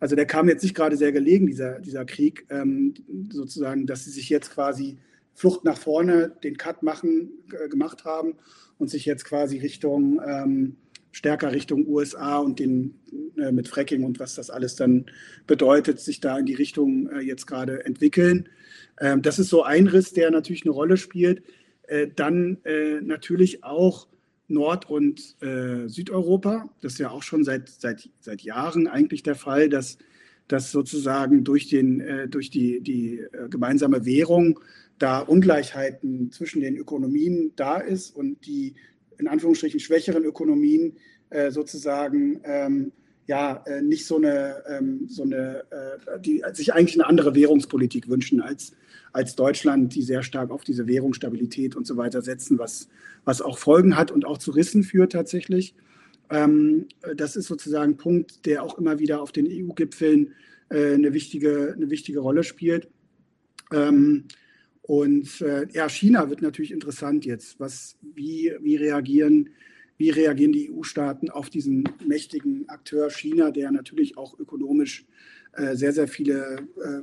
also 0.00 0.16
der 0.16 0.26
kam 0.26 0.48
jetzt 0.48 0.62
nicht 0.62 0.74
gerade 0.74 0.96
sehr 0.96 1.12
gelegen, 1.12 1.46
dieser, 1.46 1.80
dieser 1.80 2.04
Krieg, 2.04 2.46
ähm, 2.50 2.94
sozusagen, 3.30 3.86
dass 3.86 4.04
sie 4.04 4.10
sich 4.10 4.28
jetzt 4.28 4.52
quasi 4.52 4.98
Flucht 5.34 5.64
nach 5.64 5.78
vorne, 5.78 6.32
den 6.42 6.56
Cut 6.56 6.82
machen, 6.82 7.30
äh, 7.52 7.68
gemacht 7.68 8.04
haben 8.04 8.34
und 8.78 8.88
sich 8.88 9.04
jetzt 9.04 9.24
quasi 9.24 9.58
Richtung 9.58 10.20
ähm, 10.26 10.76
stärker 11.16 11.52
Richtung 11.52 11.86
USA 11.88 12.38
und 12.38 12.58
den 12.58 12.94
äh, 13.38 13.50
mit 13.50 13.68
Fracking 13.68 14.04
und 14.04 14.20
was 14.20 14.34
das 14.34 14.50
alles 14.50 14.76
dann 14.76 15.06
bedeutet, 15.46 15.98
sich 15.98 16.20
da 16.20 16.38
in 16.38 16.44
die 16.44 16.54
Richtung 16.54 17.08
äh, 17.10 17.20
jetzt 17.20 17.46
gerade 17.46 17.86
entwickeln. 17.86 18.50
Ähm, 19.00 19.22
das 19.22 19.38
ist 19.38 19.48
so 19.48 19.62
ein 19.62 19.86
Riss, 19.86 20.12
der 20.12 20.30
natürlich 20.30 20.64
eine 20.64 20.72
Rolle 20.72 20.98
spielt. 20.98 21.42
Äh, 21.86 22.08
dann 22.14 22.58
äh, 22.64 23.00
natürlich 23.00 23.64
auch 23.64 24.08
Nord- 24.48 24.88
und 24.88 25.36
äh, 25.42 25.88
Südeuropa. 25.88 26.68
Das 26.80 26.94
ist 26.94 26.98
ja 26.98 27.10
auch 27.10 27.22
schon 27.22 27.44
seit, 27.44 27.68
seit, 27.68 28.08
seit 28.20 28.42
Jahren 28.42 28.86
eigentlich 28.86 29.22
der 29.22 29.34
Fall, 29.34 29.68
dass, 29.68 29.98
dass 30.48 30.70
sozusagen 30.70 31.44
durch, 31.44 31.68
den, 31.68 32.00
äh, 32.00 32.28
durch 32.28 32.50
die, 32.50 32.80
die 32.80 33.24
gemeinsame 33.50 34.04
Währung 34.04 34.60
da 34.98 35.20
Ungleichheiten 35.20 36.30
zwischen 36.30 36.60
den 36.60 36.76
Ökonomien 36.76 37.52
da 37.56 37.78
ist 37.78 38.14
und 38.14 38.46
die 38.46 38.74
in 39.18 39.28
Anführungsstrichen 39.28 39.80
schwächeren 39.80 40.24
Ökonomien 40.24 40.96
äh, 41.30 41.50
sozusagen 41.50 42.40
ähm, 42.44 42.92
ja 43.26 43.62
äh, 43.66 43.82
nicht 43.82 44.06
so 44.06 44.16
eine, 44.16 44.62
ähm, 44.68 45.06
so 45.08 45.22
eine 45.22 45.64
äh, 45.70 46.20
die 46.20 46.42
sich 46.52 46.72
eigentlich 46.74 46.96
eine 46.96 47.08
andere 47.08 47.34
Währungspolitik 47.34 48.08
wünschen 48.08 48.40
als, 48.40 48.72
als 49.12 49.34
Deutschland, 49.34 49.94
die 49.94 50.02
sehr 50.02 50.22
stark 50.22 50.50
auf 50.50 50.64
diese 50.64 50.86
Währungsstabilität 50.86 51.76
und 51.76 51.86
so 51.86 51.96
weiter 51.96 52.22
setzen, 52.22 52.58
was, 52.58 52.88
was 53.24 53.42
auch 53.42 53.58
Folgen 53.58 53.96
hat 53.96 54.10
und 54.10 54.24
auch 54.24 54.38
zu 54.38 54.52
Rissen 54.52 54.84
führt 54.84 55.12
tatsächlich. 55.12 55.74
Ähm, 56.30 56.86
das 57.16 57.36
ist 57.36 57.46
sozusagen 57.46 57.92
ein 57.92 57.96
Punkt, 57.96 58.46
der 58.46 58.62
auch 58.62 58.78
immer 58.78 58.98
wieder 58.98 59.20
auf 59.20 59.32
den 59.32 59.46
EU-Gipfeln 59.46 60.32
äh, 60.68 60.94
eine, 60.94 61.12
wichtige, 61.12 61.74
eine 61.76 61.90
wichtige 61.90 62.20
Rolle 62.20 62.44
spielt. 62.44 62.88
Ähm, 63.72 64.24
und 64.82 65.40
äh, 65.40 65.66
ja, 65.72 65.88
China 65.88 66.30
wird 66.30 66.42
natürlich 66.42 66.70
interessant 66.70 67.24
jetzt. 67.24 67.58
Was, 67.58 67.96
wie, 68.14 68.52
wie, 68.60 68.76
reagieren, 68.76 69.50
wie 69.98 70.10
reagieren 70.10 70.52
die 70.52 70.70
EU-Staaten 70.70 71.30
auf 71.30 71.50
diesen 71.50 71.84
mächtigen 72.06 72.68
Akteur 72.68 73.10
China, 73.10 73.50
der 73.50 73.70
natürlich 73.70 74.16
auch 74.18 74.38
ökonomisch 74.38 75.06
äh, 75.52 75.74
sehr, 75.74 75.92
sehr 75.92 76.08
viele 76.08 76.58
äh, 76.82 77.02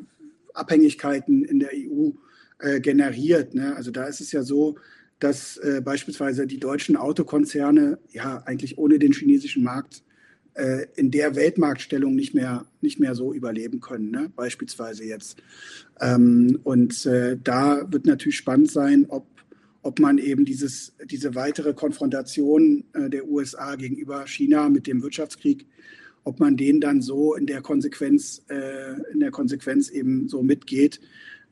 Abhängigkeiten 0.53 1.43
in 1.43 1.59
der 1.59 1.71
EU 1.73 2.11
äh, 2.59 2.79
generiert. 2.79 3.55
Ne? 3.55 3.75
Also 3.75 3.91
da 3.91 4.05
ist 4.05 4.21
es 4.21 4.31
ja 4.31 4.43
so, 4.43 4.77
dass 5.19 5.57
äh, 5.57 5.81
beispielsweise 5.83 6.45
die 6.45 6.59
deutschen 6.59 6.97
Autokonzerne 6.97 7.97
ja 8.11 8.43
eigentlich 8.45 8.77
ohne 8.77 8.99
den 8.99 9.13
chinesischen 9.13 9.63
Markt 9.63 10.03
äh, 10.53 10.85
in 10.95 11.11
der 11.11 11.35
Weltmarktstellung 11.35 12.15
nicht 12.15 12.33
mehr, 12.33 12.65
nicht 12.81 12.99
mehr 12.99 13.15
so 13.15 13.33
überleben 13.33 13.79
können, 13.79 14.11
ne? 14.11 14.31
beispielsweise 14.35 15.03
jetzt. 15.03 15.41
Ähm, 15.99 16.59
und 16.63 17.05
äh, 17.05 17.37
da 17.43 17.91
wird 17.91 18.05
natürlich 18.05 18.37
spannend 18.37 18.69
sein, 18.69 19.05
ob, 19.09 19.25
ob 19.83 19.99
man 19.99 20.17
eben 20.17 20.45
dieses, 20.45 20.95
diese 21.05 21.35
weitere 21.35 21.73
Konfrontation 21.73 22.85
äh, 22.93 23.09
der 23.09 23.27
USA 23.27 23.75
gegenüber 23.75 24.25
China 24.25 24.69
mit 24.69 24.87
dem 24.87 25.03
Wirtschaftskrieg, 25.03 25.67
ob 26.23 26.39
man 26.39 26.57
den 26.57 26.81
dann 26.81 27.01
so 27.01 27.35
in 27.35 27.45
der 27.45 27.61
Konsequenz, 27.61 28.43
äh, 28.49 28.93
in 29.11 29.19
der 29.19 29.31
Konsequenz 29.31 29.89
eben 29.89 30.27
so 30.29 30.41
mitgeht. 30.41 31.01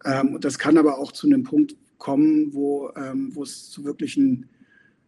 Ähm, 0.06 0.38
das 0.40 0.58
kann 0.58 0.78
aber 0.78 0.98
auch 0.98 1.12
zu 1.12 1.28
einem 1.28 1.44
Punkt 1.44 1.76
kommen, 1.98 2.54
wo, 2.54 2.90
ähm, 2.96 3.36
wo 3.36 3.44
es 3.44 3.70
zu 3.70 3.84
wirklichen 3.84 4.50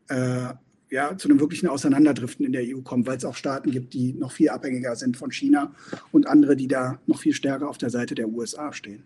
äh, 0.10 0.54
ja, 0.90 1.18
zu 1.18 1.28
einem 1.28 1.40
wirklichen 1.40 1.68
Auseinanderdriften 1.68 2.46
in 2.46 2.52
der 2.52 2.62
EU 2.66 2.82
kommt, 2.82 3.08
weil 3.08 3.18
es 3.18 3.26
auch 3.26 3.36
Staaten 3.36 3.72
gibt, 3.72 3.96
die 3.96 4.14
noch 4.14 4.32
viel 4.32 4.50
abhängiger 4.50 4.96
sind 4.96 5.18
von 5.18 5.32
China 5.32 5.74
und 6.12 6.28
andere, 6.28 6.56
die 6.56 6.68
da 6.68 7.00
noch 7.08 7.20
viel 7.20 7.34
stärker 7.34 7.68
auf 7.68 7.80
der 7.80 7.90
Seite 7.90 8.14
der 8.14 8.30
USA 8.30 8.72
stehen. 8.74 9.02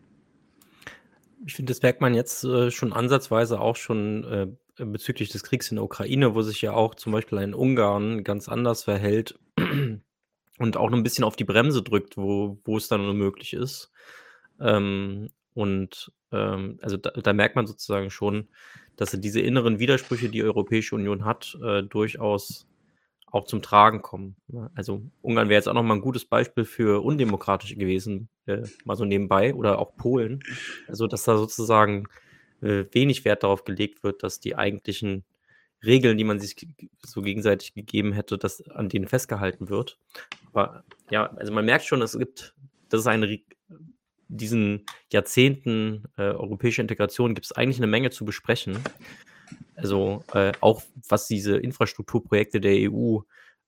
Ich 1.48 1.56
finde, 1.56 1.72
das 1.72 1.82
merkt 1.82 2.02
man 2.02 2.14
jetzt 2.14 2.43
äh, 2.43 2.72
schon 2.72 2.91
ansatzweise 2.91 3.62
auch 3.62 3.78
schon 3.78 4.24
äh, 4.26 4.86
bezüglich 4.86 5.30
des 5.30 5.43
Kriegs 5.43 5.72
in 5.72 5.76
der 5.76 5.86
Ukraine, 5.86 6.36
wo 6.36 6.41
sich 6.41 6.62
ja 6.62 6.74
auch 6.74 6.93
zum 6.93 7.14
Beispiel 7.14 7.38
ein 7.38 7.54
Ungarn 7.54 8.26
ganz 8.26 8.50
anders 8.50 8.84
verhält 8.84 9.39
und 10.60 10.78
auch 10.78 10.89
noch 10.89 10.98
ein 10.98 11.04
bisschen 11.04 11.24
auf 11.24 11.38
die 11.38 11.45
Bremse 11.45 11.84
drückt, 11.84 12.18
wo, 12.18 12.60
wo 12.66 12.76
es 12.76 12.89
dann 12.89 13.06
nur 13.06 13.14
möglich 13.14 13.54
ist. 13.54 13.93
Ähm, 14.60 15.30
und 15.54 16.12
ähm, 16.34 16.80
also 16.82 16.98
da, 16.98 17.12
da 17.12 17.32
merkt 17.32 17.56
man 17.56 17.66
sozusagen 17.66 18.10
schon, 18.10 18.50
dass 18.98 19.12
diese 19.12 19.39
inneren 19.39 19.80
Widersprüche, 19.80 20.26
die 20.26 20.39
die 20.39 20.43
Europäische 20.43 20.95
Union 20.95 21.24
hat, 21.24 21.58
äh, 21.64 21.82
durchaus 21.82 22.68
auch 23.32 23.46
zum 23.46 23.62
Tragen 23.62 24.02
kommen. 24.02 24.36
Ne? 24.48 24.72
Also 24.76 25.02
Ungarn 25.22 25.50
wäre 25.50 25.60
jetzt 25.60 25.68
auch 25.68 25.74
nochmal 25.74 25.98
ein 25.98 26.02
gutes 26.02 26.26
Beispiel 26.26 26.66
für 26.66 27.04
undemokratisch 27.04 27.76
gewesen, 27.76 28.30
äh, 28.46 28.64
mal 28.86 28.96
so 28.96 29.06
nebenbei, 29.06 29.54
oder 29.54 29.80
auch 29.80 29.96
Polen. 29.96 30.42
Also 30.88 31.08
dass 31.08 31.24
da 31.24 31.38
sozusagen 31.38 32.08
äh, 32.62 32.86
wenig 32.92 33.26
Wert 33.26 33.44
darauf 33.44 33.66
gelegt 33.66 34.04
wird, 34.04 34.24
dass 34.24 34.40
die 34.40 34.56
eigentlichen 34.56 35.24
Regeln, 35.86 36.18
die 36.18 36.24
man 36.24 36.40
sich 36.40 36.68
so 37.00 37.22
gegenseitig 37.22 37.74
gegeben 37.74 38.14
hätte, 38.14 38.38
dass 38.38 38.68
an 38.70 38.90
denen 38.90 39.08
festgehalten 39.08 39.70
wird. 39.70 40.00
Aber 40.52 40.84
ja, 41.12 41.28
also 41.34 41.54
man 41.54 41.66
merkt 41.66 41.86
schon, 41.86 42.02
es 42.02 42.18
gibt, 42.18 42.56
das 42.90 43.02
ist 43.02 43.08
eine 43.08 43.40
diesen 44.30 44.86
Jahrzehnten 45.12 46.04
äh, 46.18 46.24
europäischer 46.24 46.82
Integration 46.82 47.34
gibt 47.34 47.46
es 47.46 47.52
eigentlich 47.54 47.78
eine 47.78 47.88
Menge 47.88 48.10
zu 48.10 48.26
besprechen. 48.26 48.80
Also 49.78 50.24
äh, 50.34 50.52
auch 50.60 50.82
was 51.08 51.28
diese 51.28 51.58
Infrastrukturprojekte 51.58 52.60
der 52.60 52.92
EU, 52.92 53.20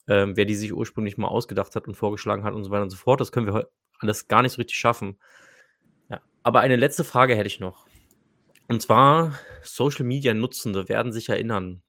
äh, 0.07 0.25
wer 0.33 0.45
die 0.45 0.55
sich 0.55 0.73
ursprünglich 0.73 1.17
mal 1.17 1.27
ausgedacht 1.27 1.75
hat 1.75 1.87
und 1.87 1.95
vorgeschlagen 1.95 2.43
hat 2.43 2.55
und 2.55 2.63
so 2.63 2.71
weiter 2.71 2.83
und 2.83 2.89
so 2.89 2.97
fort, 2.97 3.21
das 3.21 3.31
können 3.31 3.45
wir 3.45 3.69
alles 3.99 4.27
gar 4.27 4.41
nicht 4.41 4.53
so 4.53 4.57
richtig 4.57 4.77
schaffen. 4.77 5.19
Ja. 6.09 6.19
Aber 6.41 6.61
eine 6.61 6.77
letzte 6.77 7.03
Frage 7.03 7.35
hätte 7.35 7.47
ich 7.47 7.59
noch. 7.59 7.85
Und 8.67 8.81
zwar, 8.81 9.33
Social 9.61 10.05
Media 10.05 10.33
Nutzende 10.33 10.89
werden 10.89 11.11
sich 11.11 11.29
erinnern. 11.29 11.83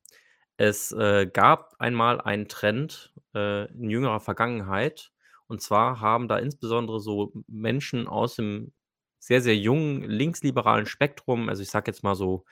Es 0.59 0.93
äh, 0.93 1.27
gab 1.27 1.75
einmal 1.79 2.21
einen 2.21 2.47
Trend 2.47 3.15
äh, 3.35 3.73
in 3.73 3.89
jüngerer 3.89 4.21
Vergangenheit, 4.21 5.13
und 5.47 5.63
zwar 5.63 6.01
haben 6.01 6.29
da 6.29 6.39
insbesondere 6.39 7.01
so 7.01 7.33
Menschen 7.49 8.07
aus 8.07 8.37
dem 8.37 8.73
sehr, 9.19 9.41
sehr 9.41 9.57
jungen 9.57 10.03
linksliberalen 10.03 10.87
Spektrum, 10.87 11.49
also 11.49 11.63
ich 11.63 11.71
sage 11.71 11.91
jetzt 11.91 12.03
mal 12.03 12.15
so 12.15 12.45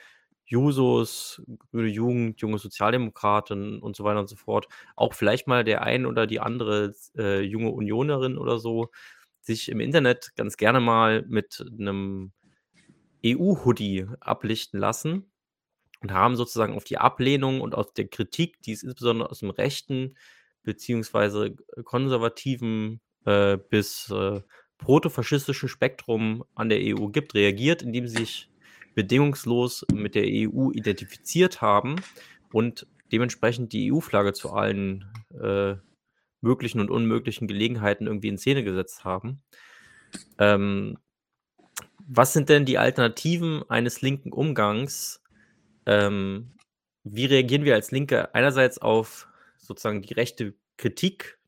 Jusos, 0.48 1.42
Grüne 1.70 1.88
Jugend, 1.88 2.40
junge 2.40 2.58
Sozialdemokraten 2.58 3.80
und 3.80 3.94
so 3.94 4.04
weiter 4.04 4.20
und 4.20 4.28
so 4.28 4.36
fort, 4.36 4.66
auch 4.96 5.12
vielleicht 5.12 5.46
mal 5.46 5.62
der 5.62 5.82
ein 5.82 6.06
oder 6.06 6.26
die 6.26 6.40
andere 6.40 6.94
äh, 7.16 7.42
junge 7.42 7.70
Unionerin 7.70 8.38
oder 8.38 8.58
so, 8.58 8.90
sich 9.40 9.68
im 9.68 9.80
Internet 9.80 10.32
ganz 10.36 10.56
gerne 10.56 10.80
mal 10.80 11.24
mit 11.28 11.64
einem 11.78 12.32
EU-Hoodie 13.24 14.06
ablichten 14.20 14.80
lassen 14.80 15.30
und 16.00 16.12
haben 16.12 16.36
sozusagen 16.36 16.74
auf 16.74 16.84
die 16.84 16.98
Ablehnung 16.98 17.60
und 17.60 17.74
auf 17.74 17.92
der 17.92 18.08
Kritik, 18.08 18.62
die 18.62 18.72
es 18.72 18.82
insbesondere 18.82 19.30
aus 19.30 19.40
dem 19.40 19.50
rechten 19.50 20.16
beziehungsweise 20.62 21.56
konservativen 21.84 23.00
äh, 23.24 23.58
bis 23.58 24.10
äh, 24.10 24.40
protofaschistischen 24.78 25.68
Spektrum 25.68 26.44
an 26.54 26.68
der 26.68 26.78
EU 26.80 27.08
gibt, 27.08 27.34
reagiert, 27.34 27.82
indem 27.82 28.06
sie 28.06 28.18
sich 28.18 28.50
bedingungslos 28.98 29.86
mit 29.92 30.16
der 30.16 30.24
EU 30.26 30.72
identifiziert 30.72 31.62
haben 31.62 32.00
und 32.52 32.88
dementsprechend 33.12 33.72
die 33.72 33.92
EU-Flagge 33.92 34.32
zu 34.32 34.52
allen 34.52 35.04
äh, 35.40 35.76
möglichen 36.40 36.80
und 36.80 36.90
unmöglichen 36.90 37.46
Gelegenheiten 37.46 38.08
irgendwie 38.08 38.26
in 38.26 38.38
Szene 38.38 38.64
gesetzt 38.64 39.04
haben. 39.04 39.40
Ähm, 40.40 40.98
was 42.08 42.32
sind 42.32 42.48
denn 42.48 42.64
die 42.64 42.76
Alternativen 42.76 43.62
eines 43.70 44.02
linken 44.02 44.32
Umgangs? 44.32 45.22
Ähm, 45.86 46.50
wie 47.04 47.26
reagieren 47.26 47.64
wir 47.64 47.76
als 47.76 47.92
Linke 47.92 48.34
einerseits 48.34 48.78
auf 48.78 49.28
sozusagen 49.58 50.02
die 50.02 50.14
rechte 50.14 50.54
Kritik, 50.76 51.38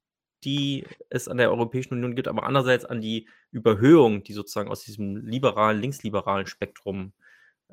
die 0.45 0.87
es 1.09 1.27
an 1.27 1.39
der 1.39 1.51
Europäischen 1.51 1.95
Union 1.95 2.15
gibt, 2.15 2.29
aber 2.29 2.45
andererseits 2.45 2.85
an 2.85 3.01
die 3.01 3.29
Überhöhung, 3.51 4.23
die 4.23 4.35
sozusagen 4.35 4.71
aus 4.71 4.85
diesem 4.85 5.17
liberalen, 5.17 5.81
linksliberalen 5.81 6.47
Spektrum 6.47 7.13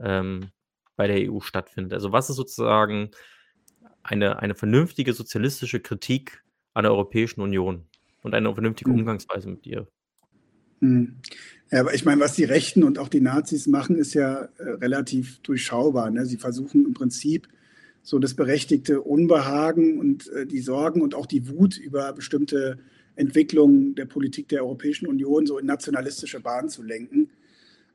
ähm, 0.02 0.50
bei 0.96 1.08
der 1.08 1.32
EU 1.32 1.40
stattfindet. 1.40 1.94
Also 1.94 2.12
was 2.12 2.30
ist 2.30 2.36
sozusagen 2.36 3.12
eine, 4.04 4.40
eine 4.40 4.56
vernünftige 4.56 5.14
sozialistische 5.14 5.80
Kritik 5.80 6.44
an 6.74 6.84
der 6.84 6.92
Europäischen 6.92 7.42
Union 7.42 7.86
und 8.24 8.34
eine 8.34 8.54
vernünftige 8.54 8.92
hm. 8.92 9.00
Umgangsweise 9.00 9.50
mit 9.50 9.66
ihr? 9.66 9.88
Hm. 10.80 11.18
Ja, 11.72 11.82
aber 11.82 11.94
ich 11.94 12.06
meine, 12.06 12.22
was 12.22 12.36
die 12.36 12.46
Rechten 12.46 12.84
und 12.84 12.98
auch 12.98 13.10
die 13.10 13.22
Nazis 13.22 13.68
machen, 13.68 13.98
ist 13.98 14.14
ja 14.14 14.48
äh, 14.58 14.70
relativ 14.82 15.40
durchschaubar. 15.40 16.10
Ne? 16.10 16.26
Sie 16.26 16.38
versuchen 16.38 16.86
im 16.86 16.94
Prinzip 16.94 17.48
so 18.04 18.20
das 18.20 18.36
berechtigte 18.36 19.02
Unbehagen 19.02 20.00
und 20.00 20.30
äh, 20.30 20.46
die 20.46 20.62
Sorgen 20.62 21.02
und 21.02 21.14
auch 21.14 21.26
die 21.26 21.50
Wut 21.50 21.78
über 21.78 22.14
bestimmte 22.14 22.80
Entwicklungen 23.16 23.96
der 23.96 24.06
Politik 24.06 24.48
der 24.48 24.64
Europäischen 24.64 25.08
Union 25.08 25.46
so 25.46 25.58
in 25.58 25.66
nationalistische 25.66 26.40
Bahnen 26.40 26.70
zu 26.70 26.84
lenken. 26.84 27.32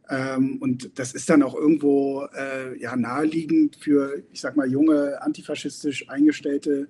Ähm, 0.08 0.58
und 0.60 0.98
das 0.98 1.14
ist 1.14 1.28
dann 1.30 1.42
auch 1.42 1.54
irgendwo 1.54 2.26
äh, 2.36 2.78
ja, 2.80 2.96
naheliegend 2.96 3.76
für, 3.76 4.22
ich 4.32 4.40
sag 4.40 4.56
mal, 4.56 4.70
junge, 4.70 5.22
antifaschistisch 5.22 6.08
eingestellte 6.08 6.88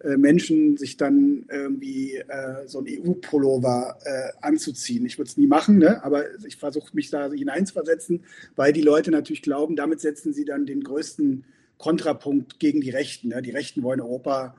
äh, 0.00 0.16
Menschen, 0.16 0.76
sich 0.76 0.96
dann 0.96 1.44
irgendwie 1.50 2.16
äh, 2.16 2.66
so 2.66 2.78
ein 2.78 2.86
EU-Pullover 2.88 3.98
äh, 4.04 4.32
anzuziehen. 4.40 5.04
Ich 5.06 5.18
würde 5.18 5.28
es 5.28 5.36
nie 5.36 5.48
machen, 5.48 5.78
ne? 5.78 6.04
aber 6.04 6.24
ich 6.46 6.56
versuche 6.56 6.94
mich 6.94 7.10
da 7.10 7.30
hineinzuversetzen, 7.32 8.24
weil 8.54 8.72
die 8.72 8.82
Leute 8.82 9.10
natürlich 9.10 9.42
glauben, 9.42 9.74
damit 9.74 10.00
setzen 10.00 10.32
sie 10.32 10.44
dann 10.44 10.66
den 10.66 10.84
größten 10.84 11.44
Kontrapunkt 11.78 12.60
gegen 12.60 12.80
die 12.80 12.90
Rechten. 12.90 13.28
Ne? 13.28 13.42
Die 13.42 13.50
Rechten 13.50 13.82
wollen 13.82 14.00
Europa 14.00 14.56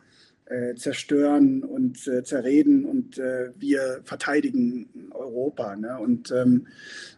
äh, 0.50 0.76
zerstören 0.76 1.64
und 1.64 2.08
äh, 2.08 2.24
zerreden 2.24 2.86
und 2.86 3.18
äh, 3.20 3.52
wir 3.56 4.02
verteidigen 4.04 5.12
Europa. 5.12 5.76
Ne? 5.76 6.00
Und 6.00 6.32
ähm, 6.32 6.68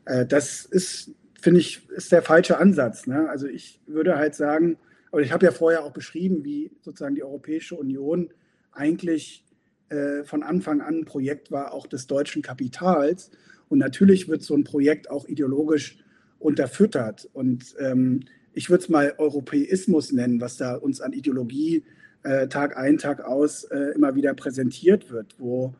äh, 0.05 0.25
das 0.25 0.65
ist, 0.65 1.11
finde 1.39 1.61
ich, 1.61 1.89
ist 1.89 2.11
der 2.11 2.23
falsche 2.23 2.57
Ansatz. 2.57 3.07
Ne? 3.07 3.29
Also 3.29 3.47
ich 3.47 3.79
würde 3.87 4.17
halt 4.17 4.35
sagen, 4.35 4.77
aber 5.11 5.21
ich 5.21 5.31
habe 5.31 5.45
ja 5.45 5.51
vorher 5.51 5.83
auch 5.83 5.91
beschrieben, 5.91 6.43
wie 6.43 6.71
sozusagen 6.81 7.15
die 7.15 7.23
Europäische 7.23 7.75
Union 7.75 8.29
eigentlich 8.73 9.45
äh, 9.89 10.23
von 10.23 10.43
Anfang 10.43 10.81
an 10.81 10.99
ein 10.99 11.05
Projekt 11.05 11.51
war, 11.51 11.73
auch 11.73 11.87
des 11.87 12.07
deutschen 12.07 12.41
Kapitals. 12.41 13.31
Und 13.69 13.79
natürlich 13.79 14.27
wird 14.27 14.43
so 14.43 14.55
ein 14.55 14.65
Projekt 14.65 15.09
auch 15.09 15.25
ideologisch 15.27 16.03
unterfüttert. 16.39 17.29
Und 17.31 17.75
ähm, 17.79 18.21
ich 18.53 18.69
würde 18.69 18.83
es 18.83 18.89
mal 18.89 19.13
Europäismus 19.17 20.11
nennen, 20.11 20.41
was 20.41 20.57
da 20.57 20.75
uns 20.75 20.99
an 20.99 21.13
Ideologie 21.13 21.77
äh, 21.77 22.00
Tag 22.47 22.77
ein, 22.77 22.97
Tag 22.97 23.21
aus 23.21 23.63
äh, 23.65 23.93
immer 23.95 24.15
wieder 24.15 24.33
präsentiert 24.33 25.11
wird, 25.11 25.35
wo, 25.39 25.73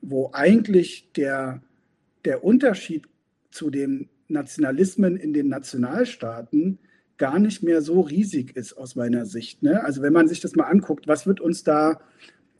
wo 0.00 0.30
eigentlich 0.32 1.10
der, 1.16 1.62
der 2.24 2.44
Unterschied 2.44 3.06
zu 3.50 3.70
den 3.70 4.08
Nationalismen 4.28 5.16
in 5.16 5.32
den 5.32 5.48
Nationalstaaten 5.48 6.78
gar 7.18 7.38
nicht 7.38 7.62
mehr 7.62 7.82
so 7.82 8.00
riesig 8.00 8.56
ist 8.56 8.72
aus 8.72 8.96
meiner 8.96 9.26
Sicht. 9.26 9.62
Ne? 9.62 9.84
Also 9.84 10.02
wenn 10.02 10.12
man 10.12 10.28
sich 10.28 10.40
das 10.40 10.56
mal 10.56 10.64
anguckt, 10.64 11.06
was 11.06 11.26
wird 11.26 11.40
uns 11.40 11.62
da 11.62 12.00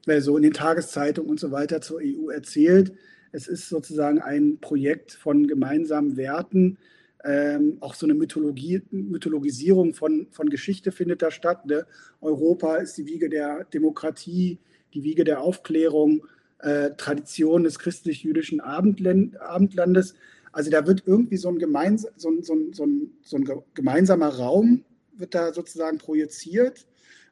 äh, 0.07 0.21
so 0.21 0.37
in 0.37 0.43
den 0.43 0.53
Tageszeitungen 0.53 1.31
und 1.31 1.41
so 1.41 1.51
weiter 1.51 1.81
zur 1.81 2.01
EU 2.03 2.31
erzählt? 2.31 2.93
Es 3.33 3.49
ist 3.49 3.69
sozusagen 3.69 4.21
ein 4.21 4.59
Projekt 4.61 5.13
von 5.13 5.47
gemeinsamen 5.47 6.17
Werten, 6.17 6.79
ähm, 7.25 7.79
auch 7.81 7.95
so 7.95 8.07
eine 8.07 8.15
Mythologie, 8.15 8.83
Mythologisierung 8.91 9.95
von, 9.95 10.27
von 10.31 10.51
Geschichte 10.51 10.93
findet 10.93 11.23
da 11.23 11.31
statt. 11.31 11.67
Ne? 11.67 11.87
Europa 12.21 12.77
ist 12.77 12.97
die 12.99 13.07
Wiege 13.07 13.29
der 13.29 13.65
Demokratie, 13.65 14.59
die 14.95 15.05
Wiege 15.05 15.25
der 15.25 15.41
Aufklärung, 15.41 16.27
äh, 16.59 16.91
Tradition 16.97 17.65
des 17.65 17.79
christlich-jüdischen 17.79 18.61
Abendlandes. 18.61 20.15
Also 20.53 20.71
da 20.71 20.87
wird 20.87 21.05
irgendwie 21.07 21.37
so 21.37 21.49
ein, 21.49 21.59
gemeins 21.59 22.07
so 22.17 22.31
ein, 22.31 22.43
so 22.43 22.55
ein, 22.55 22.73
so 22.73 22.85
ein, 22.85 23.11
so 23.23 23.37
ein 23.37 23.49
gemeinsamer 23.75 24.29
Raum, 24.29 24.85
wird 25.15 25.35
da 25.35 25.53
sozusagen 25.53 25.99
projiziert 25.99 26.87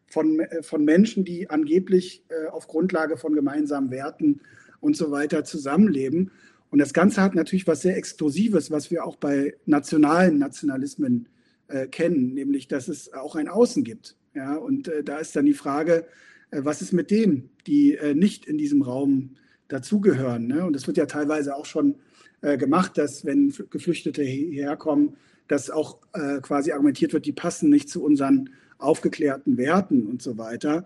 von, 0.07 0.41
äh, 0.41 0.63
von 0.63 0.85
Menschen, 0.85 1.25
die 1.25 1.51
angeblich 1.51 2.25
äh, 2.29 2.49
auf 2.49 2.67
Grundlage 2.69 3.17
von 3.17 3.35
gemeinsamen 3.35 3.91
Werten 3.91 4.41
und 4.81 4.97
so 4.97 5.11
weiter 5.11 5.45
zusammenleben. 5.45 6.31
Und 6.71 6.79
das 6.79 6.93
Ganze 6.95 7.21
hat 7.21 7.35
natürlich 7.35 7.67
was 7.67 7.83
sehr 7.83 7.97
Exklusives, 7.97 8.71
was 8.71 8.91
wir 8.91 9.05
auch 9.05 9.17
bei 9.17 9.55
nationalen 9.67 10.39
Nationalismen 10.39 11.29
äh, 11.69 11.87
kennen, 11.87 12.35
nämlich 12.35 12.69
dass 12.69 12.89
es 12.89 13.13
auch 13.13 13.37
ein 13.37 13.49
Außen 13.49 13.85
gibt. 13.85 14.17
Ja, 14.35 14.55
und 14.55 14.89
äh, 14.89 15.03
da 15.03 15.19
ist 15.19 15.35
dann 15.35 15.47
die 15.47 15.55
Frage, 15.55 16.07
äh, 16.51 16.61
was 16.63 16.83
ist 16.83 16.93
mit 16.93 17.11
denen, 17.11 17.51
die 17.67 17.97
äh, 17.97 18.15
nicht 18.15 18.47
in 18.47 18.59
diesem 18.59 18.83
Raum 18.83 19.37
dazugehören? 19.69 20.47
Ne? 20.47 20.65
Und 20.65 20.75
das 20.75 20.87
wird 20.87 20.97
ja 20.97 21.07
teilweise 21.07 21.57
auch 21.57 21.67
schon 21.67 21.97
äh, 22.43 22.57
gemacht, 22.57 22.97
dass 22.97 23.25
wenn 23.25 23.53
Geflüchtete 23.71 24.23
hierher 24.23 24.77
kommen, 24.77 25.17
dass 25.49 25.71
auch 25.71 25.99
äh, 26.13 26.41
quasi 26.41 26.71
argumentiert 26.71 27.13
wird, 27.13 27.27
die 27.27 27.33
passen 27.33 27.71
nicht 27.71 27.89
zu 27.89 28.05
unseren 28.05 28.51
aufgeklärten 28.79 29.57
Werten 29.57 30.07
und 30.07 30.23
so 30.23 30.39
weiter. 30.39 30.85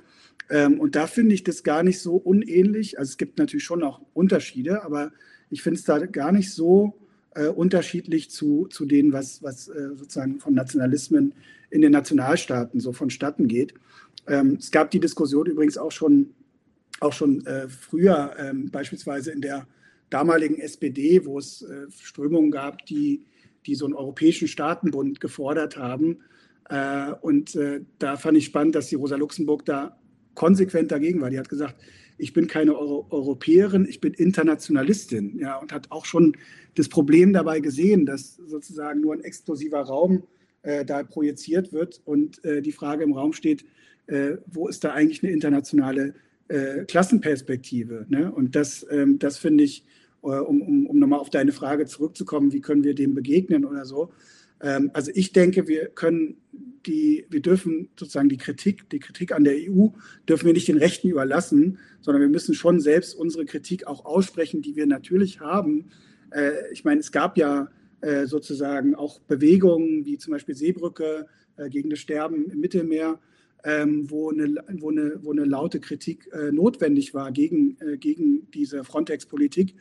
Ähm, 0.50 0.80
und 0.80 0.96
da 0.96 1.06
finde 1.06 1.34
ich 1.34 1.44
das 1.44 1.62
gar 1.62 1.82
nicht 1.82 2.00
so 2.00 2.16
unähnlich. 2.16 2.98
Also 2.98 3.10
es 3.10 3.16
gibt 3.18 3.38
natürlich 3.38 3.64
schon 3.64 3.82
auch 3.82 4.00
Unterschiede, 4.14 4.82
aber 4.82 5.12
ich 5.54 5.62
finde 5.62 5.78
es 5.78 5.84
da 5.84 5.98
gar 6.04 6.32
nicht 6.32 6.52
so 6.52 6.98
äh, 7.36 7.46
unterschiedlich 7.46 8.28
zu, 8.28 8.66
zu 8.66 8.86
denen, 8.86 9.12
was, 9.12 9.40
was 9.40 9.68
äh, 9.68 9.90
sozusagen 9.94 10.40
von 10.40 10.52
Nationalismen 10.52 11.32
in 11.70 11.80
den 11.80 11.92
Nationalstaaten 11.92 12.80
so 12.80 12.92
vonstatten 12.92 13.46
geht. 13.46 13.72
Ähm, 14.26 14.56
es 14.58 14.72
gab 14.72 14.90
die 14.90 14.98
Diskussion 14.98 15.46
übrigens 15.46 15.78
auch 15.78 15.92
schon, 15.92 16.34
auch 16.98 17.12
schon 17.12 17.46
äh, 17.46 17.68
früher, 17.68 18.34
ähm, 18.36 18.68
beispielsweise 18.72 19.30
in 19.30 19.40
der 19.40 19.68
damaligen 20.10 20.58
SPD, 20.58 21.24
wo 21.24 21.38
es 21.38 21.62
äh, 21.62 21.86
Strömungen 21.90 22.50
gab, 22.50 22.84
die, 22.86 23.24
die 23.66 23.76
so 23.76 23.84
einen 23.84 23.94
europäischen 23.94 24.48
Staatenbund 24.48 25.20
gefordert 25.20 25.76
haben. 25.76 26.18
Äh, 26.68 27.12
und 27.20 27.54
äh, 27.54 27.82
da 28.00 28.16
fand 28.16 28.38
ich 28.38 28.46
spannend, 28.46 28.74
dass 28.74 28.88
die 28.88 28.96
Rosa 28.96 29.14
Luxemburg 29.14 29.64
da 29.64 29.96
konsequent 30.34 30.90
dagegen 30.90 31.20
war. 31.20 31.30
Die 31.30 31.38
hat 31.38 31.48
gesagt, 31.48 31.76
ich 32.18 32.32
bin 32.32 32.46
keine 32.46 32.76
Euro 32.78 33.06
Europäerin, 33.10 33.86
ich 33.88 34.00
bin 34.00 34.14
Internationalistin. 34.14 35.38
Ja, 35.38 35.58
und 35.58 35.72
hat 35.72 35.90
auch 35.90 36.04
schon 36.04 36.36
das 36.74 36.88
Problem 36.88 37.32
dabei 37.32 37.60
gesehen, 37.60 38.06
dass 38.06 38.36
sozusagen 38.36 39.00
nur 39.00 39.14
ein 39.14 39.20
exklusiver 39.20 39.80
Raum 39.80 40.24
äh, 40.62 40.84
da 40.84 41.02
projiziert 41.02 41.72
wird 41.72 42.00
und 42.04 42.44
äh, 42.44 42.62
die 42.62 42.72
Frage 42.72 43.04
im 43.04 43.12
Raum 43.12 43.32
steht, 43.32 43.64
äh, 44.06 44.36
wo 44.46 44.68
ist 44.68 44.84
da 44.84 44.92
eigentlich 44.92 45.22
eine 45.22 45.32
internationale 45.32 46.14
äh, 46.48 46.84
Klassenperspektive? 46.84 48.06
Ne? 48.08 48.32
Und 48.32 48.54
das, 48.54 48.86
ähm, 48.90 49.18
das 49.18 49.38
finde 49.38 49.64
ich, 49.64 49.84
äh, 50.22 50.26
um, 50.26 50.62
um, 50.62 50.86
um 50.86 50.98
nochmal 50.98 51.20
auf 51.20 51.30
deine 51.30 51.52
Frage 51.52 51.86
zurückzukommen, 51.86 52.52
wie 52.52 52.60
können 52.60 52.84
wir 52.84 52.94
dem 52.94 53.14
begegnen 53.14 53.64
oder 53.64 53.84
so. 53.84 54.12
Ähm, 54.60 54.90
also 54.92 55.10
ich 55.14 55.32
denke, 55.32 55.68
wir 55.68 55.86
können 55.88 56.36
die, 56.86 57.26
wir 57.30 57.40
dürfen 57.40 57.88
sozusagen 57.98 58.28
die 58.28 58.36
Kritik, 58.36 58.88
die 58.90 58.98
Kritik 58.98 59.32
an 59.32 59.44
der 59.44 59.54
EU, 59.54 59.88
dürfen 60.28 60.46
wir 60.46 60.52
nicht 60.52 60.68
den 60.68 60.76
Rechten 60.76 61.08
überlassen, 61.08 61.78
sondern 62.00 62.20
wir 62.20 62.28
müssen 62.28 62.54
schon 62.54 62.80
selbst 62.80 63.14
unsere 63.14 63.46
Kritik 63.46 63.86
auch 63.86 64.04
aussprechen, 64.04 64.62
die 64.62 64.76
wir 64.76 64.86
natürlich 64.86 65.40
haben. 65.40 65.90
Äh, 66.30 66.72
ich 66.72 66.84
meine, 66.84 67.00
es 67.00 67.12
gab 67.12 67.38
ja 67.38 67.68
äh, 68.00 68.26
sozusagen 68.26 68.94
auch 68.94 69.20
Bewegungen 69.20 70.04
wie 70.04 70.18
zum 70.18 70.32
Beispiel 70.32 70.54
Seebrücke 70.54 71.26
äh, 71.56 71.70
gegen 71.70 71.90
das 71.90 72.00
Sterben 72.00 72.50
im 72.50 72.60
Mittelmeer, 72.60 73.18
ähm, 73.64 74.10
wo, 74.10 74.30
eine, 74.30 74.62
wo, 74.78 74.90
eine, 74.90 75.18
wo 75.22 75.32
eine 75.32 75.44
laute 75.44 75.80
Kritik 75.80 76.28
äh, 76.32 76.52
notwendig 76.52 77.14
war 77.14 77.32
gegen, 77.32 77.76
äh, 77.80 77.96
gegen 77.96 78.50
diese 78.52 78.84
Frontex-Politik. 78.84 79.74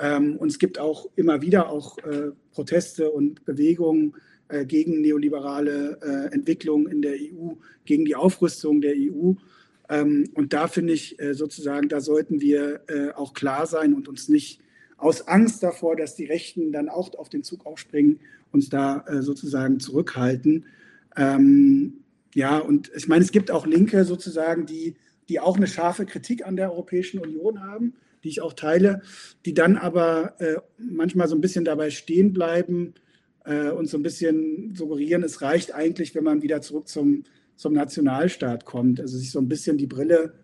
Ähm, 0.00 0.36
und 0.36 0.48
es 0.48 0.58
gibt 0.58 0.78
auch 0.78 1.08
immer 1.14 1.42
wieder 1.42 1.68
auch 1.68 1.98
äh, 1.98 2.30
Proteste 2.52 3.10
und 3.10 3.44
Bewegungen 3.44 4.14
äh, 4.48 4.64
gegen 4.64 5.02
neoliberale 5.02 5.98
äh, 6.00 6.34
Entwicklungen 6.34 6.90
in 6.90 7.02
der 7.02 7.16
EU, 7.16 7.52
gegen 7.84 8.06
die 8.06 8.16
Aufrüstung 8.16 8.80
der 8.80 8.94
EU. 8.96 9.32
Ähm, 9.90 10.30
und 10.32 10.54
da 10.54 10.66
finde 10.66 10.94
ich 10.94 11.20
äh, 11.20 11.34
sozusagen, 11.34 11.90
da 11.90 12.00
sollten 12.00 12.40
wir 12.40 12.80
auch 13.14 13.34
klar 13.34 13.66
sein 13.66 13.92
und 13.92 14.08
uns 14.08 14.28
nicht 14.28 14.60
aus 14.96 15.28
Angst 15.28 15.62
davor, 15.62 15.96
dass 15.96 16.16
die 16.16 16.24
Rechten 16.24 16.72
dann 16.72 16.88
auch 16.88 17.14
auf 17.14 17.28
den 17.28 17.42
Zug 17.42 17.66
aufspringen, 17.66 18.20
uns 18.50 18.70
da 18.70 19.04
sozusagen 19.20 19.78
zurückhalten. 19.78 20.64
Ähm, 21.16 21.98
ja, 22.34 22.58
und 22.58 22.90
ich 22.94 23.08
meine, 23.08 23.24
es 23.24 23.32
gibt 23.32 23.50
auch 23.50 23.66
Linke 23.66 24.04
sozusagen, 24.04 24.66
die, 24.66 24.96
die 25.28 25.40
auch 25.40 25.56
eine 25.56 25.66
scharfe 25.66 26.06
Kritik 26.06 26.46
an 26.46 26.56
der 26.56 26.72
Europäischen 26.72 27.20
Union 27.20 27.62
haben, 27.62 27.94
die 28.24 28.28
ich 28.28 28.40
auch 28.40 28.52
teile, 28.52 29.02
die 29.44 29.54
dann 29.54 29.76
aber 29.76 30.40
äh, 30.40 30.56
manchmal 30.78 31.28
so 31.28 31.34
ein 31.34 31.40
bisschen 31.40 31.64
dabei 31.64 31.90
stehen 31.90 32.32
bleiben 32.32 32.94
äh, 33.44 33.70
und 33.70 33.86
so 33.86 33.96
ein 33.96 34.02
bisschen 34.02 34.74
suggerieren, 34.74 35.22
es 35.22 35.42
reicht 35.42 35.74
eigentlich, 35.74 36.14
wenn 36.14 36.24
man 36.24 36.42
wieder 36.42 36.60
zurück 36.60 36.88
zum, 36.88 37.24
zum 37.56 37.72
Nationalstaat 37.72 38.64
kommt. 38.64 39.00
Also 39.00 39.16
sich 39.18 39.30
so 39.30 39.38
ein 39.38 39.48
bisschen 39.48 39.78
die 39.78 39.86
Brille, 39.86 40.34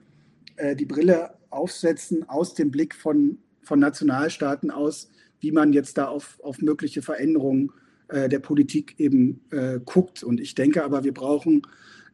äh, 0.57 0.77
die 0.77 0.87
Brille 0.87 1.35
aufsetzen 1.51 2.29
aus 2.29 2.55
dem 2.55 2.71
Blick 2.71 2.95
von, 2.95 3.39
von 3.63 3.79
Nationalstaaten 3.79 4.71
aus, 4.71 5.11
wie 5.41 5.53
man 5.53 5.73
jetzt 5.73 5.99
da 5.99 6.09
auf, 6.09 6.39
auf 6.43 6.61
mögliche 6.61 7.03
Veränderungen 7.03 7.73
äh, 8.09 8.29
der 8.29 8.39
Politik 8.39 8.95
eben 8.99 9.41
äh, 9.51 9.81
guckt. 9.85 10.23
Und 10.23 10.41
ich 10.41 10.55
denke 10.55 10.85
aber, 10.85 11.05
wir 11.05 11.15
brauchen 11.15 11.63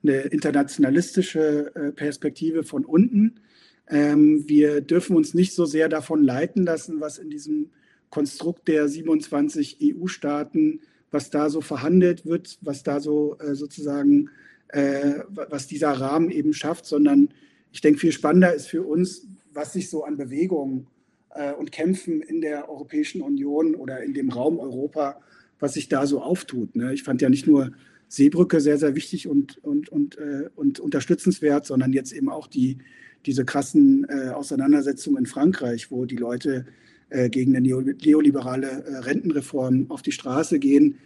eine 0.02 0.20
internationalistische 0.20 1.74
äh, 1.74 1.92
Perspektive 1.92 2.62
von 2.62 2.84
unten. 2.84 3.40
Ähm, 3.88 4.44
wir 4.46 4.80
dürfen 4.80 5.16
uns 5.16 5.34
nicht 5.34 5.52
so 5.52 5.64
sehr 5.64 5.88
davon 5.88 6.22
leiten 6.22 6.64
lassen, 6.64 7.00
was 7.00 7.18
in 7.18 7.28
diesem 7.28 7.70
Konstrukt 8.08 8.68
der 8.68 8.88
27 8.88 9.78
EU-Staaten, 9.82 10.80
was 11.10 11.30
da 11.30 11.50
so 11.50 11.60
verhandelt 11.60 12.24
wird, 12.24 12.58
was 12.60 12.82
da 12.82 13.00
so 13.00 13.36
äh, 13.38 13.54
sozusagen, 13.54 14.30
äh, 14.68 15.20
was 15.28 15.66
dieser 15.66 15.90
Rahmen 15.90 16.30
eben 16.30 16.54
schafft, 16.54 16.86
sondern 16.86 17.30
ich 17.72 17.80
denke, 17.80 18.00
viel 18.00 18.12
spannender 18.12 18.54
ist 18.54 18.66
für 18.66 18.82
uns, 18.82 19.26
was 19.52 19.72
sich 19.72 19.90
so 19.90 20.04
an 20.04 20.16
Bewegungen 20.16 20.86
und 21.58 21.70
Kämpfen 21.70 22.22
in 22.22 22.40
der 22.40 22.68
Europäischen 22.68 23.22
Union 23.22 23.76
oder 23.76 24.02
in 24.02 24.14
dem 24.14 24.30
Raum 24.30 24.58
Europa 24.58 25.20
was 25.60 25.74
sich 25.74 25.88
da 25.88 26.06
so 26.06 26.20
auftut. 26.22 26.74
Ne? 26.74 26.92
Ich 26.92 27.02
fand 27.02 27.22
ja 27.22 27.28
nicht 27.28 27.46
nur 27.46 27.70
Seebrücke 28.08 28.60
sehr, 28.60 28.78
sehr 28.78 28.96
wichtig 28.96 29.28
und, 29.28 29.62
und, 29.62 29.88
und, 29.88 30.18
äh, 30.18 30.48
und 30.56 30.80
unterstützenswert, 30.80 31.64
sondern 31.64 31.92
jetzt 31.92 32.12
eben 32.12 32.28
auch 32.28 32.48
die, 32.48 32.78
diese 33.26 33.44
krassen 33.44 34.04
äh, 34.08 34.30
Auseinandersetzungen 34.30 35.18
in 35.18 35.26
Frankreich, 35.26 35.90
wo 35.90 36.06
die 36.06 36.16
Leute 36.16 36.66
äh, 37.10 37.28
gegen 37.28 37.54
eine 37.54 37.60
neoliberale 37.60 38.68
äh, 38.68 38.96
Rentenreform 38.98 39.86
auf 39.90 40.02
die 40.02 40.12
Straße 40.12 40.58
gehen. 40.58 40.98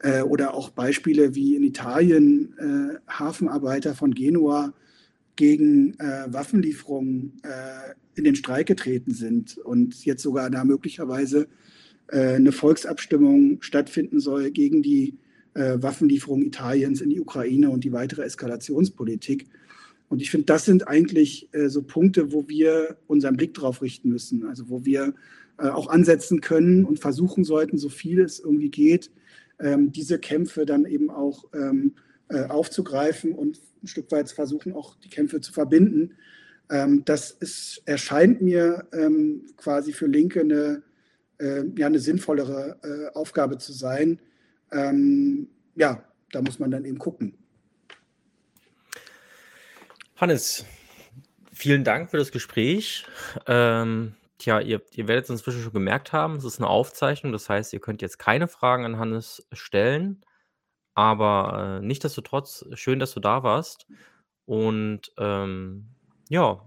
Äh, 0.00 0.22
oder 0.22 0.54
auch 0.54 0.70
Beispiele 0.70 1.34
wie 1.34 1.56
in 1.56 1.62
Italien 1.62 2.54
äh, 2.58 2.98
Hafenarbeiter 3.08 3.94
von 3.94 4.14
Genua 4.14 4.74
gegen 5.34 5.96
Waffenlieferungen 6.26 7.40
in 8.14 8.24
den 8.24 8.36
Streik 8.36 8.66
getreten 8.66 9.14
sind 9.14 9.56
und 9.56 10.04
jetzt 10.04 10.22
sogar 10.22 10.50
da 10.50 10.62
möglicherweise 10.62 11.48
eine 12.08 12.52
Volksabstimmung 12.52 13.62
stattfinden 13.62 14.20
soll 14.20 14.50
gegen 14.50 14.82
die 14.82 15.14
äh, 15.54 15.76
Waffenlieferung 15.80 16.42
Italiens 16.42 17.00
in 17.00 17.10
die 17.10 17.20
Ukraine 17.20 17.70
und 17.70 17.84
die 17.84 17.92
weitere 17.92 18.22
Eskalationspolitik. 18.22 19.46
Und 20.08 20.20
ich 20.20 20.30
finde, 20.30 20.46
das 20.46 20.64
sind 20.64 20.88
eigentlich 20.88 21.48
äh, 21.52 21.68
so 21.68 21.82
Punkte, 21.82 22.32
wo 22.32 22.48
wir 22.48 22.96
unseren 23.06 23.36
Blick 23.36 23.54
drauf 23.54 23.80
richten 23.82 24.10
müssen, 24.10 24.44
also 24.44 24.68
wo 24.68 24.84
wir 24.84 25.14
äh, 25.58 25.68
auch 25.68 25.88
ansetzen 25.88 26.40
können 26.40 26.84
und 26.84 26.98
versuchen 26.98 27.44
sollten, 27.44 27.78
so 27.78 27.88
viel 27.88 28.20
es 28.20 28.38
irgendwie 28.40 28.70
geht, 28.70 29.10
ähm, 29.58 29.92
diese 29.92 30.18
Kämpfe 30.18 30.66
dann 30.66 30.84
eben 30.84 31.10
auch 31.10 31.44
ähm, 31.54 31.94
äh, 32.28 32.44
aufzugreifen 32.44 33.32
und 33.32 33.58
ein 33.82 33.86
Stück 33.86 34.10
weit 34.12 34.30
versuchen, 34.30 34.72
auch 34.72 34.96
die 34.96 35.08
Kämpfe 35.08 35.40
zu 35.40 35.52
verbinden. 35.52 36.12
Ähm, 36.70 37.04
das 37.04 37.30
ist, 37.30 37.82
erscheint 37.84 38.42
mir 38.42 38.86
quasi 39.56 39.92
für 39.92 40.06
Linke 40.06 40.40
eine, 40.40 40.82
äh, 41.42 41.64
ja, 41.76 41.86
eine 41.86 41.98
sinnvollere 41.98 42.78
äh, 42.82 43.16
Aufgabe 43.18 43.58
zu 43.58 43.72
sein 43.72 44.18
ähm, 44.72 45.48
ja, 45.74 46.02
da 46.32 46.42
muss 46.42 46.58
man 46.58 46.70
dann 46.70 46.84
eben 46.84 46.98
gucken. 46.98 47.38
Hannes, 50.16 50.64
vielen 51.52 51.84
Dank 51.84 52.10
für 52.10 52.16
das 52.16 52.32
Gespräch. 52.32 53.04
Ähm, 53.46 54.14
tja, 54.38 54.60
ihr, 54.60 54.82
ihr 54.92 55.08
werdet 55.08 55.24
es 55.24 55.30
inzwischen 55.30 55.62
schon 55.62 55.72
gemerkt 55.72 56.12
haben, 56.12 56.36
es 56.36 56.44
ist 56.44 56.58
eine 56.58 56.68
Aufzeichnung, 56.68 57.32
das 57.32 57.48
heißt, 57.48 57.72
ihr 57.72 57.80
könnt 57.80 58.02
jetzt 58.02 58.18
keine 58.18 58.48
Fragen 58.48 58.84
an 58.84 58.98
Hannes 58.98 59.46
stellen. 59.52 60.24
Aber 60.94 61.80
äh, 61.80 61.86
nichtsdestotrotz, 61.86 62.66
schön, 62.74 62.98
dass 62.98 63.14
du 63.14 63.20
da 63.20 63.42
warst. 63.42 63.86
Und 64.44 65.12
ähm, 65.18 65.88
ja, 66.28 66.64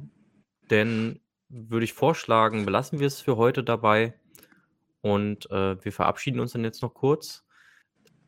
denn 0.71 1.19
würde 1.47 1.86
ich 1.86 1.93
vorschlagen, 1.93 2.65
belassen 2.65 2.99
wir 2.99 3.07
es 3.07 3.21
für 3.21 3.38
heute 3.38 3.63
dabei. 3.63 4.15
Und 5.05 5.51
äh, 5.51 5.85
wir 5.85 5.91
verabschieden 5.91 6.39
uns 6.39 6.53
dann 6.53 6.63
jetzt 6.63 6.81
noch 6.81 6.95
kurz. 6.95 7.43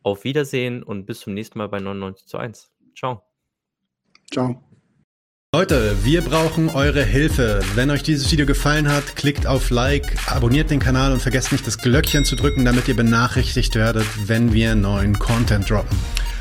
Auf 0.04 0.22
Wiedersehen 0.22 0.84
und 0.84 1.06
bis 1.06 1.18
zum 1.18 1.34
nächsten 1.34 1.58
Mal 1.58 1.68
bei 1.68 1.80
99 1.80 2.28
zu 2.28 2.38
1. 2.38 2.70
Ciao. 2.96 3.24
Ciao. 4.32 4.62
Leute, 5.52 5.96
wir 6.04 6.22
brauchen 6.22 6.68
eure 6.68 7.02
Hilfe. 7.02 7.62
Wenn 7.74 7.90
euch 7.90 8.04
dieses 8.04 8.30
Video 8.30 8.46
gefallen 8.46 8.88
hat, 8.88 9.16
klickt 9.16 9.44
auf 9.44 9.70
Like, 9.70 10.30
abonniert 10.30 10.70
den 10.70 10.78
Kanal 10.78 11.12
und 11.12 11.20
vergesst 11.20 11.50
nicht 11.50 11.66
das 11.66 11.78
Glöckchen 11.78 12.24
zu 12.24 12.36
drücken, 12.36 12.64
damit 12.64 12.86
ihr 12.86 12.94
benachrichtigt 12.94 13.74
werdet, 13.74 14.06
wenn 14.28 14.52
wir 14.52 14.76
neuen 14.76 15.18
Content 15.18 15.68
droppen. 15.68 15.98